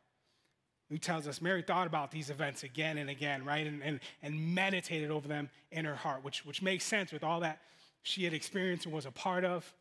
Luke 0.90 1.00
tells 1.00 1.26
us 1.26 1.40
Mary 1.40 1.62
thought 1.62 1.86
about 1.86 2.10
these 2.10 2.30
events 2.30 2.62
again 2.62 2.98
and 2.98 3.08
again, 3.08 3.44
right? 3.44 3.66
And, 3.66 3.82
and, 3.82 4.00
and 4.22 4.54
meditated 4.54 5.10
over 5.10 5.26
them 5.26 5.48
in 5.72 5.84
her 5.84 5.94
heart, 5.94 6.22
which, 6.22 6.44
which 6.44 6.62
makes 6.62 6.84
sense 6.84 7.10
with 7.10 7.24
all 7.24 7.40
that 7.40 7.60
she 8.02 8.24
had 8.24 8.34
experienced 8.34 8.84
and 8.84 8.94
was 8.94 9.06
a 9.06 9.10
part 9.10 9.44
of. 9.44 9.72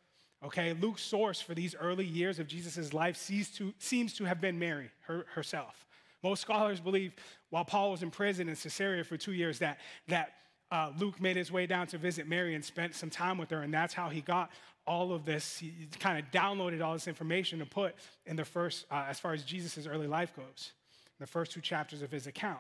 Okay, 0.44 0.74
Luke's 0.74 1.04
source 1.04 1.40
for 1.40 1.54
these 1.54 1.76
early 1.76 2.06
years 2.06 2.40
of 2.40 2.48
Jesus' 2.48 2.94
life 2.94 3.16
seems 3.16 3.50
to, 3.52 3.74
seems 3.80 4.14
to 4.16 4.24
have 4.24 4.42
been 4.42 4.58
Mary 4.58 4.90
her, 5.02 5.26
herself. 5.34 5.86
Most 6.24 6.42
scholars 6.42 6.80
believe 6.80 7.14
while 7.50 7.66
Paul 7.66 7.92
was 7.92 8.02
in 8.02 8.10
prison 8.10 8.48
in 8.48 8.56
Caesarea 8.56 9.04
for 9.04 9.18
two 9.18 9.34
years 9.34 9.60
that, 9.60 9.80
that 10.08 10.34
uh, 10.74 10.92
Luke 10.98 11.22
made 11.22 11.36
his 11.36 11.52
way 11.52 11.68
down 11.68 11.86
to 11.86 12.00
visit 12.00 12.28
Mary 12.28 12.56
and 12.56 12.66
spent 12.66 12.96
some 12.96 13.12
time 13.12 13.38
with 13.38 13.52
her, 13.52 13.62
and 13.62 13.72
that's 13.72 13.94
how 13.94 14.10
he 14.10 14.22
got 14.22 14.50
all 14.88 15.14
of 15.14 15.24
this. 15.24 15.60
He 15.60 15.88
kind 16.00 16.18
of 16.18 16.32
downloaded 16.32 16.84
all 16.84 16.94
this 16.94 17.08
information 17.08 17.60
to 17.60 17.66
put 17.66 17.94
in 18.26 18.36
the 18.36 18.44
first, 18.44 18.88
uh, 18.90 19.06
as 19.08 19.20
far 19.20 19.34
as 19.34 19.44
Jesus' 19.44 19.86
early 19.86 20.08
life 20.08 20.36
goes, 20.36 20.72
the 21.20 21.28
first 21.28 21.52
two 21.52 21.62
chapters 21.62 22.02
of 22.02 22.10
his 22.12 22.26
account. 22.26 22.60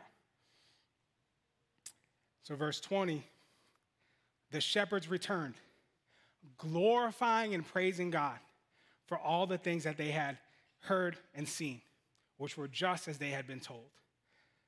So, 2.43 2.55
verse 2.55 2.79
20 2.79 3.23
the 4.51 4.61
shepherds 4.61 5.09
returned, 5.09 5.55
glorifying 6.59 7.55
and 7.55 7.65
praising 7.65 8.11
God 8.11 8.37
for 9.07 9.17
all 9.17 9.47
the 9.47 9.57
things 9.57 9.85
that 9.85 9.97
they 9.97 10.11
had 10.11 10.37
heard 10.81 11.17
and 11.33 11.49
seen, 11.49 11.81
which 12.37 12.55
were 12.55 12.67
just 12.67 13.07
as 13.07 13.17
they 13.17 13.31
had 13.31 13.47
been 13.47 13.59
told. 13.59 13.89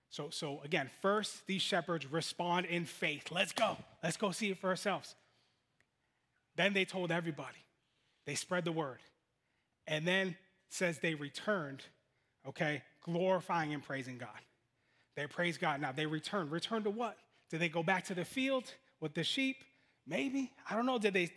So, 0.09 0.29
so 0.29 0.61
again, 0.63 0.89
first, 1.01 1.45
these 1.47 1.61
shepherds 1.61 2.05
respond 2.11 2.65
in 2.67 2.85
faith. 2.85 3.31
Let's 3.31 3.51
go. 3.51 3.77
Let's 4.03 4.17
go 4.17 4.31
see 4.31 4.51
it 4.51 4.59
for 4.59 4.69
ourselves. 4.69 5.15
Then 6.55 6.73
they 6.73 6.85
told 6.85 7.11
everybody. 7.11 7.57
They 8.25 8.35
spread 8.35 8.65
the 8.65 8.71
word. 8.71 8.99
And 9.87 10.07
then 10.07 10.35
says 10.69 10.99
they 10.99 11.15
returned, 11.15 11.83
okay, 12.47 12.81
glorifying 13.03 13.73
and 13.73 13.83
praising 13.83 14.17
God. 14.17 14.29
They 15.15 15.27
praise 15.27 15.57
God. 15.57 15.81
Now 15.81 15.91
they 15.91 16.05
return. 16.05 16.49
Return 16.49 16.83
to 16.83 16.89
what? 16.89 17.17
Did 17.49 17.59
they 17.59 17.69
go 17.69 17.83
back 17.83 18.05
to 18.05 18.15
the 18.15 18.25
field 18.25 18.73
with 18.99 19.13
the 19.13 19.23
sheep? 19.23 19.57
Maybe. 20.07 20.51
I 20.69 20.75
don't 20.75 20.85
know. 20.85 20.97
Did 20.97 21.13
they 21.13 21.31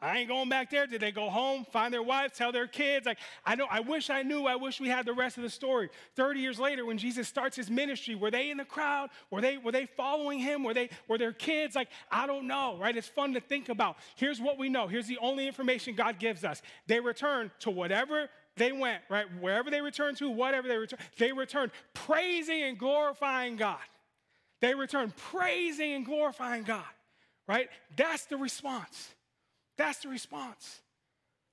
I 0.00 0.18
ain't 0.18 0.28
going 0.28 0.48
back 0.48 0.70
there. 0.70 0.86
Did 0.86 1.00
they 1.00 1.10
go 1.10 1.28
home, 1.28 1.66
find 1.72 1.92
their 1.92 2.04
wives, 2.04 2.38
tell 2.38 2.52
their 2.52 2.68
kids? 2.68 3.04
Like, 3.04 3.18
I 3.44 3.56
know, 3.56 3.66
I 3.68 3.80
wish 3.80 4.10
I 4.10 4.22
knew. 4.22 4.46
I 4.46 4.54
wish 4.54 4.80
we 4.80 4.88
had 4.88 5.04
the 5.04 5.12
rest 5.12 5.38
of 5.38 5.42
the 5.42 5.50
story. 5.50 5.90
30 6.14 6.38
years 6.38 6.60
later, 6.60 6.86
when 6.86 6.98
Jesus 6.98 7.26
starts 7.26 7.56
his 7.56 7.68
ministry, 7.68 8.14
were 8.14 8.30
they 8.30 8.50
in 8.50 8.58
the 8.58 8.64
crowd? 8.64 9.10
Were 9.30 9.40
they, 9.40 9.58
were 9.58 9.72
they 9.72 9.86
following 9.86 10.38
him? 10.38 10.62
Were 10.62 10.74
they 10.74 10.90
were 11.08 11.18
their 11.18 11.32
kids? 11.32 11.74
Like, 11.74 11.88
I 12.12 12.28
don't 12.28 12.46
know, 12.46 12.78
right? 12.78 12.96
It's 12.96 13.08
fun 13.08 13.34
to 13.34 13.40
think 13.40 13.68
about. 13.70 13.96
Here's 14.14 14.40
what 14.40 14.56
we 14.56 14.68
know. 14.68 14.86
Here's 14.86 15.08
the 15.08 15.18
only 15.18 15.48
information 15.48 15.96
God 15.96 16.20
gives 16.20 16.44
us. 16.44 16.62
They 16.86 17.00
returned 17.00 17.50
to 17.60 17.70
whatever 17.70 18.28
they 18.56 18.70
went, 18.70 19.02
right? 19.08 19.26
Wherever 19.40 19.68
they 19.68 19.80
returned 19.80 20.16
to, 20.18 20.30
whatever 20.30 20.68
they 20.68 20.76
returned, 20.76 21.02
they 21.18 21.32
returned 21.32 21.72
praising 21.94 22.62
and 22.62 22.78
glorifying 22.78 23.56
God. 23.56 23.78
They 24.60 24.74
returned 24.74 25.16
praising 25.16 25.92
and 25.92 26.04
glorifying 26.04 26.62
God, 26.62 26.84
right? 27.48 27.68
That's 27.96 28.26
the 28.26 28.36
response. 28.36 29.14
That's 29.78 30.00
the 30.00 30.08
response. 30.08 30.80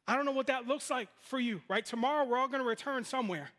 I 0.08 0.16
don't 0.16 0.26
know 0.26 0.32
what 0.32 0.48
that 0.48 0.68
looks 0.68 0.90
like 0.90 1.08
for 1.22 1.40
you, 1.40 1.62
right? 1.70 1.86
Tomorrow 1.86 2.26
we're 2.26 2.38
all 2.38 2.48
going 2.48 2.62
to 2.62 2.68
return 2.68 3.06
somewhere. 3.06 3.50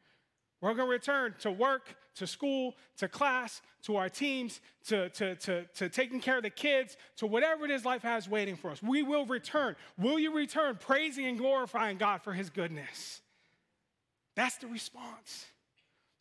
We're 0.61 0.75
going 0.75 0.89
to 0.89 0.93
return 0.93 1.35
to 1.41 1.51
work, 1.51 1.97
to 2.17 2.27
school, 2.27 2.75
to 2.99 3.09
class, 3.09 3.63
to 3.83 3.97
our 3.97 4.09
teams, 4.09 4.61
to, 4.89 5.09
to, 5.11 5.35
to, 5.37 5.65
to 5.65 5.89
taking 5.89 6.21
care 6.21 6.39
of 6.39 6.43
the 6.43 6.51
kids, 6.51 6.97
to 7.17 7.27
whatever 7.27 7.65
it 7.65 7.71
is 7.71 7.85
life 7.85 8.03
has 8.03 8.29
waiting 8.29 8.57
for 8.57 8.71
us. 8.71 8.83
We 8.83 9.03
will 9.03 9.27
return. 9.27 9.77
Will 9.99 10.19
you 10.19 10.35
return 10.35 10.77
praising 10.81 11.27
and 11.27 11.39
glorifying 11.39 11.99
God 11.99 12.23
for 12.23 12.33
his 12.33 12.51
goodness? 12.51 13.21
That's 14.35 14.57
the 14.57 14.67
response. 14.67 15.47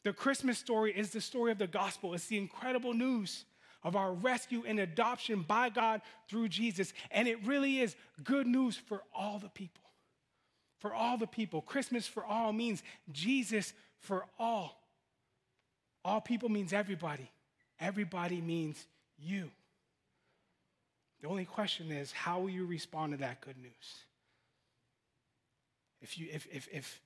The 0.04 0.14
Christmas 0.14 0.60
story 0.60 0.92
is 0.96 1.12
the 1.12 1.22
story 1.22 1.52
of 1.52 1.58
the 1.58 1.68
gospel, 1.68 2.14
it's 2.14 2.28
the 2.28 2.38
incredible 2.38 2.94
news 2.94 3.46
of 3.86 3.96
our 3.96 4.12
rescue 4.12 4.64
and 4.68 4.80
adoption 4.80 5.44
by 5.48 5.70
God 5.70 6.02
through 6.28 6.50
Jesus. 6.50 6.92
And 7.12 7.28
it 7.28 7.46
really 7.46 7.80
is 7.80 7.96
good 8.24 8.48
news 8.48 8.76
for 8.76 9.04
all 9.14 9.38
the 9.38 9.48
people. 9.48 9.84
For 10.80 10.92
all 10.92 11.18
the 11.18 11.28
people. 11.28 11.62
Christmas 11.62 12.08
for 12.08 12.26
all 12.26 12.52
means 12.52 12.82
Jesus 13.12 13.74
for 14.00 14.26
all. 14.40 14.82
All 16.04 16.20
people 16.20 16.50
means 16.50 16.74
everybody. 16.74 17.30
Everybody 17.80 18.42
means 18.42 18.88
you. 19.20 19.52
The 21.22 21.28
only 21.28 21.46
question 21.46 21.92
is 21.92 22.12
how 22.12 22.40
will 22.40 22.50
you 22.50 22.66
respond 22.66 23.12
to 23.12 23.20
that 23.20 23.40
good 23.42 23.58
news? 23.58 23.72
If, 26.02 26.18
you, 26.18 26.28
if, 26.34 26.48
if, 26.52 26.68
if, 26.72 27.02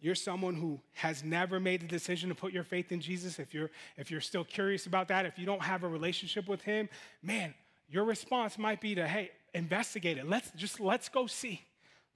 you're 0.00 0.14
someone 0.14 0.54
who 0.54 0.80
has 0.94 1.24
never 1.24 1.58
made 1.58 1.80
the 1.80 1.86
decision 1.86 2.28
to 2.28 2.34
put 2.34 2.52
your 2.52 2.64
faith 2.64 2.92
in 2.92 3.00
Jesus, 3.00 3.38
if 3.38 3.52
you're, 3.52 3.70
if 3.96 4.10
you're 4.10 4.20
still 4.20 4.44
curious 4.44 4.86
about 4.86 5.08
that, 5.08 5.26
if 5.26 5.38
you 5.38 5.46
don't 5.46 5.62
have 5.62 5.82
a 5.82 5.88
relationship 5.88 6.48
with 6.48 6.62
him, 6.62 6.88
man, 7.22 7.54
your 7.88 8.04
response 8.04 8.58
might 8.58 8.80
be 8.80 8.94
to, 8.94 9.06
hey, 9.06 9.30
investigate 9.54 10.18
it. 10.18 10.28
Let's 10.28 10.50
just, 10.56 10.78
let's 10.78 11.08
go 11.08 11.26
see. 11.26 11.62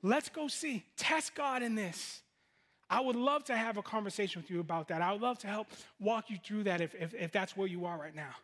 Let's 0.02 0.28
go 0.28 0.48
see. 0.48 0.84
Test 0.96 1.34
God 1.34 1.62
in 1.62 1.74
this. 1.74 2.20
I 2.90 3.00
would 3.00 3.16
love 3.16 3.44
to 3.44 3.56
have 3.56 3.78
a 3.78 3.82
conversation 3.82 4.42
with 4.42 4.50
you 4.50 4.60
about 4.60 4.88
that. 4.88 5.00
I 5.00 5.12
would 5.12 5.22
love 5.22 5.38
to 5.38 5.46
help 5.46 5.68
walk 5.98 6.28
you 6.28 6.36
through 6.44 6.64
that 6.64 6.80
if, 6.80 6.94
if, 6.94 7.14
if 7.14 7.32
that's 7.32 7.56
where 7.56 7.66
you 7.66 7.86
are 7.86 7.96
right 7.96 8.14
now. 8.14 8.34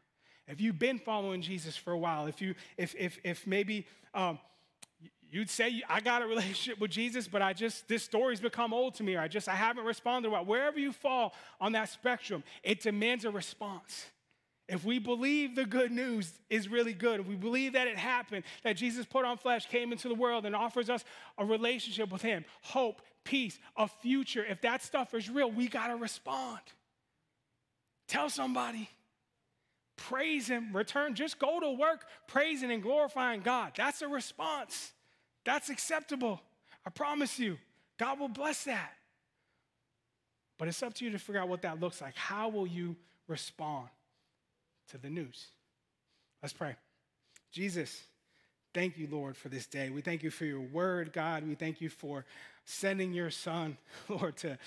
If 0.49 0.61
you've 0.61 0.78
been 0.78 0.99
following 0.99 1.43
Jesus 1.43 1.76
for 1.76 1.93
a 1.93 1.99
while, 1.99 2.26
if 2.26 2.41
you, 2.41 2.55
if, 2.78 2.95
if, 2.99 3.18
if 3.22 3.47
maybe 3.47 3.86
um, 4.14 4.39
you'd 5.31 5.51
say 5.51 5.83
i 5.89 6.01
got 6.01 6.22
a 6.22 6.26
relationship 6.26 6.81
with 6.81 6.91
jesus 6.91 7.29
but 7.29 7.43
i 7.43 7.53
just 7.53 7.87
this 7.89 8.03
story's 8.03 8.41
become 8.41 8.72
old 8.72 8.95
to 8.95 9.03
me 9.03 9.14
or 9.14 9.20
i 9.20 9.29
just 9.29 9.49
i 9.49 9.55
haven't 9.55 9.85
responded 9.85 10.31
well. 10.31 10.45
Wherever 10.45 10.79
you 10.79 10.93
fall 10.93 11.35
on 11.61 11.72
that 11.72 11.89
spectrum 11.89 12.43
it 12.62 12.81
demands 12.81 13.24
a 13.24 13.31
response. 13.31 14.07
If 14.68 14.85
we 14.85 14.99
believe 14.99 15.57
the 15.57 15.64
good 15.64 15.91
news 15.91 16.31
is 16.51 16.68
really 16.68 16.93
good 16.93 17.20
if 17.20 17.26
we 17.26 17.37
believe 17.37 17.72
that 17.72 17.87
it 17.87 17.97
happened 17.97 18.45
that 18.64 18.74
jesus 18.76 19.07
put 19.07 19.24
on 19.24 19.39
flesh 19.39 19.66
came 19.66 19.93
into 19.93 20.09
the 20.09 20.14
world 20.14 20.45
and 20.47 20.55
offers 20.55 20.91
us 20.91 21.05
a 21.39 21.45
relationship 21.45 22.11
with 22.12 22.22
him 22.22 22.45
hope 22.62 23.01
peace 23.24 23.59
a 23.76 23.89
future 23.89 24.45
if 24.45 24.61
that 24.62 24.83
stuff 24.83 25.14
is 25.14 25.31
real 25.31 25.51
we 25.51 25.68
got 25.68 25.89
to 25.89 25.97
respond. 25.97 26.61
Tell 28.09 28.31
somebody. 28.31 28.89
Praise 29.97 30.49
him. 30.49 30.74
Return 30.74 31.14
just 31.14 31.39
go 31.39 31.61
to 31.61 31.70
work 31.72 32.07
praising 32.26 32.70
and 32.70 32.83
glorifying 32.83 33.41
god. 33.41 33.72
That's 33.76 34.01
a 34.01 34.09
response 34.09 34.93
that's 35.49 35.70
acceptable. 35.70 36.42
I 36.84 36.90
promise 36.90 37.38
you. 37.38 37.57
God 37.99 38.20
will 38.20 38.28
bless 38.28 38.64
that. 38.64 38.92
But 40.59 40.68
it's 40.68 40.82
up 40.82 40.92
to 40.94 41.07
you 41.07 41.11
to 41.12 41.18
figure 41.18 41.40
out 41.40 41.49
what 41.49 41.62
that 41.62 41.80
looks 41.80 42.03
like. 42.03 42.14
How 42.16 42.51
will 42.51 42.66
you 42.66 42.96
respond 43.28 43.88
to 44.90 44.99
the 44.99 45.09
news? 45.09 45.46
Let's 46.42 46.53
pray. 46.53 46.76
Jesus, 47.51 48.03
thank 48.74 48.99
you, 48.99 49.09
Lord, 49.11 49.38
for 49.38 49.49
this 49.49 49.66
day. 49.66 49.88
We 49.88 50.03
thank 50.03 50.22
you 50.22 50.30
for 50.30 50.44
your 50.44 50.61
word, 50.61 51.14
God. 51.14 51.49
We 51.49 51.55
thank 51.55 51.80
you 51.80 51.88
for 51.88 52.26
sending 52.66 53.14
your 53.14 53.30
son, 53.30 53.78
Lord, 54.09 54.36
to 54.38 54.59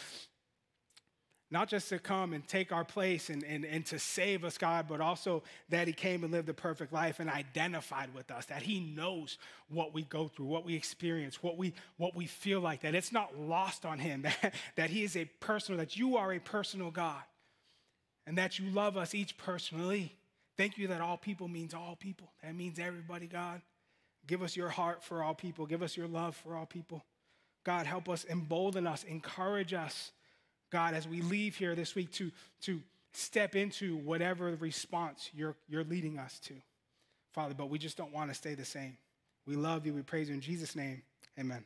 not 1.52 1.68
just 1.68 1.90
to 1.90 2.00
come 2.00 2.32
and 2.32 2.48
take 2.48 2.72
our 2.72 2.86
place 2.86 3.30
and, 3.30 3.44
and, 3.44 3.66
and 3.66 3.86
to 3.88 4.00
save 4.00 4.46
us, 4.46 4.58
God, 4.58 4.86
but 4.88 5.02
also 5.02 5.44
that 5.68 5.86
He 5.86 5.94
came 5.94 6.24
and 6.24 6.32
lived 6.32 6.48
a 6.48 6.54
perfect 6.54 6.94
life 6.94 7.20
and 7.20 7.30
identified 7.30 8.14
with 8.16 8.32
us, 8.32 8.46
that 8.46 8.62
He 8.62 8.80
knows 8.80 9.38
what 9.70 9.94
we 9.94 10.04
go 10.04 10.30
through, 10.30 10.46
what 10.46 10.66
we 10.66 10.76
experience, 10.76 11.44
what 11.44 11.58
we, 11.58 11.74
what 11.98 12.16
we 12.16 12.26
feel 12.26 12.62
like, 12.62 12.82
that 12.82 12.96
it's 12.96 13.12
not 13.12 13.38
lost 13.38 13.86
on 13.86 14.00
Him, 14.00 14.22
that, 14.42 14.54
that 14.78 14.90
He 14.90 15.04
is 15.04 15.18
a 15.18 15.26
personal, 15.42 15.78
that 15.78 15.98
you 15.98 16.16
are 16.16 16.32
a 16.32 16.40
personal 16.40 16.90
God, 16.90 17.22
and 18.26 18.38
that 18.38 18.58
you 18.58 18.70
love 18.72 18.96
us 18.96 19.14
each 19.14 19.38
personally. 19.38 20.16
Thank 20.58 20.78
you 20.78 20.88
that 20.88 21.02
all 21.02 21.18
people 21.18 21.50
means 21.50 21.74
all 21.74 21.98
people. 22.00 22.32
That 22.44 22.56
means 22.56 22.80
everybody, 22.80 23.28
God. 23.28 23.62
Give 24.26 24.42
us 24.42 24.56
your 24.56 24.70
heart 24.70 25.04
for 25.04 25.22
all 25.22 25.34
people, 25.34 25.66
give 25.66 25.84
us 25.84 25.98
your 25.98 26.08
love 26.08 26.36
for 26.36 26.56
all 26.56 26.66
people. 26.66 27.04
God, 27.64 27.86
help 27.86 28.08
us, 28.08 28.26
embolden 28.30 28.88
us, 28.88 29.04
encourage 29.04 29.74
us 29.74 30.12
God, 30.72 30.94
as 30.94 31.08
we 31.08 31.22
leave 31.22 31.56
here 31.56 31.76
this 31.76 31.96
week 31.96 32.12
to, 32.14 32.32
to 32.62 32.82
step 33.14 33.56
into 33.56 33.98
whatever 33.98 34.56
response 34.56 35.30
you're, 35.36 35.56
you're 35.70 35.84
leading 35.84 36.18
us 36.18 36.40
to, 36.40 36.54
Father, 37.34 37.54
but 37.54 37.70
we 37.70 37.78
just 37.78 37.98
don't 37.98 38.14
want 38.14 38.30
to 38.30 38.34
stay 38.34 38.56
the 38.56 38.66
same. 38.66 38.98
We 39.46 39.56
love 39.56 39.86
you. 39.86 39.94
We 39.94 40.02
praise 40.02 40.30
you 40.30 40.36
in 40.36 40.42
Jesus' 40.42 40.76
name. 40.76 41.02
Amen. 41.40 41.64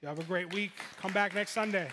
You 0.00 0.08
have 0.08 0.18
a 0.18 0.24
great 0.24 0.52
week. 0.54 0.72
Come 1.00 1.12
back 1.12 1.34
next 1.34 1.52
Sunday. 1.52 1.90